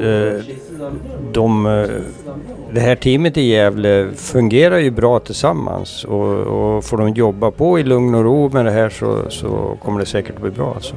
de, 1.33 1.65
det 2.73 2.81
här 2.81 2.97
teamet 2.97 3.37
i 3.37 3.43
Gävle 3.43 4.11
fungerar 4.17 4.79
ju 4.79 4.91
bra 4.91 5.19
tillsammans 5.19 6.05
och, 6.05 6.39
och 6.39 6.85
får 6.85 6.97
de 6.97 7.09
jobba 7.09 7.51
på 7.51 7.79
i 7.79 7.83
lugn 7.83 8.15
och 8.15 8.25
ro 8.25 8.49
med 8.49 8.65
det 8.65 8.71
här 8.71 8.91
så, 8.91 9.31
så 9.31 9.79
kommer 9.85 10.01
det 10.01 10.07
säkert 10.07 10.35
att 10.35 10.43
bli 10.43 10.51
bra. 10.51 10.73
Alltså. 10.75 10.95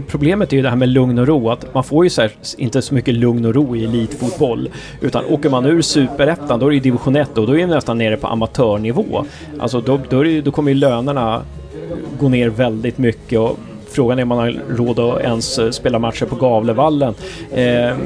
Problemet 0.00 0.52
är 0.52 0.56
ju 0.56 0.62
det 0.62 0.68
här 0.68 0.76
med 0.76 0.88
lugn 0.88 1.18
och 1.18 1.26
ro, 1.26 1.50
att 1.50 1.74
man 1.74 1.84
får 1.84 2.04
ju 2.04 2.10
så 2.10 2.22
här, 2.22 2.30
inte 2.58 2.82
så 2.82 2.94
mycket 2.94 3.14
lugn 3.14 3.44
och 3.44 3.54
ro 3.54 3.76
i 3.76 3.84
elitfotboll. 3.84 4.68
Utan 5.00 5.24
åker 5.24 5.50
man 5.50 5.66
ur 5.66 5.82
superettan, 5.82 6.60
då 6.60 6.66
är 6.66 6.70
det 6.70 6.80
division 6.80 7.16
1 7.16 7.38
och 7.38 7.46
då 7.46 7.52
är 7.52 7.58
det 7.58 7.66
nästan 7.66 7.98
nere 7.98 8.16
på 8.16 8.26
amatörnivå. 8.26 9.24
Alltså 9.58 9.80
då, 9.80 10.00
då, 10.08 10.22
det, 10.22 10.40
då 10.40 10.50
kommer 10.50 10.70
ju 10.70 10.78
lönerna 10.78 11.42
gå 12.20 12.28
ner 12.28 12.48
väldigt 12.48 12.98
mycket 12.98 13.38
och 13.38 13.58
Frågan 13.92 14.18
är 14.18 14.22
om 14.22 14.28
man 14.28 14.38
har 14.38 14.60
råd 14.68 14.98
att 14.98 15.20
ens 15.20 15.58
eh, 15.58 15.70
spela 15.70 15.98
matcher 15.98 16.26
på 16.26 16.36
Gavlevallen. 16.36 17.14
Eh, 17.50 17.96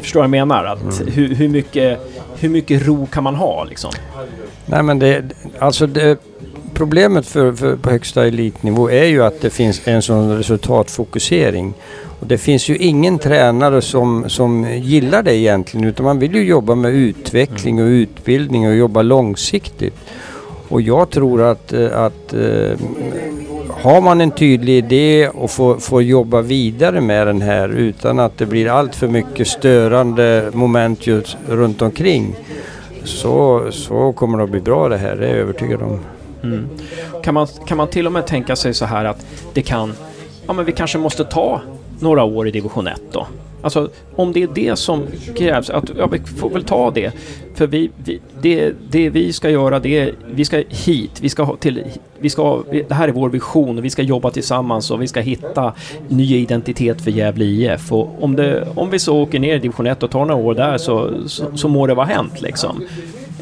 förstår 0.00 0.20
vad 0.20 0.24
jag 0.24 0.30
menar? 0.30 0.64
Att 0.64 1.00
mm. 1.00 1.12
hur, 1.12 1.34
hur, 1.34 1.48
mycket, 1.48 2.00
hur 2.38 2.48
mycket 2.48 2.86
ro 2.86 3.06
kan 3.06 3.24
man 3.24 3.34
ha 3.34 3.64
liksom? 3.64 3.90
Nej 4.66 4.82
men 4.82 4.98
det, 4.98 5.24
alltså 5.58 5.86
det, 5.86 6.18
problemet 6.76 7.26
för, 7.26 7.52
för, 7.52 7.76
på 7.76 7.90
högsta 7.90 8.26
elitnivå 8.26 8.90
är 8.90 9.04
ju 9.04 9.24
att 9.24 9.40
det 9.40 9.50
finns 9.50 9.88
en 9.88 10.02
sån 10.02 10.36
resultatfokusering. 10.36 11.74
Och 12.20 12.26
det 12.26 12.38
finns 12.38 12.68
ju 12.68 12.76
ingen 12.76 13.18
tränare 13.18 13.82
som, 13.82 14.24
som 14.28 14.66
gillar 14.74 15.22
det 15.22 15.36
egentligen 15.36 15.86
utan 15.86 16.04
man 16.04 16.18
vill 16.18 16.34
ju 16.34 16.44
jobba 16.44 16.74
med 16.74 16.94
utveckling 16.94 17.82
och 17.82 17.86
utbildning 17.86 18.68
och 18.68 18.74
jobba 18.74 19.02
långsiktigt. 19.02 19.94
Och 20.68 20.82
jag 20.82 21.10
tror 21.10 21.42
att, 21.42 21.72
eh, 21.72 21.98
att 22.00 22.32
eh, 22.32 22.78
har 23.70 24.00
man 24.00 24.20
en 24.20 24.30
tydlig 24.30 24.78
idé 24.78 25.28
och 25.28 25.50
får, 25.50 25.76
får 25.76 26.02
jobba 26.02 26.40
vidare 26.40 27.00
med 27.00 27.26
den 27.26 27.40
här 27.40 27.68
utan 27.68 28.18
att 28.18 28.38
det 28.38 28.46
blir 28.46 28.68
allt 28.68 28.94
för 28.94 29.08
mycket 29.08 29.48
störande 29.48 30.50
moment 30.52 31.06
just 31.06 31.36
runt 31.48 31.82
omkring 31.82 32.36
så, 33.04 33.66
så 33.70 34.12
kommer 34.12 34.38
det 34.38 34.44
att 34.44 34.50
bli 34.50 34.60
bra 34.60 34.88
det 34.88 34.96
här, 34.96 35.16
det 35.16 35.26
är 35.26 35.30
jag 35.30 35.38
övertygad 35.38 35.82
om. 35.82 36.00
Mm. 36.42 36.68
Kan, 37.22 37.34
man, 37.34 37.46
kan 37.66 37.76
man 37.76 37.88
till 37.88 38.06
och 38.06 38.12
med 38.12 38.26
tänka 38.26 38.56
sig 38.56 38.74
så 38.74 38.84
här 38.84 39.04
att 39.04 39.26
det 39.52 39.62
kan, 39.62 39.92
ja 40.46 40.52
men 40.52 40.64
vi 40.64 40.72
kanske 40.72 40.98
måste 40.98 41.24
ta 41.24 41.60
några 42.00 42.24
år 42.24 42.48
i 42.48 42.50
division 42.50 42.86
1 42.86 43.00
då? 43.12 43.26
Alltså 43.66 43.90
om 44.16 44.32
det 44.32 44.42
är 44.42 44.48
det 44.54 44.76
som 44.76 45.06
krävs, 45.36 45.70
att, 45.70 45.90
ja, 45.98 46.06
vi 46.06 46.18
får 46.18 46.50
väl 46.50 46.64
ta 46.64 46.90
det. 46.90 47.12
För 47.54 47.66
vi, 47.66 47.90
vi, 48.04 48.20
det, 48.40 48.72
det 48.90 49.10
vi 49.10 49.32
ska 49.32 49.50
göra, 49.50 49.78
det 49.78 49.98
är, 49.98 50.14
vi 50.30 50.44
ska 50.44 50.62
hit, 50.68 51.20
vi 51.20 51.28
ska 51.28 51.42
ha 51.42 51.56
till, 51.56 51.84
vi 52.18 52.30
ska, 52.30 52.62
det 52.70 52.94
här 52.94 53.08
är 53.08 53.12
vår 53.12 53.28
vision 53.28 53.78
och 53.78 53.84
vi 53.84 53.90
ska 53.90 54.02
jobba 54.02 54.30
tillsammans 54.30 54.90
och 54.90 55.02
vi 55.02 55.06
ska 55.06 55.20
hitta 55.20 55.72
ny 56.08 56.36
identitet 56.36 57.00
för 57.00 57.10
Gävle 57.10 57.44
IF. 57.44 57.92
Och 57.92 58.22
om, 58.22 58.36
det, 58.36 58.68
om 58.74 58.90
vi 58.90 58.98
så 58.98 59.16
åker 59.16 59.38
ner 59.38 59.56
i 59.56 59.58
division 59.58 59.86
1 59.86 60.02
och 60.02 60.10
tar 60.10 60.24
några 60.24 60.42
år 60.42 60.54
där 60.54 60.78
så, 60.78 61.10
så, 61.26 61.44
så 61.54 61.68
må 61.68 61.86
det 61.86 61.94
vara 61.94 62.06
hänt 62.06 62.40
liksom. 62.42 62.82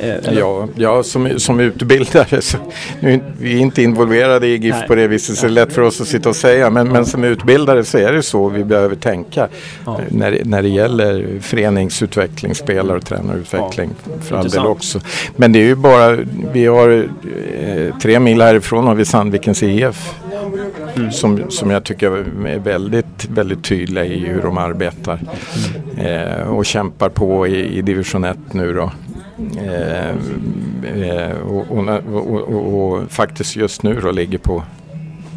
Eh, 0.00 0.34
ja, 0.38 0.68
ja 0.74 1.02
som, 1.02 1.40
som 1.40 1.60
utbildare 1.60 2.40
så 2.42 2.58
nu, 3.00 3.20
vi 3.38 3.54
är 3.54 3.58
inte 3.58 3.82
involverade 3.82 4.46
i 4.46 4.56
GIF 4.56 4.74
Nej. 4.78 4.88
på 4.88 4.94
det 4.94 5.06
viset 5.06 5.36
så 5.36 5.46
det 5.46 5.48
är 5.48 5.50
lätt 5.50 5.72
för 5.72 5.82
oss 5.82 6.00
att 6.00 6.08
sitta 6.08 6.28
och 6.28 6.36
säga 6.36 6.70
men, 6.70 6.88
men 6.88 7.06
som 7.06 7.24
utbildare 7.24 7.84
så 7.84 7.98
är 7.98 8.12
det 8.12 8.22
så 8.22 8.48
vi 8.48 8.64
behöver 8.64 8.96
tänka 8.96 9.48
ja. 9.86 10.00
när, 10.08 10.40
när 10.44 10.62
det 10.62 10.68
gäller 10.68 11.40
föreningsutveckling, 11.40 12.54
spelar 12.54 12.94
och 12.94 13.06
tränarutveckling 13.06 13.90
ja. 14.04 14.12
för 14.22 14.36
all 14.36 14.48
del 14.48 14.66
också. 14.66 15.00
Men 15.36 15.52
det 15.52 15.58
är 15.58 15.66
ju 15.66 15.74
bara, 15.74 16.16
vi 16.52 16.66
har 16.66 17.08
eh, 17.60 17.98
tre 17.98 18.18
mil 18.18 18.42
härifrån 18.42 18.86
har 18.86 18.94
vi 18.94 19.04
Sandvikens 19.04 19.62
IF 19.62 20.14
Mm. 20.96 21.12
Som, 21.12 21.50
som 21.50 21.70
jag 21.70 21.84
tycker 21.84 22.10
är 22.46 22.58
väldigt, 22.58 23.28
väldigt 23.30 23.64
tydliga 23.64 24.04
i 24.04 24.18
hur 24.18 24.42
de 24.42 24.58
arbetar. 24.58 25.20
Eh, 25.96 26.48
och 26.48 26.66
kämpar 26.66 27.08
på 27.08 27.46
i, 27.46 27.78
i 27.78 27.82
division 27.82 28.24
1 28.24 28.38
nu 28.52 28.72
då. 28.72 28.92
Eh, 29.62 30.08
eh 31.02 31.36
och, 31.40 31.66
och, 31.70 31.88
och, 32.14 32.92
och, 32.92 33.10
faktiskt 33.10 33.56
just 33.56 33.82
nu 33.82 34.00
då 34.00 34.10
ligger 34.10 34.38
på, 34.38 34.62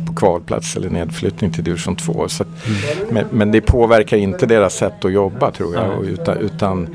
på 0.08 0.14
kvalplats 0.14 0.76
eller 0.76 0.90
nedflyttning 0.90 1.52
till 1.52 1.64
division 1.64 1.96
2. 1.96 2.24
Att, 2.24 2.42
mm. 2.42 3.08
men, 3.12 3.26
men, 3.32 3.52
det 3.52 3.62
påverkar 3.62 4.18
inte 4.18 4.46
deras 4.46 4.74
sätt 4.74 5.06
att 5.06 5.12
jobba 5.12 5.52
tror 5.52 5.76
jag. 5.76 6.06
Utan, 6.06 6.38
utan 6.38 6.88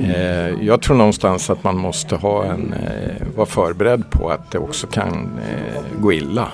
eh, 0.00 0.64
jag 0.66 0.82
tror 0.82 0.96
någonstans 0.96 1.50
att 1.50 1.64
man 1.64 1.76
måste 1.76 2.16
ha 2.16 2.44
en, 2.44 2.72
eh, 2.72 3.26
vara 3.36 3.46
förberedd 3.46 4.10
på 4.10 4.30
att 4.30 4.50
det 4.50 4.58
också 4.58 4.86
kan 4.86 5.30
eh, 5.48 6.00
gå 6.00 6.12
illa. 6.12 6.48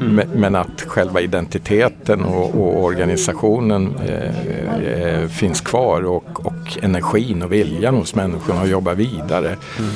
Mm. 0.00 0.28
Men 0.34 0.54
att 0.54 0.82
själva 0.82 1.20
identiteten 1.20 2.24
och, 2.24 2.54
och 2.54 2.84
organisationen 2.84 3.94
eh, 4.08 4.88
eh, 4.88 5.28
finns 5.28 5.60
kvar 5.60 6.02
och, 6.02 6.46
och, 6.46 6.78
energin 6.82 7.42
och 7.42 7.52
viljan 7.52 7.94
hos 7.94 8.14
människorna 8.14 8.60
att 8.60 8.68
jobba 8.68 8.94
vidare. 8.94 9.48
Mm. 9.78 9.90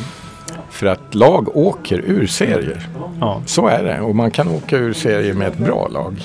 För 0.70 0.86
att 0.86 1.14
lag 1.14 1.57
åker 1.57 1.99
ur 1.99 2.26
serier. 2.26 2.88
Ja. 3.20 3.42
Så 3.46 3.68
är 3.68 3.84
det 3.84 4.01
och 4.01 4.16
man 4.16 4.30
kan 4.30 4.49
åka 4.49 4.76
ur 4.76 4.92
serier 4.92 5.34
med 5.34 5.49
ett 5.49 5.59
bra 5.59 5.88
lag. 5.88 6.22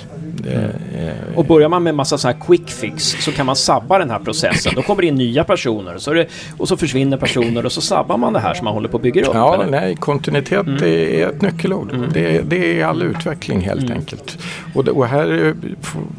Eh, 0.48 1.36
och 1.36 1.46
börjar 1.46 1.70
man 1.70 1.84
med 1.84 1.96
massa 1.96 2.18
så 2.18 2.28
här 2.28 2.36
quick 2.48 2.70
fix 2.70 3.04
så 3.04 3.32
kan 3.32 3.46
man 3.46 3.56
sabba 3.56 4.00
den 4.00 4.10
här 4.10 4.20
processen. 4.20 4.74
Då 4.76 4.82
kommer 4.82 5.02
det 5.02 5.08
in 5.08 5.16
nya 5.16 5.44
personer 5.44 5.98
så 5.98 6.14
det, 6.14 6.28
och 6.58 6.68
så 6.68 6.78
försvinner 6.78 7.18
personer 7.18 7.66
och 7.66 7.72
så 7.72 7.82
sabbar 7.82 8.18
man 8.18 8.34
det 8.34 8.40
här 8.40 8.54
som 8.54 8.66
man 8.66 8.74
håller 8.74 8.90
på 8.90 8.98
att 8.98 9.04
bygga 9.04 9.22
upp. 9.22 9.32
Ja, 9.34 9.54
eller? 9.54 9.72
nej, 9.72 9.96
kontinuitet 9.96 10.68
mm. 10.68 10.84
är 10.84 11.28
ett 11.28 11.42
nyckelord. 11.42 11.94
Mm. 11.94 12.10
Det, 12.14 12.42
det, 12.50 12.82
är 12.82 12.86
all 12.86 13.02
utveckling 13.02 13.62
helt 13.62 13.84
mm. 13.84 13.98
enkelt. 13.98 14.38
Och, 14.74 14.88
och, 14.88 15.08
här 15.08 15.54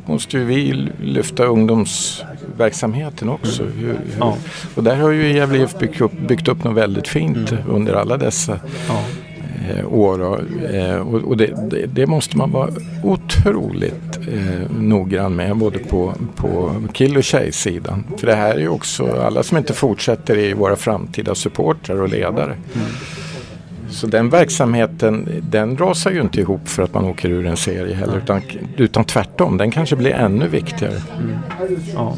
måste 0.06 0.38
ju 0.38 0.44
vi 0.44 0.88
lyfta 1.02 1.44
ungdomsverksamheten 1.44 3.28
också. 3.28 3.62
Mm. 3.62 3.78
Hur, 3.78 3.86
hur, 3.86 3.96
ja. 4.18 4.36
Och 4.74 4.84
där 4.84 4.96
har 4.96 5.10
ju 5.10 5.32
Gävle 5.32 5.58
IF 5.58 5.78
byggt 5.78 6.00
upp, 6.00 6.12
byggt 6.28 6.48
upp 6.48 6.64
något 6.64 6.76
väldigt 6.76 7.08
fint 7.08 7.52
mm. 7.52 7.64
under 7.68 7.94
alla 7.94 8.16
dessa 8.16 8.60
ja 8.88 8.94
eh, 8.94 9.23
Eh, 9.70 9.92
år. 9.92 10.20
Och, 10.20 10.64
eh, 10.74 11.00
och 11.08 11.36
det, 11.36 11.70
det, 11.70 11.86
det, 11.86 12.06
måste 12.06 12.36
man 12.36 12.50
vara 12.50 12.70
otroligt 13.02 14.18
eh, 14.32 14.70
noggrann 14.78 15.36
med 15.36 15.56
både 15.56 15.78
på, 15.78 16.14
på 16.36 16.74
kill 16.92 17.16
och 17.16 17.24
tjejsidan. 17.24 18.04
För 18.18 18.26
det 18.26 18.34
här 18.34 18.54
är 18.54 18.60
ju 18.60 18.68
också, 18.68 19.20
alla 19.20 19.42
som 19.42 19.58
inte 19.58 19.72
fortsätter 19.72 20.36
är 20.36 20.46
ju 20.46 20.54
våra 20.54 20.76
framtida 20.76 21.34
supportrar 21.34 22.02
och 22.02 22.08
ledare. 22.08 22.56
Mm. 22.74 22.86
Så 23.90 24.06
den 24.06 24.30
verksamheten 24.30 25.28
den 25.50 25.76
rasar 25.76 26.10
ju 26.10 26.20
inte 26.20 26.40
ihop 26.40 26.68
för 26.68 26.82
att 26.82 26.94
man 26.94 27.04
åker 27.04 27.28
ur 27.28 27.46
en 27.46 27.56
serie 27.56 27.94
heller 27.94 28.16
utan, 28.16 28.42
utan 28.76 29.04
tvärtom, 29.04 29.56
den 29.56 29.70
kanske 29.70 29.96
blir 29.96 30.10
ännu 30.10 30.48
viktigare. 30.48 31.02
Mm. 31.18 31.38
Ja. 31.94 32.16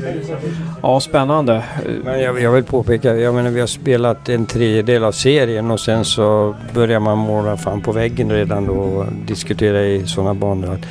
ja, 0.82 1.00
spännande. 1.00 1.62
Men 2.04 2.20
jag, 2.20 2.40
jag, 2.40 2.52
vill 2.52 2.64
påpeka, 2.64 3.16
jag 3.16 3.34
menar 3.34 3.50
vi 3.50 3.60
har 3.60 3.66
spelat 3.66 4.28
en 4.28 4.46
tredjedel 4.46 5.04
av 5.04 5.12
serien 5.12 5.70
och 5.70 5.80
sen 5.80 6.04
så 6.04 6.54
börjar 6.74 7.00
man 7.00 7.18
måla 7.18 7.56
fan 7.56 7.80
på 7.80 7.92
väggen 7.92 8.30
redan 8.30 8.66
då 8.66 8.72
och 8.72 9.06
diskutera 9.26 9.82
i 9.82 10.06
sådana 10.06 10.34
banor. 10.34 10.72
Att 10.72 10.86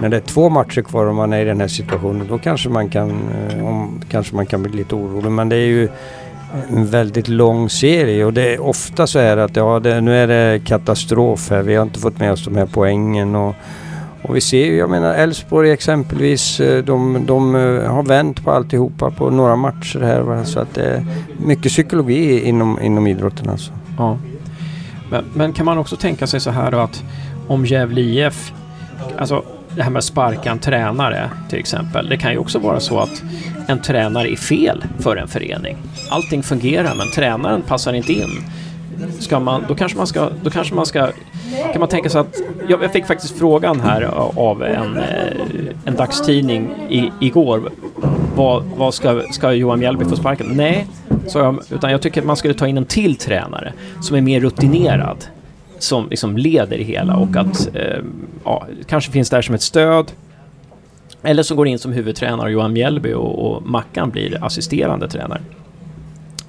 när 0.00 0.08
det 0.08 0.16
är 0.16 0.20
två 0.20 0.48
matcher 0.48 0.82
kvar 0.82 1.06
och 1.06 1.14
man 1.14 1.32
är 1.32 1.40
i 1.40 1.44
den 1.44 1.60
här 1.60 1.68
situationen 1.68 2.26
då 2.28 2.38
kanske 2.38 2.68
man 2.68 2.88
kan, 2.90 3.10
eh, 3.50 3.66
om, 3.66 4.00
kanske 4.10 4.36
man 4.36 4.46
kan 4.46 4.62
bli 4.62 4.72
lite 4.72 4.94
orolig. 4.94 5.30
Men 5.30 5.48
det 5.48 5.56
är 5.56 5.66
ju 5.66 5.88
en 6.68 6.86
väldigt 6.86 7.28
lång 7.28 7.70
serie 7.70 8.24
och 8.24 8.32
det 8.32 8.54
är 8.54 8.60
ofta 8.60 9.06
så 9.06 9.18
är 9.18 9.36
att 9.36 9.56
ja, 9.56 9.80
det, 9.80 10.00
nu 10.00 10.16
är 10.16 10.26
det 10.26 10.60
katastrof 10.64 11.50
här. 11.50 11.62
Vi 11.62 11.74
har 11.74 11.82
inte 11.82 12.00
fått 12.00 12.18
med 12.18 12.32
oss 12.32 12.44
de 12.44 12.56
här 12.56 12.68
poängen 12.72 13.34
och, 13.34 13.54
och 14.22 14.36
vi 14.36 14.40
ser 14.40 14.66
ju, 14.66 14.76
jag 14.76 14.90
menar 14.90 15.14
Elfsborg 15.14 15.70
exempelvis, 15.70 16.60
eh, 16.60 16.84
de, 16.84 17.26
de 17.26 17.54
eh, 17.54 17.92
har 17.92 18.02
vänt 18.02 18.44
på 18.44 18.50
alltihopa 18.50 19.10
på 19.10 19.30
några 19.30 19.56
matcher 19.56 20.00
här. 20.00 20.44
Så 20.44 20.60
att 20.60 20.74
det 20.74 20.84
är 20.84 21.06
mycket 21.46 21.72
psykologi 21.72 22.48
inom, 22.48 22.80
inom 22.82 23.06
idrotten 23.06 23.50
alltså. 23.50 23.72
Ja. 23.98 24.18
Men, 25.10 25.24
men 25.34 25.52
kan 25.52 25.66
man 25.66 25.78
också 25.78 25.96
tänka 25.96 26.26
sig 26.26 26.40
så 26.40 26.50
här 26.50 26.70
då 26.70 26.78
att 26.78 27.02
om 27.46 27.66
Gävle 27.66 28.00
IF, 28.00 28.52
alltså 29.18 29.42
det 29.76 29.82
här 29.82 29.90
med 29.90 29.98
att 29.98 30.04
sparka 30.04 30.50
en 30.50 30.58
tränare 30.58 31.30
till 31.48 31.58
exempel. 31.58 32.08
Det 32.08 32.16
kan 32.16 32.32
ju 32.32 32.38
också 32.38 32.58
vara 32.58 32.80
så 32.80 32.98
att 32.98 33.22
en 33.68 33.82
tränare 33.82 34.32
är 34.32 34.36
fel 34.36 34.84
för 34.98 35.16
en 35.16 35.28
förening. 35.28 35.76
Allting 36.10 36.42
fungerar 36.42 36.94
men 36.94 37.10
tränaren 37.10 37.62
passar 37.62 37.92
inte 37.92 38.12
in. 38.12 38.30
Ska 39.18 39.40
man, 39.40 39.64
då 39.68 39.74
kanske 39.74 39.98
man 39.98 40.06
ska, 40.06 40.28
då 40.42 40.50
kanske 40.50 40.74
man 40.74 40.86
ska, 40.86 41.08
kan 41.72 41.80
man 41.80 41.88
tänka 41.88 42.10
sig 42.10 42.20
att, 42.20 42.36
jag 42.68 42.92
fick 42.92 43.06
faktiskt 43.06 43.38
frågan 43.38 43.80
här 43.80 44.02
av 44.36 44.62
en, 44.62 44.96
eh, 44.96 45.04
en 45.84 45.94
dagstidning 45.94 46.74
i, 46.88 47.10
igår. 47.20 47.70
Vad, 48.36 48.64
vad 48.76 48.94
ska, 48.94 49.22
ska 49.30 49.52
Johan 49.52 49.78
Mjällby 49.78 50.04
få 50.04 50.16
sparken? 50.16 50.46
Nej, 50.52 50.86
sa 51.26 51.38
jag, 51.38 51.58
utan 51.70 51.90
jag 51.90 52.02
tycker 52.02 52.20
att 52.20 52.26
man 52.26 52.36
skulle 52.36 52.54
ta 52.54 52.68
in 52.68 52.76
en 52.76 52.84
till 52.84 53.16
tränare 53.16 53.72
som 54.00 54.16
är 54.16 54.20
mer 54.20 54.40
rutinerad 54.40 55.24
som 55.78 56.08
liksom 56.10 56.36
leder 56.36 56.78
det 56.78 56.84
hela 56.84 57.16
och 57.16 57.36
att 57.36 57.68
eh, 57.74 57.98
ja, 58.44 58.66
kanske 58.86 59.12
finns 59.12 59.30
där 59.30 59.42
som 59.42 59.54
ett 59.54 59.62
stöd. 59.62 60.12
Eller 61.24 61.42
som 61.42 61.56
går 61.56 61.68
in 61.68 61.78
som 61.78 61.92
huvudtränare 61.92 62.50
Johan 62.50 62.72
Mjällby 62.72 63.12
och, 63.12 63.46
och 63.46 63.62
Mackan 63.62 64.10
blir 64.10 64.44
assisterande 64.44 65.08
tränare. 65.08 65.40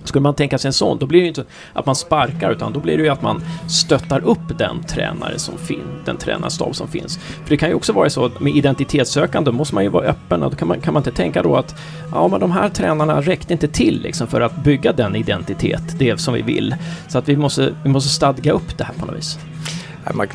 Skulle 0.04 0.24
man 0.24 0.34
tänka 0.34 0.58
sig 0.58 0.70
en 0.70 0.74
sån, 0.74 0.98
då 0.98 1.06
blir 1.06 1.20
det 1.20 1.24
ju 1.24 1.28
inte 1.28 1.46
att 1.74 1.86
man 1.86 1.96
sparkar 1.96 2.52
utan 2.52 2.74
då 2.74 2.80
blir 2.80 2.98
det 2.98 3.04
ju 3.04 3.10
att 3.10 3.22
man 3.22 3.42
stöttar 3.68 4.24
upp 4.24 4.58
den 4.58 4.84
tränare 4.84 5.40
som 5.40 5.58
finns, 5.58 6.06
den 6.06 6.18
tränarstab 6.18 6.76
som 6.76 6.88
finns. 6.88 7.18
För 7.18 7.50
det 7.50 7.58
kan 7.58 7.70
ju 7.70 7.76
också 7.76 7.94
vara 7.94 8.10
så 8.10 8.26
att 8.26 8.40
med 8.40 8.56
identitetssökande 8.56 9.52
måste 9.52 9.76
man 9.76 9.84
ju 9.84 9.90
vara 9.90 10.06
öppen 10.06 10.44
och 10.44 10.52
då 10.52 10.58
kan 10.58 10.68
man, 10.68 10.82
kan 10.82 10.94
man 10.94 11.00
inte 11.02 11.12
tänka 11.12 11.44
då 11.44 11.56
att 11.56 11.76
ja, 12.12 12.28
men 12.28 12.40
de 12.40 12.52
här 12.52 12.70
tränarna 12.70 13.22
räckte 13.22 13.54
inte 13.54 13.68
till 13.68 14.02
liksom 14.02 14.28
för 14.28 14.42
att 14.42 14.64
bygga 14.64 14.94
den 14.94 15.16
identitet, 15.16 16.00
det 16.00 16.18
som 16.18 16.34
vi 16.34 16.42
vill. 16.42 16.76
Så 17.08 17.18
att 17.18 17.30
vi 17.30 17.38
måste, 17.38 17.74
vi 17.84 17.90
måste 17.90 18.10
stadga 18.10 18.52
upp 18.52 18.78
det 18.78 18.84
här 18.84 18.94
på 18.94 19.06
något 19.06 19.16
vis. 19.16 19.40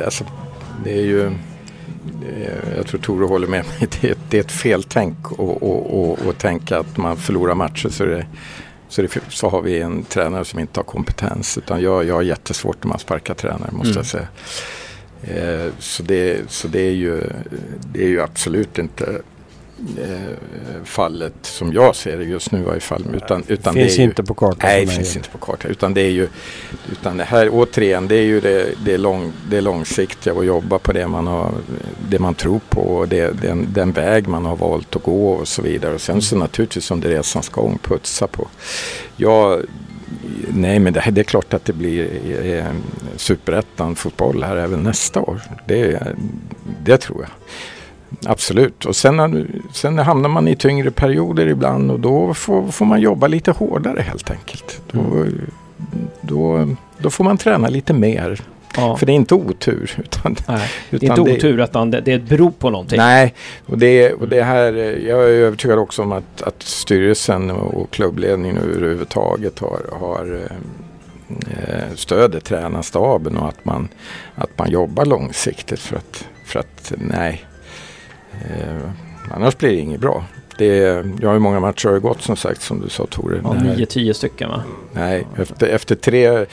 alltså, 0.04 0.24
det 0.84 0.98
är 0.98 1.04
ju 1.04 1.30
jag 2.76 2.86
tror 2.86 3.00
Tore 3.00 3.26
håller 3.26 3.46
med 3.46 3.64
mig. 3.64 3.88
Det 4.00 4.10
är, 4.10 4.16
det 4.28 4.36
är 4.36 4.40
ett 4.40 4.52
feltänk 4.52 5.16
att 6.28 6.38
tänka 6.38 6.78
att 6.78 6.96
man 6.96 7.16
förlorar 7.16 7.54
matcher 7.54 7.88
så 7.88 8.04
det 8.04 8.26
så, 8.90 9.02
det, 9.02 9.18
så 9.28 9.48
har 9.48 9.62
vi 9.62 9.80
en 9.80 10.04
tränare 10.04 10.44
som 10.44 10.58
inte 10.58 10.80
har 10.80 10.84
kompetens. 10.84 11.58
Utan 11.58 11.82
jag, 11.82 12.04
jag 12.04 12.14
har 12.14 12.22
jättesvårt 12.22 12.84
när 12.84 12.88
man 12.88 12.98
sparkar 12.98 13.34
tränare 13.34 13.70
måste 13.72 13.88
mm. 13.88 13.96
jag 13.96 14.06
säga. 14.06 14.28
Eh, 15.22 15.72
så 15.78 16.02
det, 16.02 16.50
så 16.50 16.68
det, 16.68 16.80
är 16.80 16.92
ju, 16.92 17.22
det 17.92 18.04
är 18.04 18.08
ju 18.08 18.20
absolut 18.20 18.78
inte 18.78 19.22
eh, 19.98 20.84
fallet 20.84 21.34
som 21.42 21.72
jag 21.72 21.96
ser 21.96 22.18
det 22.18 22.24
just 22.24 22.52
nu 22.52 22.58
i 22.58 22.62
varje 22.62 22.80
fall. 22.80 23.04
Utan, 23.14 23.44
utan 23.46 23.74
finns 23.74 23.96
det 23.96 24.02
är 24.02 24.04
inte 24.04 24.24
på 24.24 24.34
kartan. 24.34 24.58
Nej, 24.62 24.86
det 24.86 24.92
finns 24.92 25.16
inte 25.16 25.28
på 25.28 25.38
kartan. 25.38 25.70
Utan 25.70 25.94
det 25.94 26.00
är 26.00 26.10
ju, 26.10 26.28
utan 26.92 27.16
det 27.16 27.24
här 27.24 27.48
återigen, 27.52 28.08
det 28.08 28.16
är 28.16 28.24
ju 28.24 28.40
det, 28.40 28.74
det, 28.84 28.98
lång, 28.98 29.32
det 29.50 29.60
långsiktiga 29.60 30.34
och 30.34 30.44
jobba 30.44 30.78
på 30.78 30.92
det 30.92 31.08
man, 31.08 31.26
har, 31.26 31.52
det 32.08 32.18
man 32.18 32.34
tror 32.34 32.60
på 32.68 32.80
och 32.80 33.08
det, 33.08 33.42
den, 33.42 33.68
den 33.72 33.92
väg 33.92 34.28
man 34.28 34.44
har 34.44 34.56
valt 34.56 34.96
att 34.96 35.02
gå 35.02 35.32
och 35.32 35.48
så 35.48 35.62
vidare. 35.62 35.94
Och 35.94 36.00
sen 36.00 36.22
så 36.22 36.36
naturligtvis 36.36 36.90
under 36.90 37.08
resans 37.08 37.48
gång 37.48 37.78
putsa 37.82 38.26
på. 38.26 38.48
Jag, 39.16 39.62
Nej, 40.48 40.78
men 40.78 40.92
det, 40.92 41.04
det, 41.10 41.20
är 41.20 41.24
klart 41.24 41.54
att 41.54 41.64
det 41.64 41.72
blir 41.72 42.08
eh, 42.44 42.72
superettan 43.16 43.96
fotboll 43.96 44.42
här 44.42 44.56
även 44.56 44.82
nästa 44.82 45.20
år. 45.20 45.40
Det, 45.66 46.02
det 46.84 46.98
tror 46.98 47.20
jag. 47.20 47.30
Absolut, 48.26 48.86
och 48.86 48.96
sen, 48.96 49.46
sen 49.72 49.98
hamnar 49.98 50.28
man 50.28 50.48
i 50.48 50.56
tyngre 50.56 50.90
perioder 50.90 51.46
ibland 51.46 51.90
och 51.90 52.00
då 52.00 52.34
får, 52.34 52.68
får 52.68 52.86
man 52.86 53.00
jobba 53.00 53.26
lite 53.26 53.50
hårdare 53.50 54.00
helt 54.00 54.30
enkelt. 54.30 54.80
Då, 54.92 55.00
mm. 55.00 55.46
då, 56.20 56.68
då 56.98 57.10
får 57.10 57.24
man 57.24 57.38
träna 57.38 57.68
lite 57.68 57.92
mer 57.92 58.40
Ja. 58.76 58.96
För 58.96 59.06
det 59.06 59.12
är 59.12 59.14
inte 59.14 59.34
otur. 59.34 59.94
Utan, 60.04 60.36
Nej, 60.48 60.70
det 60.90 60.96
är 60.96 61.04
utan 61.04 61.18
inte 61.18 61.32
otur 61.32 61.60
utan 61.60 61.90
det, 61.90 62.00
det 62.00 62.18
beror 62.18 62.50
på 62.50 62.70
någonting. 62.70 62.98
Nej, 62.98 63.34
och 63.66 63.78
det, 63.78 64.12
och 64.12 64.28
det 64.28 64.42
här, 64.42 64.72
eh, 64.72 65.08
jag 65.08 65.24
är 65.24 65.28
övertygad 65.28 65.78
också 65.78 66.02
om 66.02 66.12
att, 66.12 66.42
att 66.42 66.62
styrelsen 66.62 67.50
och 67.50 67.90
klubbledningen 67.90 68.58
överhuvudtaget 68.58 69.58
har, 69.58 69.80
har 69.92 70.40
eh, 71.28 71.94
stöder 71.94 72.40
tränarstaben 72.40 73.36
och 73.36 73.48
att 73.48 73.64
man, 73.64 73.88
att 74.34 74.58
man 74.58 74.70
jobbar 74.70 75.04
långsiktigt 75.04 75.80
för 75.80 75.96
att, 75.96 76.28
för 76.44 76.60
att 76.60 76.92
nej, 76.96 77.44
eh, 78.32 78.90
annars 79.30 79.58
blir 79.58 79.68
det 79.70 79.76
inget 79.76 80.00
bra. 80.00 80.24
Det, 80.58 80.66
jag 81.20 81.28
har 81.28 81.32
ju 81.34 81.38
många 81.38 81.60
matcher 81.60 81.88
har 81.88 81.98
gått 81.98 82.22
som 82.22 82.36
sagt 82.36 82.62
som 82.62 82.80
du 82.80 82.88
sa 82.88 83.06
Tore. 83.06 83.40
Ja, 83.44 83.52
Nej. 83.52 83.76
nio, 83.76 83.86
tio 83.86 84.14
stycken 84.14 84.48
va? 84.48 84.62
Nej, 84.92 85.26
efter, 85.36 85.66
efter 85.66 85.94
tre, 85.94 86.46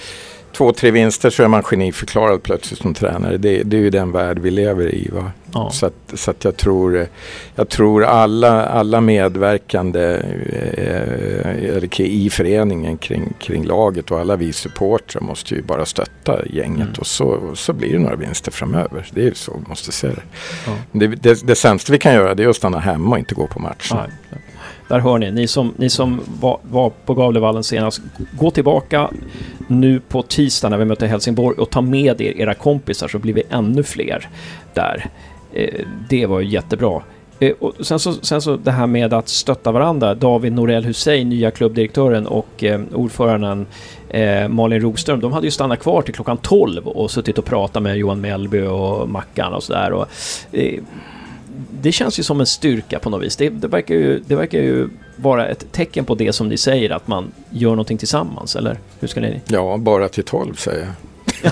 två, 0.52 0.72
tre 0.72 0.91
vinster 0.91 1.30
så 1.30 1.43
är 1.43 1.48
man 1.48 1.64
geniförklarad 1.64 2.43
plötsligt 2.43 2.80
som 2.80 2.93
tränare. 2.93 3.38
Det, 3.38 3.64
det 3.64 3.78
är 3.78 3.82
ju 3.82 3.89
den 3.89 4.12
värld 4.12 4.39
vi 4.39 4.52
lever 4.52 4.95
i. 4.95 5.10
Va? 5.14 5.32
Ja. 5.54 5.70
Så, 5.72 5.86
att, 5.86 5.93
så 6.14 6.32
att 6.32 6.43
jag 6.43 6.58
tror, 6.58 7.08
jag 7.56 7.70
tror 7.70 8.04
alla, 8.04 8.66
alla 8.66 9.02
medverkande 9.02 10.22
eh, 10.74 12.00
i 12.00 12.30
föreningen 12.30 12.98
kring, 12.98 13.34
kring 13.39 13.64
laget 13.64 14.12
och 14.12 14.20
alla 14.20 14.36
vi 14.36 14.54
supportrar 14.54 15.22
måste 15.22 15.56
ju 15.56 15.62
bara 15.62 15.86
stötta 15.86 16.45
gänget 16.45 16.78
Mm. 16.78 17.00
och 17.00 17.08
så, 17.08 17.52
så 17.56 17.74
blir 17.74 17.93
det 17.93 18.00
några 18.00 18.16
vinster 18.16 18.52
framöver. 18.52 19.06
Det 19.12 19.22
är 19.22 19.26
ju 19.26 19.34
så 19.34 19.60
vi 19.64 19.70
måste 19.70 19.91
se 19.91 20.08
det. 20.08 20.22
Ja. 20.66 20.72
Det, 20.91 21.08
det. 21.08 21.48
Det 21.48 21.56
sämsta 21.56 21.91
vi 21.93 22.00
kan 22.00 22.14
göra 22.14 22.36
det 22.36 22.43
är 22.43 22.48
att 22.48 22.56
stanna 22.56 22.80
hemma 22.80 23.12
och 23.12 23.20
inte 23.20 23.36
gå 23.36 23.48
på 23.48 23.60
matchen. 23.60 23.98
Nej. 23.98 24.39
Där 24.88 25.00
hör 25.00 25.18
ni, 25.18 25.32
ni 25.32 25.48
som, 25.48 25.74
ni 25.78 25.90
som 25.90 26.22
var, 26.40 26.60
var 26.62 26.92
på 27.06 27.14
Gavlevallen 27.14 27.64
senast, 27.64 28.02
gå 28.32 28.52
tillbaka 28.52 29.10
nu 29.68 30.00
på 30.00 30.22
tisdag 30.22 30.70
när 30.70 30.78
vi 30.78 30.86
möter 30.86 31.08
Helsingborg 31.08 31.58
och 31.58 31.70
ta 31.70 31.82
med 31.82 32.22
er 32.22 32.42
era 32.42 32.54
kompisar 32.54 33.08
så 33.08 33.20
blir 33.20 33.34
vi 33.34 33.44
ännu 33.50 33.84
fler 33.84 34.30
där. 34.74 35.06
Eh, 35.54 35.86
det 36.10 36.26
var 36.26 36.40
ju 36.40 36.48
jättebra. 36.48 37.02
Eh, 37.40 37.52
och 37.60 37.74
sen, 37.80 38.00
så, 38.00 38.14
sen 38.14 38.42
så 38.42 38.56
det 38.56 38.72
här 38.72 38.88
med 38.88 39.14
att 39.14 39.28
stötta 39.28 39.72
varandra. 39.72 40.16
David 40.16 40.54
Norell 40.54 40.86
Hussein, 40.86 41.30
nya 41.30 41.52
klubbdirektören 41.52 42.28
och 42.28 42.64
eh, 42.64 42.82
ordföranden 42.94 43.68
eh, 44.10 44.48
Malin 44.48 44.82
Rogström, 44.82 45.20
de 45.20 45.34
hade 45.34 45.48
ju 45.48 45.52
stannat 45.52 45.80
kvar 45.80 46.02
till 46.02 46.14
klockan 46.14 46.38
12 46.38 46.88
och 46.88 47.12
suttit 47.12 47.38
och 47.38 47.46
pratat 47.46 47.84
med 47.84 47.98
Johan 47.98 48.22
Mellby 48.22 48.62
och 48.62 49.10
Mackan 49.10 49.54
och 49.54 49.64
sådär. 49.64 49.92
Och, 49.92 50.08
eh, 50.52 50.80
det 51.82 51.91
känns 51.91 52.19
ju 52.19 52.23
som 52.23 52.39
en 52.39 52.45
styrka 52.45 52.99
på 52.99 53.09
något 53.09 53.23
vis. 53.23 53.36
Det, 53.36 53.49
det, 53.49 53.67
verkar 53.67 53.95
ju, 53.95 54.19
det 54.28 54.36
verkar 54.36 54.57
ju 54.59 54.89
vara 55.15 55.47
ett 55.47 55.71
tecken 55.71 56.05
på 56.05 56.15
det 56.15 56.34
som 56.34 56.49
ni 56.49 56.57
säger, 56.57 56.89
att 56.89 57.07
man 57.07 57.32
gör 57.49 57.69
någonting 57.69 57.97
tillsammans, 57.97 58.55
eller? 58.55 58.78
Hur 58.99 59.07
ska 59.07 59.19
ni... 59.19 59.41
Ja, 59.47 59.78
bara 59.78 60.09
till 60.09 60.23
12 60.23 60.55
säger 60.55 60.80
jag. 60.80 60.93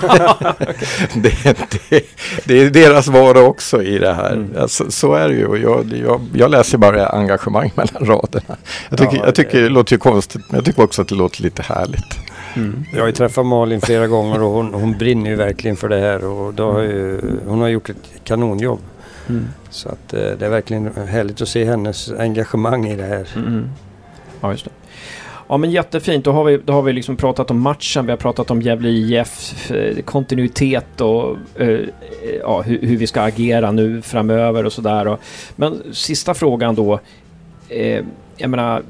det, 1.14 1.44
det, 1.90 2.04
det 2.44 2.62
är 2.62 2.70
deras 2.70 3.08
vardag 3.08 3.48
också 3.48 3.82
i 3.82 3.98
det 3.98 4.14
här. 4.14 4.32
Mm. 4.32 4.50
Alltså, 4.58 4.90
så 4.90 5.14
är 5.14 5.28
det 5.28 5.34
ju. 5.34 5.46
Och 5.46 5.58
jag, 5.58 5.92
jag, 6.06 6.20
jag 6.34 6.50
läser 6.50 6.78
bara 6.78 7.06
engagemang 7.08 7.72
mellan 7.76 8.06
raderna. 8.06 8.56
Jag 8.90 8.98
tycker, 8.98 9.16
Ja, 9.16 9.22
jag 9.24 9.34
tycker 9.34 9.58
det- 9.58 9.62
det 9.64 9.68
låter 9.68 9.92
ju 9.92 9.98
konstigt, 9.98 10.42
men 10.48 10.56
jag 10.58 10.64
tycker 10.64 10.82
också 10.82 11.02
att 11.02 11.08
det 11.08 11.14
låter 11.14 11.42
lite 11.42 11.62
härligt. 11.62 12.18
Mm. 12.56 12.84
Jag 12.92 13.00
har 13.00 13.06
ju 13.06 13.12
träffat 13.12 13.46
Malin 13.46 13.80
flera 13.80 14.06
gånger 14.06 14.42
och 14.42 14.50
hon, 14.50 14.74
hon 14.74 14.98
brinner 14.98 15.30
ju 15.30 15.36
verkligen 15.36 15.76
för 15.76 15.88
det 15.88 15.98
här 16.00 16.24
och 16.24 16.54
då 16.54 16.72
har 16.72 16.80
ju, 16.80 17.20
hon 17.46 17.60
har 17.60 17.68
gjort 17.68 17.88
ett 17.90 17.96
kanonjobb. 18.24 18.80
Mm. 19.28 19.48
Så 19.70 19.88
att 19.88 20.14
eh, 20.14 20.20
det 20.20 20.46
är 20.46 20.50
verkligen 20.50 20.90
härligt 21.08 21.42
att 21.42 21.48
se 21.48 21.64
hennes 21.64 22.10
engagemang 22.10 22.86
i 22.86 22.96
det 22.96 23.04
här. 23.04 23.28
Mm. 23.36 23.70
Ja, 24.40 24.50
just 24.50 24.64
det. 24.64 24.70
Ja, 25.48 25.56
men 25.56 25.70
jättefint. 25.70 26.24
Då 26.24 26.32
har 26.32 26.44
vi, 26.44 26.60
då 26.64 26.72
har 26.72 26.82
vi 26.82 26.92
liksom 26.92 27.16
pratat 27.16 27.50
om 27.50 27.60
matchen, 27.60 28.06
vi 28.06 28.12
har 28.12 28.16
pratat 28.16 28.50
om 28.50 28.62
Gävle 28.62 28.88
IF, 28.88 29.70
eh, 29.70 30.02
kontinuitet 30.02 31.00
och 31.00 31.36
eh, 31.54 31.80
ja, 32.40 32.62
hur, 32.62 32.80
hur 32.82 32.96
vi 32.96 33.06
ska 33.06 33.22
agera 33.22 33.72
nu 33.72 34.02
framöver 34.02 34.66
och 34.66 34.72
sådär. 34.72 35.16
Men 35.56 35.82
sista 35.92 36.34
frågan 36.34 36.74
då. 36.74 37.00
Eh, 37.68 38.04
jag 38.36 38.50
menar, 38.50 38.82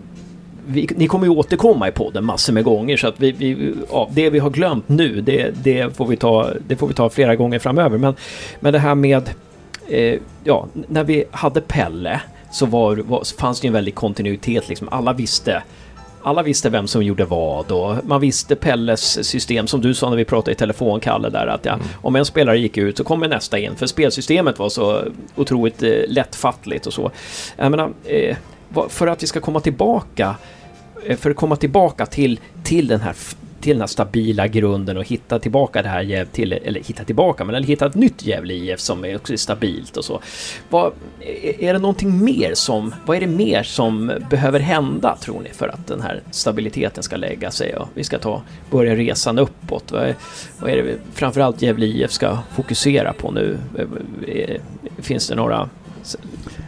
vi, 0.67 0.89
ni 0.97 1.07
kommer 1.07 1.27
ju 1.27 1.33
återkomma 1.33 1.89
i 1.89 1.93
podden 1.93 2.25
massor 2.25 2.53
med 2.53 2.65
gånger 2.65 2.97
så 2.97 3.09
att 3.09 3.21
vi, 3.21 3.33
vi, 3.33 3.75
ja, 3.91 4.09
det 4.13 4.31
vi 4.31 4.39
har 4.39 4.51
glömt 4.51 4.89
nu 4.89 5.21
det, 5.21 5.51
det, 5.63 5.97
får 5.97 6.07
vi 6.07 6.17
ta, 6.17 6.51
det 6.69 6.77
får 6.77 6.89
vi 6.89 6.95
ta 6.95 7.11
flera 7.11 7.37
gånger 7.37 7.59
framöver. 7.59 7.99
Men, 7.99 8.15
men 8.61 8.73
det 8.73 8.79
här 8.79 8.95
med, 8.95 9.31
eh, 9.89 10.21
ja, 10.45 10.67
när 10.73 11.05
vi 11.05 11.25
hade 11.31 11.61
Pelle 11.61 12.21
så 12.53 12.67
var, 12.67 12.97
var, 12.97 13.39
fanns 13.39 13.61
det 13.61 13.67
en 13.67 13.73
väldig 13.73 13.95
kontinuitet 13.95 14.69
liksom. 14.69 14.89
Alla 14.91 15.13
visste 15.13 15.63
alla 16.27 16.43
visste 16.43 16.71
vem 16.71 16.87
som 16.87 17.03
gjorde 17.03 17.25
vad 17.25 17.73
och 17.73 17.97
man 18.05 18.21
visste 18.21 18.57
Pelles 18.57 19.27
system 19.29 19.67
som 19.67 19.81
du 19.81 19.95
sa 19.95 20.11
när 20.11 20.17
vi 20.17 20.25
pratade 20.25 20.53
i 20.53 20.55
telefon, 20.55 21.01
Kalle, 21.01 21.29
där 21.29 21.47
att 21.47 21.65
ja, 21.65 21.79
om 22.03 22.17
en 22.17 22.25
spelare 22.25 22.59
gick 22.59 22.77
ut 22.77 22.97
så 22.97 23.05
kommer 23.05 23.29
nästa 23.29 23.59
in 23.59 23.77
för 23.77 23.87
spelsystemet 23.87 24.59
var 24.59 24.69
så 24.69 25.03
otroligt 25.37 25.83
eh, 25.83 25.91
lättfattligt 26.09 26.87
och 26.87 26.93
så. 26.93 27.11
Jag 27.57 27.71
menar, 27.71 27.91
eh, 28.05 28.37
för 28.89 29.07
att 29.07 29.23
vi 29.23 29.27
ska 29.27 29.41
komma 29.41 29.61
tillbaka 29.61 30.37
eh, 31.07 31.17
för 31.17 31.31
att 31.31 31.37
komma 31.37 31.57
tillbaka 31.57 32.07
till, 32.07 32.41
till 32.63 32.87
den 32.87 33.01
här 33.01 33.15
till 33.61 33.73
den 33.73 33.81
här 33.81 33.87
stabila 33.87 34.47
grunden 34.47 34.97
och 34.97 35.05
hitta 35.05 35.39
tillbaka 35.39 35.83
det 35.83 35.89
här 35.89 36.03
Gäv- 36.03 36.25
till, 36.33 36.53
eller 36.53 36.81
hitta 36.81 37.05
tillbaka, 37.05 37.45
men 37.45 37.55
eller 37.55 37.67
hitta 37.67 37.87
ett 37.87 37.95
nytt 37.95 38.27
Gävle 38.27 38.55
IF 38.55 38.81
som 38.81 39.05
är 39.05 39.17
också 39.17 39.37
stabilt 39.37 39.97
och 39.97 40.05
så. 40.05 40.21
Vad, 40.71 40.93
är, 41.59 41.73
det 41.73 41.79
någonting 41.79 42.25
mer 42.25 42.55
som, 42.55 42.95
vad 43.07 43.17
är 43.17 43.21
det 43.21 43.27
mer 43.27 43.63
som 43.63 44.13
behöver 44.31 44.61
hända 44.61 45.17
tror 45.21 45.41
ni 45.43 45.51
för 45.51 45.69
att 45.69 45.87
den 45.87 46.01
här 46.01 46.23
stabiliteten 46.31 47.03
ska 47.03 47.17
lägga 47.17 47.51
sig 47.51 47.77
och 47.77 47.89
vi 47.95 48.05
ska 48.05 48.19
ta, 48.19 48.43
börja 48.71 48.95
resan 48.95 49.39
uppåt? 49.39 49.93
Vad 49.93 50.03
är, 50.03 50.15
vad 50.59 50.71
är 50.71 50.77
det 50.83 50.95
framförallt 51.15 51.63
Gävle 51.63 51.87
IF 51.87 52.11
ska 52.13 52.39
fokusera 52.55 53.13
på 53.13 53.31
nu? 53.31 53.59
Finns 54.99 55.29
det 55.29 55.35
några, 55.35 55.69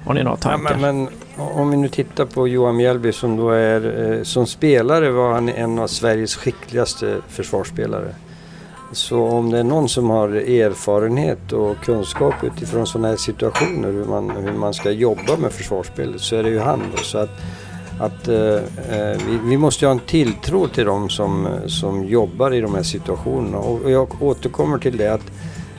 har 0.07 0.15
ni 0.15 0.23
några 0.23 0.37
Ja, 0.43 0.51
tankar? 0.51 0.77
men, 0.79 0.97
men 1.05 1.09
om 1.39 1.71
vi 1.71 1.77
nu 1.77 1.89
tittar 1.89 2.25
på 2.25 2.49
Johan 2.49 2.77
Mjällby 2.77 3.13
som 3.13 3.37
då 3.37 3.51
är 3.51 4.13
eh, 4.13 4.23
som 4.23 4.47
spelare 4.47 5.11
var 5.11 5.33
han 5.33 5.49
en 5.49 5.79
av 5.79 5.87
Sveriges 5.87 6.37
skickligaste 6.37 7.17
försvarsspelare. 7.29 8.15
Så 8.93 9.23
om 9.23 9.51
det 9.51 9.59
är 9.59 9.65
någon 9.65 9.89
som 9.89 10.11
har 10.11 10.29
erfarenhet 10.29 11.53
och 11.53 11.77
kunskap 11.85 12.35
utifrån 12.43 12.87
sådana 12.87 13.09
här 13.09 13.17
situationer 13.17 13.93
hur 13.93 14.05
man, 14.05 14.31
hur 14.31 14.53
man 14.53 14.75
ska 14.75 14.91
jobba 14.91 15.37
med 15.37 15.53
försvarsspelet 15.53 16.21
så 16.21 16.37
är 16.37 16.43
det 16.43 16.51
ju 16.51 16.59
han. 16.59 16.83
Då. 16.97 17.03
Så 17.03 17.19
att, 17.19 17.31
att 18.01 18.29
eh, 18.29 18.55
eh 18.91 19.19
vi, 19.29 19.39
vi 19.45 19.57
måste 19.57 19.87
ha 19.87 19.93
en 19.93 19.99
tilltro 19.99 20.69
till 20.69 20.85
dem 20.85 21.09
som, 21.09 21.49
som 21.67 22.05
jobbar 22.05 22.55
i 22.55 22.61
de 22.61 22.75
här 22.75 22.83
situationerna. 22.83 23.59
Och 23.59 23.91
jag 23.91 24.23
återkommer 24.23 24.79
till 24.79 24.97
det 24.97 25.09
att 25.09 25.31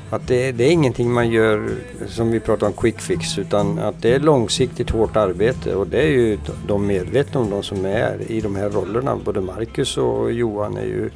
att 0.10 0.28
det, 0.28 0.52
det 0.52 0.64
är 0.64 0.72
ingenting 0.72 1.12
man 1.12 1.30
gör 1.30 1.70
som 2.08 2.32
vi 2.32 2.40
pratar 2.40 2.68
om 2.68 2.74
quick 2.74 3.02
fix 3.02 3.38
utan 3.38 3.80
att 3.80 4.02
det 4.02 4.16
är 4.16 4.20
långsiktigt 4.20 4.90
hårt 4.90 5.16
arbete 5.16 5.76
och 5.76 5.88
det 5.88 6.02
är 6.02 6.08
ju 6.08 6.38
de 6.68 6.88
medvetna 6.88 7.40
om 7.40 7.50
de 7.50 7.64
som 7.64 7.86
är 7.86 8.32
i 8.32 8.42
de 8.42 8.56
här 8.56 8.70
rollerna. 8.70 9.18
Både 9.26 9.42
Marcus 9.42 9.98
och 9.98 10.32
Johan 10.32 10.78
är 10.78 10.86
ju 10.86 11.10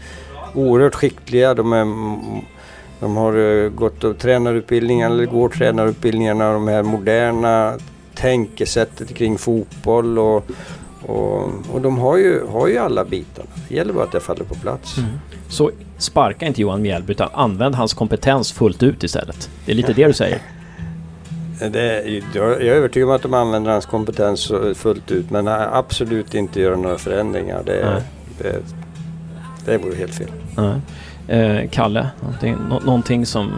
oerhört 0.53 0.95
skickliga. 0.95 1.53
De, 1.53 1.73
är, 1.73 1.85
de 2.99 3.17
har 3.17 3.37
eh, 3.37 3.69
gått 3.69 4.03
och 4.03 4.17
tränarutbildningar 4.17 5.11
eller 5.11 5.25
går 5.25 5.49
tränarutbildningarna. 5.49 6.53
De 6.53 6.67
här 6.67 6.83
moderna 6.83 7.77
tänkesättet 8.15 9.15
kring 9.15 9.37
fotboll 9.37 10.19
och, 10.19 10.45
och, 11.01 11.49
och 11.71 11.81
de 11.81 11.97
har 11.97 12.17
ju, 12.17 12.45
har 12.45 12.67
ju 12.67 12.77
alla 12.77 13.05
bitarna. 13.05 13.49
Det 13.69 13.75
gäller 13.75 13.93
bara 13.93 14.03
att 14.03 14.11
det 14.11 14.19
faller 14.19 14.43
på 14.43 14.55
plats. 14.55 14.97
Mm. 14.97 15.09
Så 15.53 15.71
sparka 15.97 16.45
inte 16.45 16.61
Johan 16.61 16.81
Mjällby 16.81 17.11
utan 17.11 17.29
använd 17.33 17.75
hans 17.75 17.93
kompetens 17.93 18.51
fullt 18.51 18.83
ut 18.83 19.03
istället. 19.03 19.49
Det 19.65 19.71
är 19.71 19.75
lite 19.75 19.93
det 19.93 20.07
du 20.07 20.13
säger. 20.13 20.39
Det 21.71 22.21
jag 22.33 22.51
är 22.51 22.59
övertygad 22.61 23.09
om 23.09 23.15
att 23.15 23.21
de 23.21 23.33
använder 23.33 23.71
hans 23.71 23.85
kompetens 23.85 24.51
fullt 24.75 25.11
ut 25.11 25.29
men 25.29 25.47
absolut 25.47 26.33
inte 26.33 26.61
göra 26.61 26.75
några 26.75 26.97
förändringar. 26.97 27.61
Det, 27.65 27.89
Nej. 27.93 28.01
det, 28.37 28.55
det 29.71 29.77
vore 29.77 29.95
helt 29.95 30.15
fel. 30.15 30.27
Nej. 30.57 30.75
Eh, 31.39 31.69
Kalle, 31.69 32.07
någonting, 32.21 32.55
nå- 32.69 32.79
någonting 32.85 33.25
som... 33.25 33.51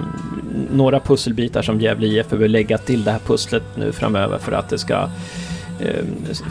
Några 0.74 1.00
pusselbitar 1.00 1.62
som 1.62 1.82
Gävle 1.82 2.08
IF 2.08 2.30
behöver 2.30 2.48
lägga 2.48 2.78
till 2.78 3.04
det 3.04 3.12
här 3.12 3.20
pusslet 3.20 3.64
nu 3.76 3.92
framöver 3.92 4.38
för 4.38 4.52
att 4.52 4.70
det 4.70 4.78
ska... 4.78 4.94
eh, 5.80 6.04
s- 6.32 6.44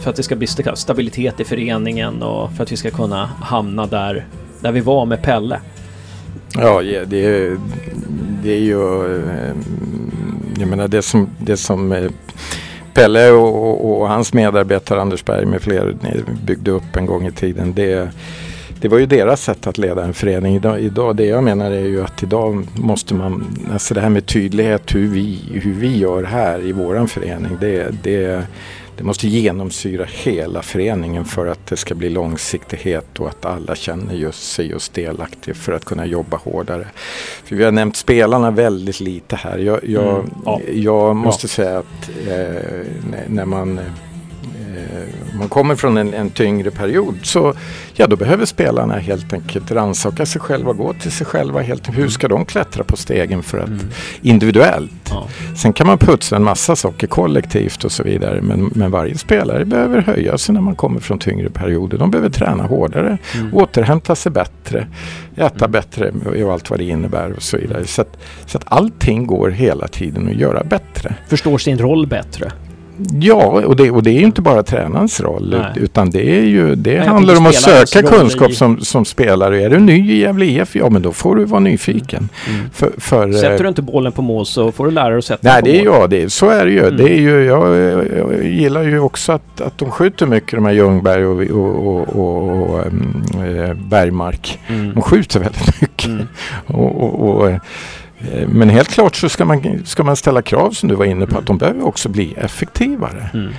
För 0.00 0.10
att 0.10 0.16
det 0.16 0.22
ska 0.22 0.36
bli 0.36 0.46
sta- 0.46 0.74
stabilitet 0.74 1.40
i 1.40 1.44
föreningen 1.44 2.22
och 2.22 2.52
för 2.52 2.62
att 2.62 2.72
vi 2.72 2.76
ska 2.76 2.90
kunna 2.90 3.26
hamna 3.26 3.86
där, 3.86 4.26
där 4.62 4.72
vi 4.72 4.80
var 4.80 5.06
med 5.06 5.22
Pelle. 5.22 5.60
Ja, 6.54 6.82
det, 6.82 7.24
är, 7.26 7.58
det 8.42 8.52
är 8.52 8.60
ju... 8.60 9.16
Eh, 9.16 9.54
jag 10.58 10.68
menar 10.68 10.88
det 10.88 11.02
som, 11.02 11.28
det 11.38 11.56
som 11.56 11.92
eh, 11.92 12.10
Pelle 12.94 13.30
och, 13.30 13.68
och, 13.68 14.00
och 14.00 14.08
hans 14.08 14.32
medarbetare 14.32 15.00
Anders 15.00 15.24
Berg 15.24 15.46
med 15.46 15.62
fler 15.62 15.94
byggde 16.46 16.70
upp 16.70 16.96
en 16.96 17.06
gång 17.06 17.26
i 17.26 17.32
tiden. 17.32 17.74
Det, 17.74 18.10
det 18.80 18.88
var 18.88 18.98
ju 18.98 19.06
deras 19.06 19.42
sätt 19.42 19.66
att 19.66 19.78
leda 19.78 20.04
en 20.04 20.14
förening. 20.14 20.56
Idag, 20.56 20.80
idag, 20.80 21.16
det 21.16 21.24
jag 21.26 21.44
menar 21.44 21.70
är 21.70 21.86
ju 21.86 22.04
att 22.04 22.22
idag 22.22 22.66
måste 22.74 23.14
man, 23.14 23.58
alltså 23.72 23.94
det 23.94 24.00
här 24.00 24.08
med 24.08 24.26
tydlighet 24.26 24.94
hur 24.94 25.08
vi, 25.08 25.38
hur 25.62 25.74
vi 25.74 25.98
gör 25.98 26.22
här 26.22 26.66
i 26.66 26.72
våran 26.72 27.08
förening. 27.08 27.56
Det, 27.60 27.94
det, 28.02 28.46
det 28.96 29.04
måste 29.04 29.28
genomsyra 29.28 30.04
hela 30.08 30.62
föreningen 30.62 31.24
för 31.24 31.46
att 31.46 31.66
det 31.66 31.76
ska 31.76 31.94
bli 31.94 32.08
långsiktighet 32.10 33.20
och 33.20 33.28
att 33.28 33.44
alla 33.44 33.74
känner 33.74 34.14
just 34.14 34.52
sig 34.52 34.66
just 34.66 34.94
delaktiga 34.94 35.54
för 35.54 35.72
att 35.72 35.84
kunna 35.84 36.06
jobba 36.06 36.36
hårdare. 36.36 36.86
För 37.44 37.56
vi 37.56 37.64
har 37.64 37.72
nämnt 37.72 37.96
spelarna 37.96 38.50
väldigt 38.50 39.00
lite 39.00 39.36
här. 39.36 39.58
Jag, 39.58 39.80
jag, 39.84 40.18
Mm, 40.18 40.30
ja. 40.44 40.60
jag 40.72 41.16
måste 41.16 41.48
säga 41.48 41.78
att 41.78 42.10
eh, 42.28 42.32
när- 43.10 43.26
när 43.28 43.44
man 43.44 43.78
eh, 43.78 43.84
man 45.38 45.48
kommer 45.48 45.74
från 45.74 45.96
en, 45.96 46.14
en 46.14 46.30
tyngre 46.30 46.70
period 46.70 47.14
så 47.22 47.54
ja, 47.94 48.06
då 48.06 48.16
behöver 48.16 48.44
spelarna 48.44 48.94
helt 48.98 49.32
enkelt 49.32 49.70
rannsaka 49.70 50.26
sig 50.26 50.40
själva, 50.40 50.72
gå 50.72 50.92
till 50.92 51.12
sig 51.12 51.26
själva. 51.26 51.60
Helt, 51.62 51.88
hur 51.98 52.08
ska 52.08 52.28
de 52.28 52.44
klättra 52.44 52.84
på 52.84 52.96
stegen 52.96 53.42
för 53.42 53.58
att 53.58 53.68
Mm. 53.68 53.90
individuellt? 54.22 54.90
Ja. 55.10 55.28
Sen 55.56 55.72
kan 55.72 55.86
man 55.86 55.98
putsa 55.98 56.36
en 56.36 56.44
massa 56.44 56.76
saker 56.76 57.06
kollektivt 57.06 57.84
och 57.84 57.92
så 57.92 58.02
vidare. 58.02 58.40
Men, 58.42 58.70
men 58.74 58.90
varje 58.90 59.18
spelare 59.18 59.64
behöver 59.64 60.00
höja 60.00 60.38
sig 60.38 60.52
när 60.54 60.60
man 60.60 60.74
kommer 60.74 61.00
från 61.00 61.18
tyngre 61.18 61.50
perioder. 61.50 61.98
De 61.98 62.10
behöver 62.10 62.30
träna 62.30 62.62
hårdare, 62.62 63.18
Mm. 63.34 63.54
återhämta 63.54 64.14
sig 64.14 64.32
bättre, 64.32 64.86
äta 65.36 65.68
bättre 65.68 66.12
och 66.44 66.52
allt 66.52 66.70
vad 66.70 66.78
det 66.78 66.84
innebär 66.84 67.32
och 67.32 67.42
så 67.42 67.56
vidare. 67.56 67.86
Så 67.86 68.02
att, 68.02 68.18
så 68.46 68.58
att 68.58 68.64
allting 68.66 69.26
går 69.26 69.50
hela 69.50 69.88
tiden 69.88 70.28
att 70.28 70.34
göra 70.34 70.64
bättre. 70.64 71.14
Förstår 71.28 71.58
sin 71.58 71.78
roll 71.78 72.06
bättre. 72.06 72.52
Ja, 73.20 73.34
och 73.66 73.76
det, 73.76 73.90
och 73.90 74.02
det 74.02 74.10
är 74.10 74.18
ju 74.18 74.24
inte 74.24 74.42
bara 74.42 74.62
tränarens 74.62 75.20
roll. 75.20 75.50
Nej. 75.58 75.82
Utan 75.84 76.10
det, 76.10 76.38
är 76.38 76.42
ju, 76.44 76.74
det 76.74 76.92
jag 76.92 77.04
handlar 77.04 77.36
om 77.36 77.46
att 77.46 77.54
söka 77.54 78.02
kunskap 78.02 78.50
i- 78.50 78.54
som, 78.54 78.80
som 78.80 79.04
spelare. 79.04 79.62
Är 79.62 79.70
du 79.70 79.78
ny 79.80 80.12
i 80.12 80.18
Gävle 80.20 80.44
IF? 80.44 80.76
Ja, 80.76 80.88
men 80.90 81.02
då 81.02 81.12
får 81.12 81.36
du 81.36 81.44
vara 81.44 81.60
nyfiken. 81.60 82.28
Mm. 82.48 82.70
För, 82.72 82.90
för, 82.98 83.28
eh, 83.28 83.34
Sätter 83.34 83.62
du 83.62 83.68
inte 83.68 83.82
bollen 83.82 84.12
på 84.12 84.22
mål 84.22 84.46
så 84.46 84.72
får 84.72 84.84
du 84.84 84.90
lära 84.90 85.08
dig 85.08 85.18
att 85.18 85.24
sätta 85.24 85.48
Nej, 85.52 85.62
det 85.64 85.80
är 85.80 85.84
mål. 85.84 85.94
ja, 86.00 86.06
det, 86.06 86.22
är- 86.22 86.28
så 86.28 86.48
är 86.48 86.64
det 86.64 86.70
ju. 86.72 86.80
Mm. 86.86 86.96
Det 86.96 87.10
är 87.18 87.20
ju 87.20 87.44
jag, 87.44 87.76
jag 88.18 88.44
gillar 88.44 88.82
ju 88.82 88.98
också 89.00 89.32
att, 89.32 89.60
att 89.60 89.78
de 89.78 89.90
skjuter 89.90 90.26
mycket, 90.26 90.50
de 90.52 90.64
här 90.64 90.72
Ljungberg 90.72 91.24
och, 91.26 91.40
och, 91.86 92.08
och, 92.16 92.70
och, 92.70 92.86
ehm, 92.86 93.22
eh, 93.58 93.74
Bergmark. 93.74 94.58
Mm. 94.68 94.92
De 94.94 95.02
skjuter 95.02 95.40
väldigt 95.40 95.80
mycket. 95.80 96.06
Mm. 96.06 96.26
Och, 96.66 97.50
eh, 97.50 97.56
men 98.48 98.68
helt 98.68 98.88
klart 98.88 99.16
så 99.16 99.28
ska 99.28 99.44
man, 99.44 99.82
ska 99.84 100.04
man 100.04 100.16
ställa 100.16 100.42
krav 100.42 100.70
som 100.70 100.88
du 100.88 100.94
var 100.94 101.04
inne 101.04 101.26
på, 101.26 101.38
att 101.38 101.46
de 101.46 101.58
behöver 101.58 101.86
också 101.86 102.08
bli 102.08 102.34
effektivare. 102.34 103.30
Mm. 103.34 103.52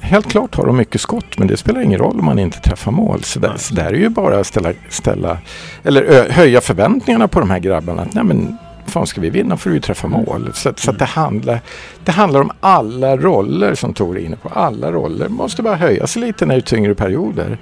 Helt 0.00 0.30
klart 0.30 0.54
har 0.54 0.66
de 0.66 0.76
mycket 0.76 1.00
skott 1.00 1.38
men 1.38 1.48
det 1.48 1.56
spelar 1.56 1.80
ingen 1.80 1.98
roll 1.98 2.18
om 2.18 2.24
man 2.24 2.38
inte 2.38 2.60
träffar 2.60 2.92
mål. 2.92 3.24
Så, 3.24 3.38
där, 3.38 3.54
så 3.56 3.74
där 3.74 3.84
är 3.84 3.98
ju 3.98 4.08
bara 4.08 4.40
att 4.40 4.46
ställa, 4.46 4.72
ställa 4.88 5.38
eller 5.82 6.02
ö, 6.02 6.26
höja 6.30 6.60
förväntningarna 6.60 7.28
på 7.28 7.40
de 7.40 7.50
här 7.50 7.58
grabbarna. 7.58 8.02
Att, 8.02 8.14
nej 8.14 8.24
men 8.24 8.56
fan 8.86 9.06
ska 9.06 9.20
vi 9.20 9.30
vinna 9.30 9.56
får 9.56 9.70
du 9.70 9.76
ju 9.76 9.80
träffa 9.80 10.08
mål. 10.08 10.50
Så, 10.54 10.72
så 10.76 10.90
att 10.90 10.98
det, 10.98 11.04
handlar, 11.04 11.60
det 12.04 12.12
handlar 12.12 12.40
om 12.40 12.50
alla 12.60 13.16
roller 13.16 13.74
som 13.74 13.94
Tor 13.94 14.18
är 14.18 14.22
inne 14.22 14.36
på. 14.36 14.48
Alla 14.48 14.92
roller 14.92 15.28
måste 15.28 15.62
bara 15.62 15.76
höja 15.76 16.06
sig 16.06 16.22
lite 16.22 16.46
när 16.46 16.54
det 16.54 16.58
är 16.58 16.62
tyngre 16.62 16.94
perioder. 16.94 17.58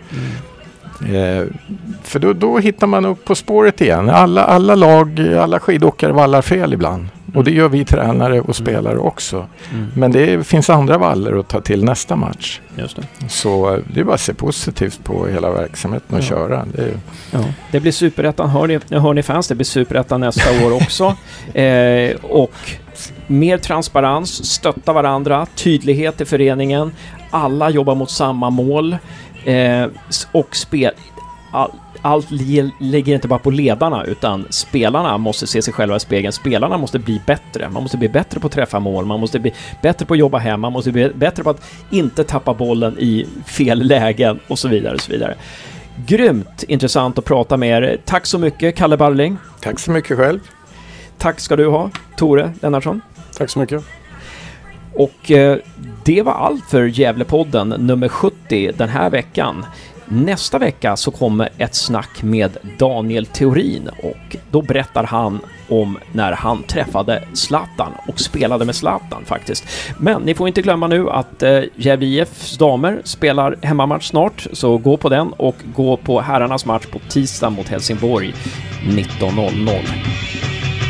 Eh, 1.04 1.44
för 2.02 2.18
då, 2.18 2.32
då 2.32 2.58
hittar 2.58 2.86
man 2.86 3.04
upp 3.04 3.24
på 3.24 3.34
spåret 3.34 3.80
igen. 3.80 4.10
Alla, 4.10 4.44
alla 4.44 4.74
lag, 4.74 5.20
alla 5.38 5.60
skidåkare 5.60 6.12
vallar 6.12 6.42
fel 6.42 6.72
ibland. 6.72 7.08
Och 7.34 7.44
det 7.44 7.50
gör 7.50 7.68
vi 7.68 7.84
tränare 7.84 8.40
och 8.40 8.56
spelare 8.56 8.98
också. 8.98 9.46
Mm. 9.72 9.86
Men 9.94 10.12
det 10.12 10.46
finns 10.46 10.70
andra 10.70 10.98
valler 10.98 11.40
att 11.40 11.48
ta 11.48 11.60
till 11.60 11.84
nästa 11.84 12.16
match. 12.16 12.60
Just 12.76 12.96
det. 12.96 13.02
Så 13.28 13.78
det 13.94 14.00
är 14.00 14.04
bara 14.04 14.14
att 14.14 14.20
se 14.20 14.34
positivt 14.34 15.04
på 15.04 15.26
hela 15.26 15.50
verksamheten 15.50 16.16
och 16.16 16.22
Ja. 16.22 16.26
köra. 16.26 16.64
Det 16.76 16.82
är, 16.82 16.92
Ja. 17.30 17.38
Det 17.70 17.80
blir 17.80 17.92
superettan, 17.92 18.48
hör 18.50 18.66
ni, 18.66 18.78
hör 18.90 19.14
ni 19.14 19.22
fans, 19.22 19.48
det 19.48 19.54
blir 19.54 19.64
superettan 19.64 20.20
nästa 20.20 20.66
år 20.66 20.72
också. 20.72 21.16
Eh, 21.54 22.16
och 22.22 22.52
mer 23.26 23.58
transparens, 23.58 24.44
stötta 24.52 24.92
varandra, 24.92 25.46
tydlighet 25.54 26.20
i 26.20 26.24
föreningen, 26.24 26.92
alla 27.30 27.70
jobbar 27.70 27.94
mot 27.94 28.10
samma 28.10 28.50
mål 28.50 28.96
eh, 29.44 29.86
och 30.32 30.56
spel... 30.56 30.90
All, 31.52 31.70
allt 32.02 32.30
li- 32.30 32.70
ligger 32.80 33.14
inte 33.14 33.28
bara 33.28 33.38
på 33.38 33.50
ledarna 33.50 34.04
utan 34.04 34.46
spelarna 34.50 35.18
måste 35.18 35.46
se 35.46 35.62
sig 35.62 35.74
själva 35.74 35.96
i 35.96 36.00
spegeln. 36.00 36.32
Spelarna 36.32 36.78
måste 36.78 36.98
bli 36.98 37.20
bättre. 37.26 37.68
Man 37.68 37.82
måste 37.82 37.96
bli 37.98 38.08
bättre 38.08 38.40
på 38.40 38.46
att 38.46 38.52
träffa 38.52 38.80
mål, 38.80 39.06
man 39.06 39.20
måste 39.20 39.38
bli 39.38 39.52
bättre 39.82 40.06
på 40.06 40.14
att 40.14 40.18
jobba 40.20 40.38
hem, 40.38 40.60
man 40.60 40.72
måste 40.72 40.92
bli 40.92 41.10
bättre 41.14 41.42
på 41.42 41.50
att 41.50 41.62
inte 41.90 42.24
tappa 42.24 42.54
bollen 42.54 42.96
i 42.98 43.26
fel 43.46 43.82
lägen 43.82 44.40
och 44.48 44.58
så 44.58 44.68
vidare. 44.68 44.94
Och 44.94 45.00
så 45.00 45.12
vidare. 45.12 45.34
Grymt 46.06 46.62
intressant 46.68 47.18
att 47.18 47.24
prata 47.24 47.56
med 47.56 47.82
er. 47.82 47.98
Tack 48.04 48.26
så 48.26 48.38
mycket, 48.38 48.76
Kalle 48.76 48.96
Barling. 48.96 49.36
tack 49.60 49.78
så 49.78 49.90
mycket 49.90 50.16
själv. 50.16 50.40
Tack 51.18 51.40
ska 51.40 51.56
du 51.56 51.66
ha, 51.68 51.90
Tore 52.16 52.52
Lennartsson. 52.62 53.00
Tack 53.38 53.50
så 53.50 53.58
mycket. 53.58 53.84
Och 54.94 55.30
eh, 55.30 55.58
det 56.04 56.22
var 56.22 56.32
allt 56.32 56.64
för 56.64 56.86
Gävlepodden 56.86 57.68
nummer 57.68 58.08
70 58.08 58.72
den 58.76 58.88
här 58.88 59.10
veckan. 59.10 59.64
Nästa 60.12 60.58
vecka 60.58 60.96
så 60.96 61.10
kommer 61.10 61.48
ett 61.58 61.74
snack 61.74 62.22
med 62.22 62.56
Daniel 62.78 63.26
Theorin 63.26 63.88
och 64.02 64.36
då 64.50 64.62
berättar 64.62 65.04
han 65.04 65.40
om 65.68 65.98
när 66.12 66.32
han 66.32 66.62
träffade 66.62 67.24
Zlatan 67.32 67.92
och 68.08 68.20
spelade 68.20 68.64
med 68.64 68.74
Zlatan 68.74 69.24
faktiskt. 69.24 69.64
Men 69.98 70.22
ni 70.22 70.34
får 70.34 70.48
inte 70.48 70.62
glömma 70.62 70.86
nu 70.86 71.10
att 71.10 71.42
eh, 71.42 71.60
Gävle 71.76 72.06
IFs 72.06 72.58
damer 72.58 73.00
spelar 73.04 73.56
hemmamatch 73.62 74.08
snart, 74.08 74.46
så 74.52 74.78
gå 74.78 74.96
på 74.96 75.08
den 75.08 75.32
och 75.32 75.56
gå 75.74 75.96
på 75.96 76.20
herrarnas 76.20 76.66
match 76.66 76.86
på 76.86 76.98
tisdag 77.08 77.50
mot 77.50 77.68
Helsingborg 77.68 78.34
19.00. 78.84 79.70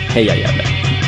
Heja 0.08 0.36
Gävle! 0.36 0.99